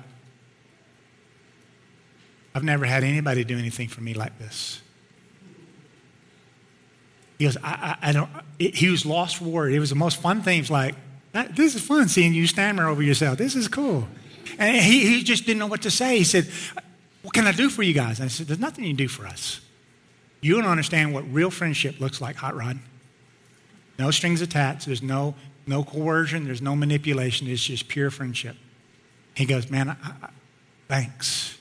I've 2.56 2.64
never 2.64 2.86
had 2.86 3.04
anybody 3.04 3.44
do 3.44 3.58
anything 3.58 3.88
for 3.88 4.02
me 4.02 4.14
like 4.14 4.38
this. 4.38 4.82
He 7.40 7.46
goes, 7.46 7.58
I, 7.58 7.98
I, 8.02 8.10
I 8.10 8.12
don't, 8.12 8.30
it, 8.60 8.76
he 8.76 8.90
was 8.90 9.06
lost 9.06 9.38
for 9.38 9.46
word. 9.46 9.74
It 9.74 9.80
was 9.80 9.90
the 9.90 9.96
most 9.96 10.22
fun 10.22 10.44
thing. 10.44 10.60
He's 10.60 10.70
like, 10.70 10.96
this 11.34 11.74
is 11.74 11.82
fun 11.82 12.08
seeing 12.10 12.34
you 12.34 12.46
stammer 12.46 12.88
over 12.88 13.02
yourself. 13.02 13.38
This 13.40 13.56
is 13.56 13.68
cool. 13.68 14.08
And 14.60 14.78
he, 14.78 15.08
he 15.08 15.24
just 15.24 15.46
didn't 15.46 15.60
know 15.60 15.68
what 15.68 15.82
to 15.82 15.92
say. 15.92 16.18
He 16.18 16.24
said, 16.24 16.48
What 17.24 17.34
can 17.34 17.48
I 17.48 17.52
do 17.52 17.70
for 17.70 17.82
you 17.82 17.94
guys? 17.94 18.20
And 18.20 18.26
I 18.26 18.30
said, 18.30 18.48
There's 18.48 18.60
nothing 18.60 18.84
you 18.84 18.92
can 18.92 18.98
do 18.98 19.08
for 19.08 19.26
us. 19.26 19.60
You 20.44 20.56
don't 20.56 20.70
understand 20.70 21.14
what 21.14 21.24
real 21.34 21.50
friendship 21.50 22.02
looks 22.02 22.20
like, 22.20 22.36
Hot 22.36 22.54
Rod. 22.54 22.78
No 23.98 24.12
strings 24.12 24.42
attached. 24.42 24.86
There's 24.86 25.02
no, 25.02 25.36
no 25.66 25.86
coercion. 25.86 26.44
There's 26.44 26.62
no 26.62 26.76
manipulation. 26.76 27.48
It's 27.48 27.64
just 27.64 27.88
pure 27.88 28.12
friendship. 28.12 28.58
He 29.36 29.46
goes, 29.46 29.70
Man, 29.70 29.90
I, 29.90 29.96
I, 30.04 30.30
thanks. 30.90 31.58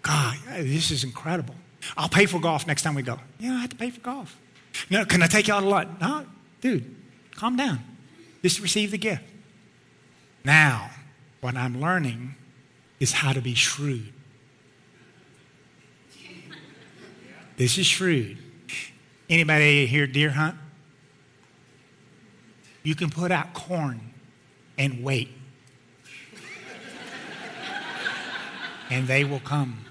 God, 0.00 0.38
this 0.58 0.90
is 0.90 1.04
incredible. 1.04 1.54
I'll 1.96 2.08
pay 2.08 2.24
for 2.24 2.40
golf 2.40 2.66
next 2.66 2.82
time 2.82 2.94
we 2.94 3.02
go. 3.02 3.18
Yeah, 3.38 3.52
I 3.52 3.60
have 3.60 3.70
to 3.70 3.76
pay 3.76 3.90
for 3.90 4.00
golf. 4.00 4.38
No, 4.88 5.04
can 5.04 5.22
I 5.22 5.26
take 5.26 5.48
you 5.48 5.54
out 5.54 5.62
a 5.62 5.68
lot? 5.68 6.00
No, 6.00 6.24
dude, 6.62 6.94
calm 7.34 7.56
down. 7.56 7.80
Just 8.42 8.60
receive 8.60 8.92
the 8.92 8.98
gift. 8.98 9.24
Now, 10.42 10.90
what 11.42 11.54
I'm 11.54 11.80
learning 11.80 12.34
is 12.98 13.12
how 13.12 13.32
to 13.32 13.42
be 13.42 13.54
shrewd. 13.54 14.12
This 17.56 17.78
is 17.78 17.86
shrewd. 17.86 18.38
Anybody 19.28 19.86
here 19.86 20.06
deer 20.06 20.30
hunt? 20.30 20.56
You 22.82 22.94
can 22.94 23.10
put 23.10 23.32
out 23.32 23.54
corn 23.54 24.00
and 24.78 25.02
wait. 25.02 25.30
and 28.90 29.06
they 29.06 29.24
will 29.24 29.40
come. 29.40 29.84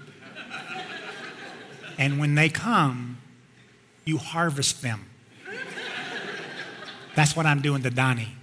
And 1.98 2.18
when 2.18 2.34
they 2.34 2.48
come, 2.48 3.18
you 4.04 4.18
harvest 4.18 4.82
them. 4.82 5.06
That's 7.14 7.34
what 7.34 7.46
I'm 7.46 7.62
doing 7.62 7.82
to 7.82 7.90
Donnie. 7.90 8.36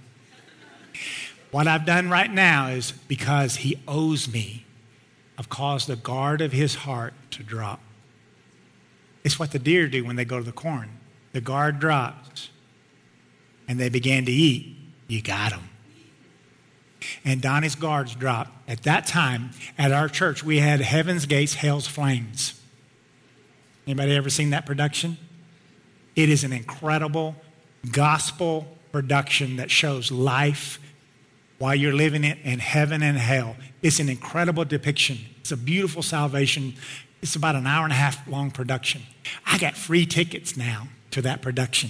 What 1.50 1.68
I've 1.68 1.86
done 1.86 2.10
right 2.10 2.32
now 2.32 2.68
is 2.68 2.92
because 2.92 3.56
he 3.56 3.80
owes 3.86 4.32
me, 4.32 4.64
I've 5.38 5.48
caused 5.48 5.88
the 5.88 5.96
guard 5.96 6.40
of 6.40 6.52
his 6.52 6.74
heart 6.74 7.14
to 7.32 7.44
drop. 7.44 7.80
It's 9.24 9.38
what 9.38 9.52
the 9.52 9.58
deer 9.58 9.88
do 9.88 10.04
when 10.04 10.16
they 10.16 10.24
go 10.24 10.38
to 10.38 10.44
the 10.44 10.52
corn. 10.52 10.90
The 11.32 11.40
guard 11.40 11.80
drops 11.80 12.50
and 13.66 13.80
they 13.80 13.88
began 13.88 14.24
to 14.26 14.32
eat. 14.32 14.76
You 15.08 15.22
got 15.22 15.50
them. 15.50 15.68
And 17.24 17.40
Donnie's 17.40 17.74
guards 17.74 18.14
dropped. 18.14 18.50
At 18.68 18.82
that 18.84 19.06
time, 19.06 19.50
at 19.76 19.92
our 19.92 20.08
church, 20.08 20.44
we 20.44 20.58
had 20.58 20.80
Heaven's 20.80 21.26
Gates, 21.26 21.54
Hell's 21.54 21.86
Flames. 21.86 22.60
Anybody 23.86 24.14
ever 24.16 24.30
seen 24.30 24.50
that 24.50 24.64
production? 24.64 25.18
It 26.16 26.28
is 26.28 26.44
an 26.44 26.52
incredible 26.52 27.36
gospel 27.90 28.66
production 28.92 29.56
that 29.56 29.70
shows 29.70 30.10
life 30.10 30.78
while 31.58 31.74
you're 31.74 31.92
living 31.92 32.24
it 32.24 32.38
in 32.42 32.58
heaven 32.58 33.02
and 33.02 33.18
hell. 33.18 33.56
It's 33.82 34.00
an 34.00 34.08
incredible 34.08 34.64
depiction. 34.64 35.18
It's 35.40 35.52
a 35.52 35.56
beautiful 35.56 36.02
salvation. 36.02 36.74
It's 37.24 37.36
about 37.36 37.56
an 37.56 37.66
hour 37.66 37.84
and 37.84 37.92
a 37.92 37.96
half 37.96 38.28
long 38.28 38.50
production. 38.50 39.00
I 39.46 39.56
got 39.56 39.78
free 39.78 40.04
tickets 40.04 40.58
now 40.58 40.88
to 41.12 41.22
that 41.22 41.40
production. 41.40 41.88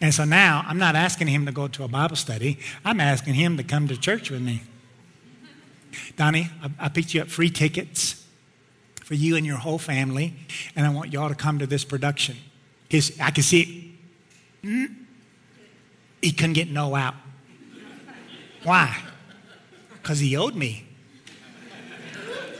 And 0.00 0.14
so 0.14 0.24
now 0.24 0.64
I'm 0.64 0.78
not 0.78 0.94
asking 0.94 1.26
him 1.26 1.46
to 1.46 1.50
go 1.50 1.66
to 1.66 1.82
a 1.82 1.88
Bible 1.88 2.14
study. 2.14 2.60
I'm 2.84 3.00
asking 3.00 3.34
him 3.34 3.56
to 3.56 3.64
come 3.64 3.88
to 3.88 3.96
church 3.96 4.30
with 4.30 4.42
me. 4.42 4.62
Donnie, 6.16 6.50
I, 6.62 6.86
I 6.86 6.88
picked 6.88 7.14
you 7.14 7.20
up 7.20 7.26
free 7.26 7.50
tickets 7.50 8.24
for 9.02 9.14
you 9.14 9.34
and 9.34 9.44
your 9.44 9.56
whole 9.56 9.78
family, 9.78 10.34
and 10.76 10.86
I 10.86 10.90
want 10.90 11.12
y'all 11.12 11.28
to 11.28 11.34
come 11.34 11.58
to 11.58 11.66
this 11.66 11.84
production. 11.84 12.36
His, 12.88 13.18
I 13.20 13.32
can 13.32 13.42
see 13.42 13.98
it. 14.62 14.68
Mm, 14.68 14.94
he 16.22 16.30
couldn't 16.30 16.52
get 16.52 16.70
no 16.70 16.94
out. 16.94 17.16
Why? 18.62 19.02
Because 19.94 20.20
he 20.20 20.36
owed 20.36 20.54
me. 20.54 20.86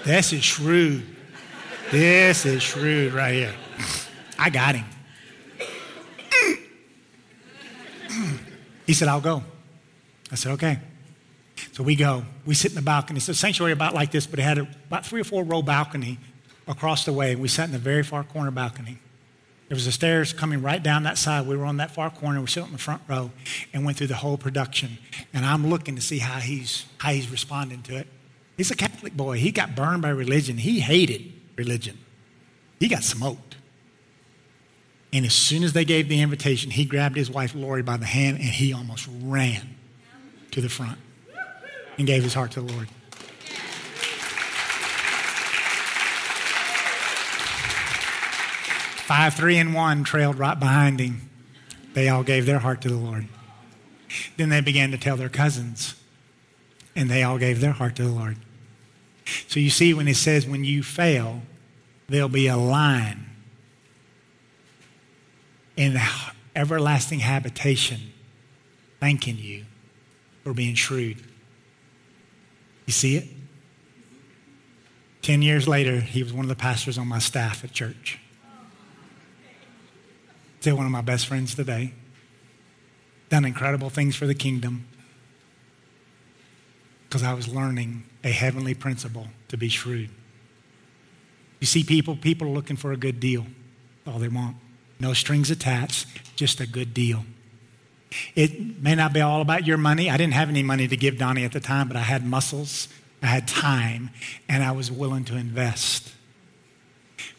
This 0.05 0.33
is 0.33 0.43
shrewd. 0.43 1.05
This 1.91 2.45
is 2.45 2.63
shrewd 2.63 3.13
right 3.13 3.35
here. 3.35 3.55
I 4.39 4.51
got 4.51 4.75
him. 4.75 4.87
He 8.87 8.95
said, 8.95 9.09
I'll 9.09 9.21
go. 9.21 9.45
I 10.31 10.35
said, 10.35 10.53
okay. 10.53 10.79
So 11.73 11.83
we 11.83 11.95
go. 11.95 12.25
We 12.45 12.55
sit 12.55 12.73
in 12.73 12.75
the 12.75 12.83
balcony. 12.83 13.19
It's 13.19 13.29
a 13.29 13.35
sanctuary 13.35 13.73
about 13.73 13.95
like 13.95 14.11
this, 14.11 14.27
but 14.27 14.39
it 14.39 14.43
had 14.43 14.59
a, 14.59 14.63
about 14.89 15.07
three 15.07 15.21
or 15.21 15.25
four 15.25 15.45
row 15.45 15.63
balcony 15.63 16.19
across 16.67 17.05
the 17.05 17.13
way. 17.13 17.37
We 17.37 17.49
sat 17.49 17.67
in 17.67 17.73
the 17.73 17.79
very 17.79 18.03
far 18.03 18.25
corner 18.25 18.51
balcony. 18.51 18.99
There 19.69 19.77
was 19.77 19.87
the 19.87 19.93
stairs 19.93 20.33
coming 20.33 20.61
right 20.61 20.83
down 20.83 21.05
that 21.05 21.17
side. 21.17 21.47
We 21.47 21.57
were 21.57 21.65
on 21.65 21.79
that 21.79 21.93
far 21.93 22.11
corner. 22.11 22.41
We 22.41 22.47
sat 22.49 22.67
in 22.67 22.73
the 22.73 22.79
front 22.79 23.03
row 23.09 23.31
and 23.73 23.87
went 23.87 23.97
through 23.97 24.09
the 24.09 24.17
whole 24.17 24.37
production. 24.37 24.99
And 25.33 25.47
I'm 25.47 25.69
looking 25.69 25.97
to 25.97 26.03
see 26.03 26.19
how 26.19 26.41
he's 26.41 26.85
how 26.99 27.13
he's 27.13 27.31
responding 27.31 27.83
to 27.83 27.97
it. 27.97 28.07
He's 28.57 28.71
a 28.71 28.77
Catholic 28.77 29.17
boy. 29.17 29.39
He 29.39 29.51
got 29.51 29.75
burned 29.75 30.03
by 30.03 30.11
religion. 30.11 30.59
He 30.59 30.81
hated 30.81 31.33
religion. 31.57 31.99
He 32.79 32.89
got 32.89 33.03
smoked. 33.03 33.57
And 35.13 35.27
as 35.27 35.35
soon 35.35 35.63
as 35.63 35.73
they 35.73 35.85
gave 35.85 36.09
the 36.09 36.21
invitation, 36.21 36.71
he 36.71 36.85
grabbed 36.85 37.17
his 37.17 37.31
wife 37.31 37.55
Lori 37.55 37.83
by 37.83 37.97
the 37.97 38.07
hand 38.07 38.39
and 38.39 38.47
he 38.47 38.73
almost 38.73 39.09
ran 39.23 39.77
to 40.53 40.61
the 40.61 40.69
front 40.69 40.99
and 41.99 42.07
gave 42.07 42.23
his 42.23 42.35
heart 42.35 42.53
to 42.53 42.63
the 42.63 42.73
Lord. 42.73 42.89
Five, 49.07 49.35
three, 49.35 49.59
and 49.59 49.75
one 49.75 50.05
trailed 50.05 50.39
right 50.39 50.59
behind 50.59 50.99
him. 50.99 51.29
They 51.93 52.09
all 52.09 52.23
gave 52.23 52.47
their 52.47 52.61
heart 52.61 52.81
to 52.83 52.89
the 52.89 52.97
Lord. 52.97 53.29
Then 54.39 54.49
they 54.49 54.63
began 54.63 54.91
to 54.93 54.99
tell 54.99 55.17
their 55.17 55.29
cousins, 55.29 56.02
and 56.95 57.11
they 57.11 57.23
all 57.23 57.39
gave 57.39 57.61
their 57.61 57.73
heart 57.73 57.97
to 57.97 58.03
the 58.03 58.11
Lord. 58.11 58.37
So 59.49 59.61
you 59.61 59.71
see, 59.71 59.95
when 59.95 60.09
it 60.09 60.17
says, 60.17 60.47
when 60.47 60.65
you 60.65 60.83
fail, 60.83 61.43
there'll 62.09 62.29
be 62.29 62.49
a 62.49 62.57
line 62.57 63.27
in 65.77 65.95
the 65.95 66.07
everlasting 66.55 67.21
habitation 67.21 68.01
thanking 69.01 69.39
you 69.39 69.65
for 70.45 70.53
being 70.53 70.75
shrewd. 70.75 71.19
You 72.87 72.93
see 72.93 73.17
it? 73.17 73.29
Ten 75.23 75.41
years 75.41 75.69
later, 75.69 76.01
he 76.01 76.23
was 76.23 76.33
one 76.33 76.45
of 76.45 76.49
the 76.49 76.57
pastors 76.57 76.99
on 76.99 77.07
my 77.07 77.21
staff 77.21 77.65
at 77.65 77.73
church. 77.73 78.19
Still 80.61 80.77
one 80.77 80.87
of 80.87 80.93
my 80.93 81.01
best 81.01 81.27
friends 81.27 81.55
today. 81.55 81.95
Done 83.29 83.45
incredible 83.45 83.89
things 83.89 84.15
for 84.15 84.27
the 84.27 84.35
kingdom 84.35 84.87
because 87.13 87.23
I 87.23 87.35
was 87.35 87.47
learning 87.47 88.05
a 88.25 88.31
heavenly 88.31 88.73
principle 88.73 89.27
to 89.49 89.59
be 89.59 89.69
shrewd. 89.69 90.09
You 91.61 91.67
see, 91.67 91.85
people, 91.85 92.17
people 92.17 92.49
are 92.49 92.53
looking 92.53 92.75
for 92.75 92.91
a 92.91 92.97
good 92.97 93.21
deal. 93.21 93.45
All 94.07 94.19
they 94.19 94.29
want. 94.29 94.57
No 94.99 95.13
strings 95.13 95.51
attached, 95.51 96.07
just 96.37 96.59
a 96.59 96.67
good 96.67 96.95
deal. 96.95 97.27
It 98.35 98.83
may 98.83 98.95
not 98.95 99.13
be 99.13 99.21
all 99.21 99.43
about 99.43 99.67
your 99.67 99.77
money. 99.77 100.09
I 100.09 100.17
didn't 100.17 100.33
have 100.33 100.49
any 100.49 100.63
money 100.63 100.89
to 100.89 100.97
give 100.97 101.19
Donnie 101.19 101.45
at 101.45 101.53
the 101.53 101.61
time, 101.61 101.87
but 101.87 101.99
I 101.99 102.01
had 102.01 102.25
muscles, 102.25 102.89
I 103.23 103.27
had 103.27 103.47
time, 103.47 104.09
and 104.49 104.63
I 104.63 104.73
was 104.73 104.91
willing 104.91 105.27
to 105.27 105.37
invest. 105.37 106.15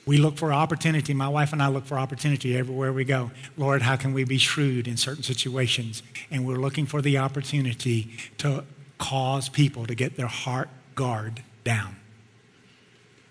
We 0.05 0.17
look 0.17 0.37
for 0.37 0.53
opportunity. 0.53 1.15
My 1.15 1.29
wife 1.29 1.51
and 1.51 1.63
I 1.63 1.69
look 1.69 1.85
for 1.87 1.97
opportunity 1.97 2.55
everywhere 2.55 2.93
we 2.93 3.05
go. 3.05 3.31
Lord, 3.57 3.81
how 3.81 3.95
can 3.95 4.13
we 4.13 4.23
be 4.23 4.37
shrewd 4.37 4.87
in 4.87 4.97
certain 4.97 5.23
situations? 5.23 6.03
And 6.29 6.45
we're 6.45 6.57
looking 6.57 6.85
for 6.85 7.01
the 7.01 7.17
opportunity 7.17 8.15
to 8.37 8.65
cause 9.03 9.49
people 9.49 9.85
to 9.85 9.93
get 9.93 10.15
their 10.15 10.27
heart 10.27 10.69
guard 10.95 11.43
down. 11.65 11.97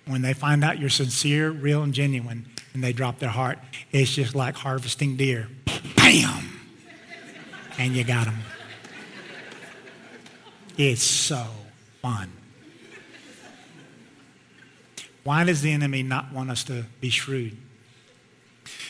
When 0.05 0.20
they 0.20 0.35
find 0.35 0.62
out 0.62 0.79
you're 0.79 0.91
sincere, 0.91 1.51
real, 1.51 1.83
and 1.83 1.95
genuine, 1.95 2.45
and 2.75 2.85
they 2.85 2.93
drop 2.93 3.20
their 3.20 3.31
heart, 3.31 3.59
it's 3.91 4.14
just 4.14 4.35
like 4.35 4.55
harvesting 4.55 5.16
deer. 5.16 5.49
Bam! 5.97 6.61
And 7.79 7.97
you 7.97 8.05
got 8.05 8.27
them. 8.27 8.37
It's 10.77 11.03
so 11.03 11.47
fun. 12.03 12.31
Why 15.25 15.45
does 15.45 15.62
the 15.62 15.73
enemy 15.73 16.03
not 16.03 16.33
want 16.35 16.51
us 16.51 16.64
to 16.64 16.85
be 17.01 17.09
shrewd? 17.09 17.57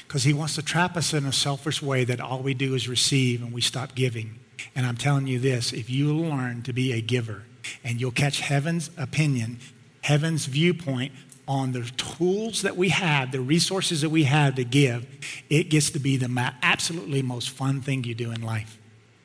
Because 0.08 0.24
he 0.24 0.32
wants 0.32 0.56
to 0.56 0.62
trap 0.62 0.96
us 0.96 1.14
in 1.14 1.26
a 1.26 1.32
selfish 1.32 1.80
way 1.80 2.02
that 2.04 2.20
all 2.20 2.40
we 2.40 2.54
do 2.54 2.74
is 2.74 2.88
receive 2.88 3.40
and 3.40 3.52
we 3.52 3.60
stop 3.60 3.94
giving. 3.94 4.40
And 4.74 4.86
I'm 4.86 4.96
telling 4.96 5.26
you 5.26 5.38
this 5.38 5.72
if 5.72 5.90
you 5.90 6.14
learn 6.14 6.62
to 6.62 6.72
be 6.72 6.92
a 6.92 7.00
giver 7.00 7.44
and 7.84 8.00
you'll 8.00 8.10
catch 8.10 8.40
heaven's 8.40 8.90
opinion, 8.96 9.58
heaven's 10.02 10.46
viewpoint 10.46 11.12
on 11.48 11.72
the 11.72 11.82
tools 11.96 12.62
that 12.62 12.76
we 12.76 12.90
have, 12.90 13.32
the 13.32 13.40
resources 13.40 14.00
that 14.02 14.10
we 14.10 14.24
have 14.24 14.54
to 14.54 14.64
give, 14.64 15.06
it 15.50 15.64
gets 15.64 15.90
to 15.90 15.98
be 15.98 16.16
the 16.16 16.54
absolutely 16.62 17.22
most 17.22 17.50
fun 17.50 17.80
thing 17.80 18.04
you 18.04 18.14
do 18.14 18.30
in 18.30 18.42
life 18.42 18.78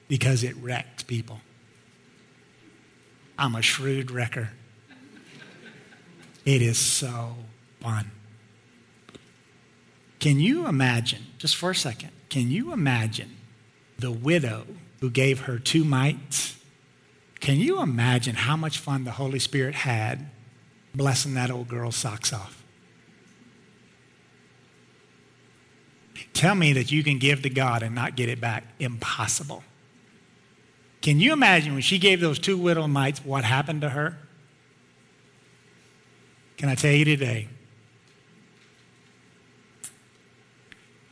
because 0.07 0.43
it 0.43 0.55
wrecks 0.57 1.03
people. 1.03 1.39
I'm 3.37 3.55
a 3.55 3.61
shrewd 3.61 4.09
wrecker. 4.09 4.49
It 6.45 6.61
is 6.61 6.79
so 6.79 7.35
fun. 7.81 8.09
Can 10.19 10.39
you 10.39 10.67
imagine, 10.67 11.21
just 11.37 11.55
for 11.55 11.71
a 11.71 11.75
second, 11.75 12.09
can 12.29 12.49
you 12.49 12.73
imagine 12.73 13.37
the 13.99 14.11
widow 14.11 14.65
who 14.99 15.09
gave 15.09 15.41
her 15.41 15.59
two 15.59 15.83
mites? 15.83 16.57
Can 17.39 17.57
you 17.57 17.81
imagine 17.81 18.35
how 18.35 18.55
much 18.55 18.79
fun 18.79 19.03
the 19.03 19.11
Holy 19.11 19.39
Spirit 19.39 19.75
had 19.75 20.29
blessing 20.95 21.35
that 21.35 21.51
old 21.51 21.67
girl's 21.67 21.95
socks 21.95 22.33
off? 22.33 22.63
Tell 26.33 26.55
me 26.55 26.73
that 26.73 26.91
you 26.91 27.03
can 27.03 27.17
give 27.17 27.41
to 27.43 27.49
God 27.49 27.83
and 27.83 27.95
not 27.95 28.15
get 28.15 28.29
it 28.29 28.39
back. 28.39 28.63
Impossible. 28.79 29.63
Can 31.01 31.19
you 31.19 31.33
imagine 31.33 31.73
when 31.73 31.81
she 31.81 31.99
gave 31.99 32.21
those 32.21 32.37
two 32.37 32.57
widow 32.57 32.87
mites 32.87 33.23
what 33.23 33.43
happened 33.43 33.81
to 33.81 33.89
her? 33.89 34.17
Can 36.57 36.69
I 36.69 36.75
tell 36.75 36.91
you 36.91 37.05
today? 37.05 37.47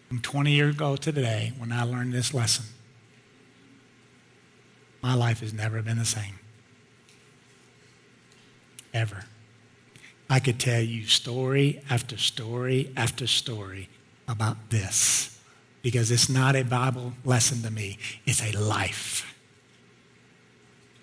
From 0.08 0.22
20 0.22 0.52
years 0.52 0.76
ago 0.76 0.96
to 0.96 1.12
today, 1.12 1.54
when 1.58 1.72
I 1.72 1.84
learned 1.84 2.14
this 2.14 2.34
lesson, 2.34 2.66
my 5.06 5.14
life 5.14 5.42
has 5.42 5.54
never 5.54 5.84
been 5.84 6.00
the 6.00 6.04
same. 6.04 6.40
Ever. 8.92 9.26
I 10.28 10.40
could 10.40 10.60
tell 10.60 10.82
you 10.82 11.06
story 11.06 11.80
after 11.92 12.18
story 12.18 12.92
after 12.98 13.28
story 13.28 13.88
about 14.28 14.72
this 14.72 15.40
because 15.84 16.10
it's 16.10 16.28
not 16.28 16.56
a 16.56 16.64
Bible 16.64 17.14
lesson 17.24 17.62
to 17.62 17.70
me, 17.70 18.00
it's 18.26 18.42
a 18.42 18.58
life. 18.58 19.32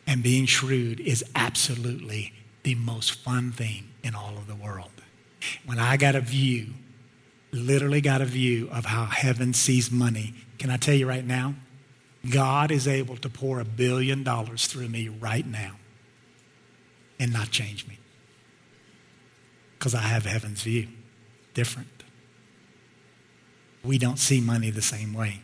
And 0.05 0.20
being 0.20 0.46
shrewd 0.46 0.98
is 0.98 1.24
absolutely 1.36 2.32
the 2.64 2.74
most 2.74 3.14
fun 3.14 3.53
thing 3.53 3.90
in 4.03 4.16
all 4.16 4.36
of 4.36 4.48
the 4.48 4.57
world. 4.57 4.90
When 5.64 5.78
I 5.78 5.96
got 5.96 6.16
a 6.16 6.20
view, 6.20 6.74
literally 7.53 8.00
got 8.00 8.20
a 8.20 8.24
view 8.24 8.68
of 8.72 8.86
how 8.86 9.05
heaven 9.05 9.55
sees 9.55 9.92
money, 9.92 10.34
can 10.59 10.70
I 10.70 10.76
tell 10.76 10.94
you 10.94 11.09
right 11.09 11.24
now? 11.24 11.55
God 12.31 12.70
is 12.70 12.87
able 12.87 13.16
to 13.16 13.29
pour 13.29 13.61
a 13.61 13.64
billion 13.64 14.23
dollars 14.23 14.66
through 14.66 14.89
me 14.89 15.09
right 15.09 15.47
now 15.47 15.77
and 17.18 17.33
not 17.33 17.51
change 17.51 17.87
me 17.89 17.99
because 19.79 19.95
I 19.95 20.03
have 20.03 20.25
heaven's 20.25 20.62
view. 20.62 20.89
Different. 21.55 21.89
We 23.85 23.99
don't 23.99 24.18
see 24.18 24.41
money 24.41 24.70
the 24.70 24.83
same 24.83 25.12
way. 25.12 25.41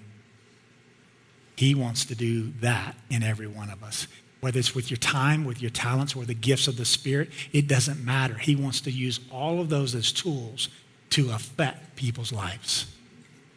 He 1.56 1.74
wants 1.74 2.04
to 2.04 2.14
do 2.14 2.52
that 2.60 2.94
in 3.10 3.24
every 3.24 3.48
one 3.48 3.68
of 3.68 3.82
us 3.82 4.06
whether 4.40 4.58
it's 4.58 4.74
with 4.74 4.90
your 4.90 4.98
time, 4.98 5.44
with 5.44 5.60
your 5.60 5.70
talents, 5.70 6.14
or 6.14 6.24
the 6.24 6.34
gifts 6.34 6.68
of 6.68 6.76
the 6.76 6.84
Spirit, 6.84 7.30
it 7.52 7.66
doesn't 7.66 8.04
matter. 8.04 8.34
He 8.34 8.54
wants 8.54 8.80
to 8.82 8.90
use 8.90 9.20
all 9.32 9.60
of 9.60 9.68
those 9.68 9.94
as 9.94 10.12
tools 10.12 10.68
to 11.10 11.30
affect 11.30 11.96
people's 11.96 12.32
lives. 12.32 12.86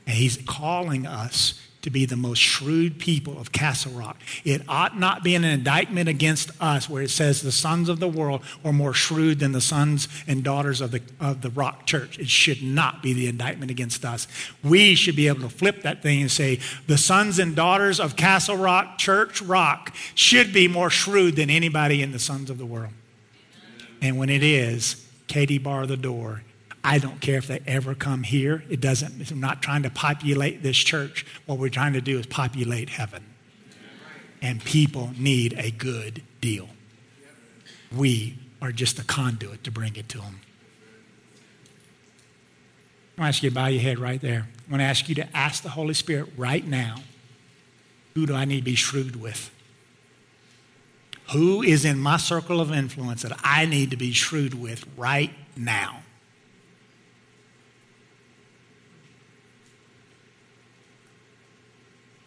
And 0.07 0.15
He's 0.15 0.37
calling 0.47 1.05
us 1.05 1.59
to 1.81 1.89
be 1.89 2.05
the 2.05 2.15
most 2.15 2.39
shrewd 2.39 2.99
people 2.99 3.39
of 3.39 3.51
Castle 3.51 3.91
Rock. 3.93 4.17
It 4.45 4.61
ought 4.67 4.99
not 4.99 5.23
be 5.23 5.35
an 5.35 5.43
indictment 5.43 6.07
against 6.07 6.51
us 6.61 6.89
where 6.89 7.01
it 7.01 7.09
says 7.09 7.41
the 7.41 7.51
sons 7.51 7.89
of 7.89 7.99
the 7.99 8.07
world 8.07 8.41
are 8.63 8.73
more 8.73 8.93
shrewd 8.93 9.39
than 9.39 9.51
the 9.51 9.61
sons 9.61 10.07
and 10.27 10.43
daughters 10.43 10.81
of 10.81 10.91
the, 10.91 11.01
of 11.19 11.41
the 11.41 11.49
Rock 11.49 11.85
Church. 11.85 12.19
It 12.19 12.29
should 12.29 12.61
not 12.61 13.01
be 13.01 13.13
the 13.13 13.27
indictment 13.27 13.71
against 13.71 14.05
us. 14.05 14.27
We 14.63 14.95
should 14.95 15.15
be 15.15 15.27
able 15.27 15.41
to 15.41 15.49
flip 15.49 15.81
that 15.81 16.03
thing 16.03 16.21
and 16.21 16.31
say 16.31 16.59
the 16.87 16.97
sons 16.97 17.39
and 17.39 17.55
daughters 17.55 17.99
of 17.99 18.15
Castle 18.15 18.57
Rock 18.57 18.97
Church 18.97 19.41
Rock 19.41 19.95
should 20.13 20.53
be 20.53 20.67
more 20.67 20.89
shrewd 20.89 21.35
than 21.35 21.49
anybody 21.49 22.01
in 22.01 22.11
the 22.11 22.19
sons 22.19 22.49
of 22.49 22.57
the 22.57 22.65
world. 22.65 22.93
And 24.01 24.17
when 24.17 24.29
it 24.29 24.43
is, 24.43 25.07
Katie 25.27 25.57
bar 25.57 25.87
the 25.87 25.97
door 25.97 26.43
I 26.83 26.97
don't 26.97 27.21
care 27.21 27.37
if 27.37 27.47
they 27.47 27.61
ever 27.67 27.93
come 27.93 28.23
here. 28.23 28.63
It 28.69 28.81
doesn't, 28.81 29.31
I'm 29.31 29.39
not 29.39 29.61
trying 29.61 29.83
to 29.83 29.89
populate 29.89 30.63
this 30.63 30.77
church. 30.77 31.25
What 31.45 31.59
we're 31.59 31.69
trying 31.69 31.93
to 31.93 32.01
do 32.01 32.17
is 32.17 32.25
populate 32.25 32.89
heaven. 32.89 33.23
And 34.41 34.63
people 34.63 35.11
need 35.17 35.53
a 35.57 35.69
good 35.69 36.23
deal. 36.41 36.69
We 37.95 38.39
are 38.61 38.71
just 38.71 38.97
a 38.97 39.03
conduit 39.03 39.63
to 39.65 39.71
bring 39.71 39.95
it 39.95 40.09
to 40.09 40.17
them. 40.17 40.39
I 43.17 43.21
want 43.21 43.33
to 43.33 43.37
ask 43.37 43.43
you 43.43 43.49
to 43.49 43.55
bow 43.55 43.67
your 43.67 43.81
head 43.81 43.99
right 43.99 44.19
there. 44.19 44.47
I 44.67 44.71
want 44.71 44.81
to 44.81 44.85
ask 44.85 45.07
you 45.07 45.15
to 45.15 45.37
ask 45.37 45.61
the 45.61 45.69
Holy 45.69 45.93
Spirit 45.93 46.29
right 46.37 46.65
now 46.65 46.95
Who 48.15 48.25
do 48.25 48.33
I 48.33 48.45
need 48.45 48.57
to 48.57 48.63
be 48.63 48.75
shrewd 48.75 49.15
with? 49.15 49.51
Who 51.31 51.61
is 51.61 51.85
in 51.85 51.99
my 51.99 52.17
circle 52.17 52.59
of 52.59 52.71
influence 52.71 53.21
that 53.21 53.39
I 53.43 53.65
need 53.65 53.91
to 53.91 53.97
be 53.97 54.11
shrewd 54.11 54.53
with 54.53 54.85
right 54.97 55.31
now? 55.55 56.01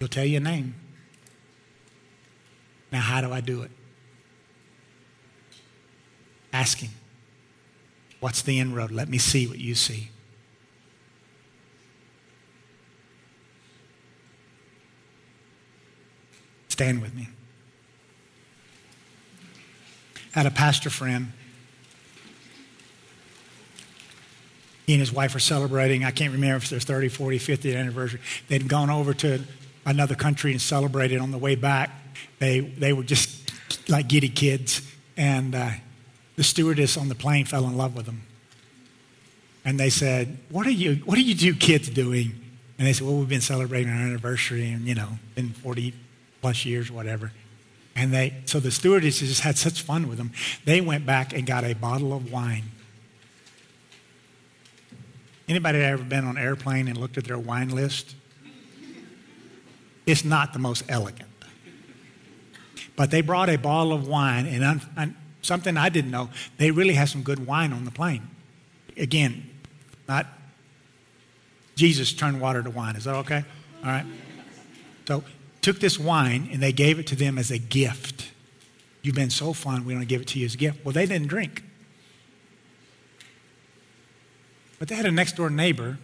He'll 0.04 0.08
tell 0.10 0.26
you 0.26 0.36
a 0.36 0.40
name. 0.40 0.74
Now, 2.92 3.00
how 3.00 3.22
do 3.22 3.32
I 3.32 3.40
do 3.40 3.62
it? 3.62 3.70
Ask 6.52 6.80
him. 6.80 6.90
What's 8.20 8.42
the 8.42 8.58
inroad? 8.58 8.90
Let 8.90 9.08
me 9.08 9.16
see 9.16 9.46
what 9.46 9.58
you 9.58 9.74
see. 9.74 10.10
Stand 16.68 17.00
with 17.00 17.14
me. 17.14 17.28
I 20.36 20.40
had 20.40 20.46
a 20.46 20.50
pastor 20.50 20.90
friend. 20.90 21.32
He 24.86 24.92
and 24.92 25.00
his 25.00 25.14
wife 25.14 25.32
were 25.32 25.40
celebrating, 25.40 26.04
I 26.04 26.10
can't 26.10 26.34
remember 26.34 26.56
if 26.56 26.64
it's 26.64 26.70
their 26.84 26.96
30, 26.98 27.08
40, 27.08 27.38
50th 27.38 27.74
anniversary. 27.74 28.20
They'd 28.48 28.68
gone 28.68 28.90
over 28.90 29.14
to 29.14 29.42
another 29.86 30.14
country 30.14 30.52
and 30.52 30.60
celebrated 30.60 31.20
on 31.20 31.30
the 31.30 31.38
way 31.38 31.54
back. 31.54 31.90
They, 32.38 32.60
they 32.60 32.92
were 32.92 33.02
just 33.02 33.50
like 33.88 34.08
giddy 34.08 34.28
kids. 34.28 34.82
And 35.16 35.54
uh, 35.54 35.70
the 36.36 36.44
stewardess 36.44 36.96
on 36.96 37.08
the 37.08 37.14
plane 37.14 37.44
fell 37.44 37.64
in 37.66 37.76
love 37.76 37.96
with 37.96 38.06
them. 38.06 38.22
And 39.64 39.80
they 39.80 39.90
said, 39.90 40.38
what 40.50 40.66
are 40.66 40.70
you, 40.70 40.96
what 41.04 41.16
are 41.16 41.22
you 41.22 41.34
two 41.34 41.54
kids 41.54 41.88
doing? 41.88 42.32
And 42.78 42.86
they 42.86 42.92
said, 42.92 43.06
well, 43.06 43.16
we've 43.16 43.28
been 43.28 43.40
celebrating 43.40 43.90
our 43.90 43.98
anniversary 43.98 44.70
and, 44.70 44.86
you 44.86 44.94
know, 44.94 45.08
been 45.34 45.50
40 45.50 45.94
plus 46.42 46.64
years, 46.64 46.90
whatever. 46.90 47.32
And 47.96 48.12
they, 48.12 48.34
so 48.44 48.60
the 48.60 48.70
stewardess 48.70 49.20
just 49.20 49.40
had 49.40 49.56
such 49.56 49.82
fun 49.82 50.08
with 50.08 50.18
them. 50.18 50.32
They 50.64 50.80
went 50.80 51.06
back 51.06 51.32
and 51.32 51.46
got 51.46 51.64
a 51.64 51.74
bottle 51.74 52.12
of 52.12 52.30
wine. 52.30 52.64
Anybody 55.48 55.78
ever 55.78 56.02
been 56.02 56.24
on 56.24 56.36
an 56.36 56.42
airplane 56.42 56.88
and 56.88 56.96
looked 56.96 57.18
at 57.18 57.24
their 57.24 57.38
wine 57.38 57.68
list? 57.68 58.16
It's 60.06 60.24
not 60.24 60.52
the 60.52 60.58
most 60.58 60.84
elegant. 60.88 61.30
But 62.96 63.10
they 63.10 63.22
brought 63.22 63.48
a 63.48 63.56
bottle 63.56 63.92
of 63.92 64.06
wine, 64.06 64.46
and, 64.46 64.80
and 64.96 65.14
something 65.42 65.76
I 65.76 65.88
didn't 65.88 66.10
know, 66.10 66.30
they 66.58 66.70
really 66.70 66.94
had 66.94 67.08
some 67.08 67.22
good 67.22 67.46
wine 67.46 67.72
on 67.72 67.84
the 67.84 67.90
plane. 67.90 68.28
Again, 68.96 69.50
not 70.06 70.26
Jesus 71.74 72.12
turned 72.12 72.40
water 72.40 72.62
to 72.62 72.70
wine. 72.70 72.96
Is 72.96 73.04
that 73.04 73.16
okay? 73.16 73.44
All 73.82 73.90
right. 73.90 74.06
So 75.06 75.24
took 75.60 75.80
this 75.80 75.98
wine 75.98 76.48
and 76.52 76.62
they 76.62 76.72
gave 76.72 76.98
it 76.98 77.06
to 77.08 77.16
them 77.16 77.38
as 77.38 77.50
a 77.50 77.58
gift. 77.58 78.30
You've 79.02 79.14
been 79.14 79.30
so 79.30 79.54
we're 79.64 79.80
going 79.80 80.00
to 80.00 80.06
give 80.06 80.22
it 80.22 80.28
to 80.28 80.38
you 80.38 80.46
as 80.46 80.54
a 80.54 80.58
gift. 80.58 80.84
Well, 80.84 80.92
they 80.92 81.06
didn't 81.06 81.28
drink. 81.28 81.62
But 84.78 84.88
they 84.88 84.94
had 84.94 85.06
a 85.06 85.10
next 85.10 85.36
door 85.36 85.50
neighbor 85.50 85.98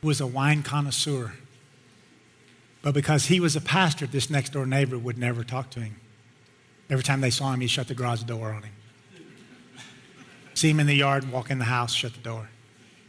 who 0.00 0.06
was 0.06 0.20
a 0.20 0.26
wine 0.26 0.62
connoisseur. 0.62 1.34
But 2.86 2.94
because 2.94 3.26
he 3.26 3.40
was 3.40 3.56
a 3.56 3.60
pastor, 3.60 4.06
this 4.06 4.30
next 4.30 4.52
door 4.52 4.64
neighbor 4.64 4.96
would 4.96 5.18
never 5.18 5.42
talk 5.42 5.70
to 5.70 5.80
him. 5.80 5.96
Every 6.88 7.02
time 7.02 7.20
they 7.20 7.30
saw 7.30 7.52
him, 7.52 7.60
he 7.60 7.66
shut 7.66 7.88
the 7.88 7.96
garage 7.96 8.22
door 8.22 8.52
on 8.52 8.62
him. 8.62 8.72
See 10.54 10.70
him 10.70 10.78
in 10.78 10.86
the 10.86 10.94
yard, 10.94 11.32
walk 11.32 11.50
in 11.50 11.58
the 11.58 11.64
house, 11.64 11.92
shut 11.92 12.12
the 12.12 12.20
door. 12.20 12.48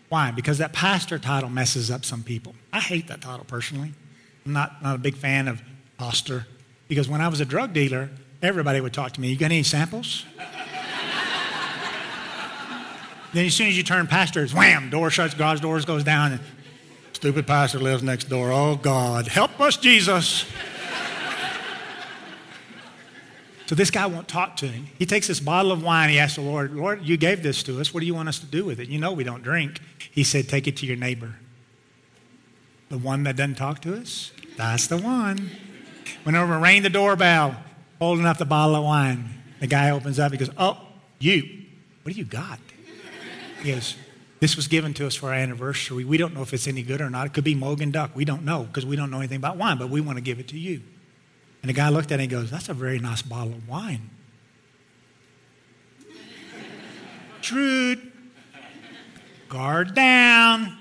Why? 0.10 0.32
Because 0.32 0.58
that 0.58 0.74
pastor 0.74 1.20
title 1.20 1.52
messes 1.52 1.92
up 1.92 2.06
some 2.06 2.24
people. 2.24 2.56
I 2.74 2.80
hate 2.80 3.08
that 3.10 3.22
title 3.22 3.46
personally. 3.46 3.94
I'm 4.48 4.54
not, 4.54 4.82
not 4.82 4.96
a 4.96 4.98
big 4.98 5.16
fan 5.16 5.48
of 5.48 5.62
pastor 6.00 6.48
because 6.88 7.08
when 7.08 7.22
I 7.22 7.28
was 7.28 7.40
a 7.40 7.46
drug 7.46 7.72
dealer, 7.74 8.10
everybody 8.42 8.82
would 8.82 8.94
talk 8.94 9.12
to 9.12 9.22
me. 9.22 9.28
You 9.28 9.38
got 9.38 9.46
any 9.52 9.62
samples? 9.62 10.26
then 13.32 13.46
as 13.46 13.54
soon 13.54 13.68
as 13.68 13.78
you 13.78 13.84
turn 13.84 14.08
pastor, 14.08 14.44
it's 14.44 14.56
wham, 14.56 14.90
door 14.90 15.12
shuts, 15.12 15.36
garage 15.36 15.60
doors 15.60 15.86
goes 15.86 16.04
down, 16.04 16.32
and 16.32 16.42
stupid 17.18 17.48
pastor 17.48 17.80
lives 17.80 18.04
next 18.04 18.26
door. 18.26 18.52
Oh 18.52 18.76
God, 18.76 19.28
help 19.28 19.60
us, 19.60 19.76
Jesus. 19.76 20.46
So 23.66 23.74
this 23.74 23.90
guy 23.90 24.06
won't 24.06 24.28
talk 24.28 24.56
to 24.58 24.68
him. 24.68 24.88
He 25.00 25.08
takes 25.08 25.28
this 25.28 25.40
bottle 25.40 25.72
of 25.72 25.84
wine. 25.84 26.12
He 26.12 26.20
asks 26.20 26.36
the 26.36 26.44
Lord, 26.44 26.76
Lord, 26.76 27.04
you 27.04 27.18
gave 27.18 27.42
this 27.42 27.64
to 27.64 27.82
us. 27.82 27.92
What 27.92 28.02
do 28.02 28.06
you 28.06 28.14
want 28.14 28.30
us 28.30 28.38
to 28.40 28.46
do 28.46 28.64
with 28.64 28.80
it? 28.80 28.88
You 28.88 29.00
know 29.00 29.12
we 29.14 29.24
don't 29.24 29.42
drink. 29.42 29.82
He 30.12 30.24
said, 30.24 30.48
take 30.48 30.68
it 30.68 30.78
to 30.78 30.86
your 30.86 30.96
neighbor. 30.96 31.34
The 32.90 33.00
one 33.00 33.24
that 33.24 33.36
doesn't 33.36 33.56
talk 33.56 33.82
to 33.82 33.96
us? 33.98 34.32
That's 34.56 34.86
the 34.86 34.98
one. 34.98 35.50
Went 36.24 36.38
over 36.38 36.54
and 36.54 36.62
rang 36.62 36.84
the 36.84 36.90
doorbell, 36.90 37.58
holding 38.00 38.28
up 38.28 38.38
the 38.38 38.46
bottle 38.46 38.76
of 38.76 38.84
wine. 38.84 39.28
The 39.60 39.68
guy 39.68 39.90
opens 39.90 40.20
up. 40.20 40.32
He 40.32 40.38
goes, 40.38 40.52
oh, 40.58 40.80
you. 41.20 41.66
What 42.04 42.14
do 42.14 42.20
you 42.20 42.26
got? 42.26 42.60
He 43.64 43.72
goes, 43.74 43.96
this 44.40 44.56
was 44.56 44.68
given 44.68 44.94
to 44.96 45.08
us 45.08 45.16
for 45.16 45.28
our 45.28 45.34
anniversary. 45.34 46.04
We 46.04 46.18
don't 46.18 46.34
know 46.34 46.42
if 46.42 46.54
it's 46.54 46.68
any 46.68 46.84
good 46.84 47.02
or 47.02 47.10
not. 47.10 47.26
It 47.28 47.34
could 47.34 47.44
be 47.44 47.56
Mogan 47.56 47.92
Duck. 47.92 48.16
We 48.16 48.26
don't 48.26 48.46
know 48.46 48.64
because 48.64 48.86
we 48.86 48.96
don't 48.96 49.10
know 49.10 49.18
anything 49.18 49.38
about 49.38 49.58
wine, 49.58 49.78
but 49.78 49.90
we 49.90 50.00
want 50.02 50.18
to 50.18 50.22
give 50.22 50.40
it 50.40 50.48
to 50.50 50.60
you. 50.60 50.82
And 51.64 51.70
the 51.70 51.74
guy 51.74 51.90
looked 51.90 52.12
at 52.12 52.20
it 52.20 52.24
and 52.24 52.32
goes, 52.32 52.52
That's 52.52 52.70
a 52.70 52.74
very 52.74 53.00
nice 53.00 53.22
bottle 53.22 53.54
of 53.54 53.68
wine. 53.68 54.10
Shrewd. 57.42 58.12
Guard 59.50 59.96
down. 59.96 60.78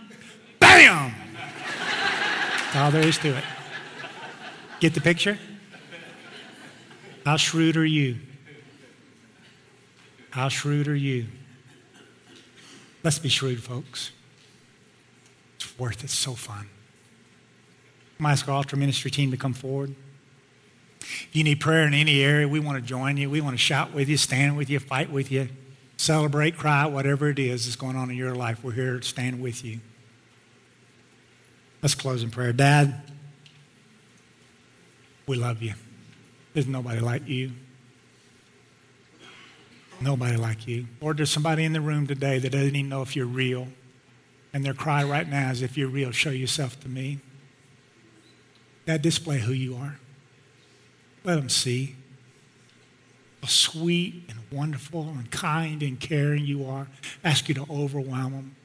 Bam! 0.59 1.15
That's 1.35 2.77
all 2.77 2.91
there 2.91 3.07
is 3.07 3.19
to 3.19 3.37
it. 3.37 3.45
Get 4.81 4.93
the 4.93 5.01
picture? 5.01 5.39
How 7.25 7.37
shrewd 7.37 7.77
are 7.77 7.85
you? 7.85 8.17
How 10.31 10.49
shrewd 10.49 10.89
are 10.89 10.95
you? 10.95 11.27
Let's 13.07 13.21
be 13.21 13.29
shrewd, 13.29 13.63
folks. 13.63 14.11
It's 15.55 15.79
worth 15.79 16.03
it. 16.03 16.11
so 16.11 16.33
fun. 16.33 16.69
I'm 18.19 18.27
ask 18.27 18.49
our 18.49 18.55
altar 18.57 18.75
ministry 18.75 19.13
team 19.13 19.31
to 19.31 19.37
come 19.37 19.53
forward. 19.53 19.95
If 20.99 21.29
you 21.33 21.45
need 21.45 21.61
prayer 21.61 21.87
in 21.87 21.95
any 21.95 22.21
area, 22.21 22.49
we 22.49 22.59
want 22.59 22.79
to 22.79 22.85
join 22.85 23.17
you. 23.17 23.31
We 23.31 23.41
want 23.41 23.55
to 23.55 23.63
shout 23.63 23.95
with 23.95 24.09
you, 24.09 24.17
stand 24.17 24.57
with 24.57 24.69
you, 24.69 24.81
fight 24.81 25.09
with 25.09 25.31
you, 25.31 25.49
celebrate, 25.97 26.57
cry, 26.57 26.87
whatever 26.87 27.29
it 27.29 27.39
is 27.39 27.67
that's 27.67 27.77
going 27.77 27.95
on 27.95 28.11
in 28.11 28.17
your 28.17 28.35
life. 28.35 28.65
We're 28.65 28.73
here 28.73 28.99
to 28.99 29.07
stand 29.07 29.41
with 29.41 29.65
you. 29.65 29.79
Let's 31.83 31.95
close 31.95 32.25
in 32.25 32.33
prayer. 32.33 32.53
Dad, 32.53 33.03
we 35.29 35.37
love 35.37 35.63
you. 35.63 35.75
There's 36.55 36.67
nobody 36.67 36.99
like 36.99 37.29
you. 37.29 37.53
Nobody 40.01 40.37
like 40.37 40.67
you. 40.67 40.87
Or 41.01 41.15
there's 41.15 41.31
somebody 41.31 41.65
in 41.65 41.73
the 41.73 41.81
room 41.81 42.07
today 42.07 42.39
that 42.39 42.51
doesn't 42.51 42.77
even 42.77 42.89
know 42.89 43.03
if 43.03 43.17
you're 43.17 43.27
real. 43.27 43.69
And 44.53 44.65
their 44.65 44.75
cry 44.75 45.05
right 45.05 45.29
now 45.29 45.51
is, 45.51 45.63
if 45.63 45.77
you're 45.77 45.89
real, 45.89 46.11
show 46.11 46.31
yourself 46.31 46.81
to 46.81 46.89
me. 46.89 47.19
That 48.87 49.03
display 49.03 49.39
who 49.39 49.53
you 49.53 49.77
are. 49.77 49.99
Let 51.25 51.37
them 51.37 51.49
see 51.49 51.97
how 53.43 53.49
sweet 53.49 54.25
and 54.29 54.39
wonderful 54.51 55.03
and 55.03 55.31
kind 55.31 55.83
and 55.83 55.99
caring 55.99 56.47
you 56.47 56.67
are. 56.67 56.89
Ask 57.25 57.49
you 57.49 57.55
to 57.57 57.67
overwhelm 57.71 58.33
them. 58.33 58.57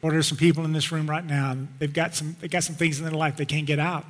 Or 0.00 0.10
there's 0.10 0.26
some 0.26 0.38
people 0.38 0.64
in 0.64 0.72
this 0.72 0.90
room 0.90 1.08
right 1.08 1.24
now, 1.24 1.56
they've 1.78 1.92
got 1.92 2.14
some, 2.14 2.34
they've 2.40 2.50
got 2.50 2.64
some 2.64 2.74
things 2.74 2.98
in 2.98 3.04
their 3.04 3.14
life 3.14 3.36
they 3.36 3.44
can't 3.44 3.66
get 3.66 3.78
out. 3.78 4.06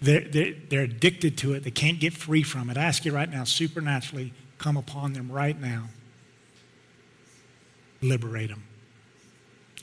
They're, 0.00 0.20
they're, 0.20 0.54
they're 0.70 0.82
addicted 0.82 1.36
to 1.38 1.52
it. 1.52 1.64
They 1.64 1.70
can't 1.70 2.00
get 2.00 2.14
free 2.14 2.42
from 2.42 2.70
it. 2.70 2.78
I 2.78 2.84
ask 2.84 3.04
you 3.04 3.12
right 3.12 3.30
now, 3.30 3.44
supernaturally, 3.44 4.32
come 4.58 4.76
upon 4.76 5.12
them 5.12 5.30
right 5.30 5.58
now. 5.58 5.88
Liberate 8.02 8.50
them. 8.50 8.64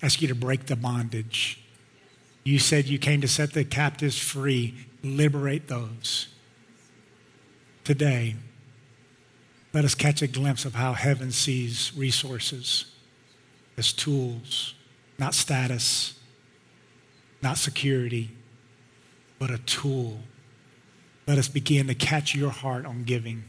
Ask 0.01 0.21
you 0.21 0.27
to 0.27 0.35
break 0.35 0.67
the 0.67 0.75
bondage. 0.75 1.61
You 2.43 2.59
said 2.59 2.85
you 2.85 2.99
came 2.99 3.21
to 3.21 3.27
set 3.27 3.53
the 3.53 3.63
captives 3.65 4.19
free. 4.19 4.75
Liberate 5.03 5.67
those 5.67 6.27
today, 7.85 8.35
let 9.71 9.85
us 9.85 9.95
catch 9.95 10.21
a 10.21 10.27
glimpse 10.27 10.65
of 10.65 10.75
how 10.75 10.93
heaven 10.93 11.31
sees 11.31 11.93
resources 11.95 12.85
as 13.77 13.93
tools, 13.93 14.73
not 15.17 15.33
status, 15.33 16.19
not 17.41 17.57
security, 17.57 18.31
but 19.39 19.51
a 19.51 19.59
tool. 19.59 20.19
Let 21.27 21.37
us 21.37 21.47
begin 21.47 21.87
to 21.87 21.95
catch 21.95 22.35
your 22.35 22.49
heart 22.49 22.85
on 22.85 23.03
giving 23.03 23.43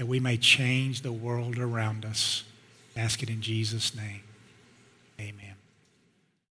that 0.00 0.06
we 0.06 0.18
may 0.18 0.38
change 0.38 1.02
the 1.02 1.12
world 1.12 1.58
around 1.58 2.06
us. 2.06 2.44
Ask 2.96 3.22
it 3.22 3.28
in 3.28 3.42
Jesus' 3.42 3.94
name. 3.94 4.22
Amen. 5.20 5.49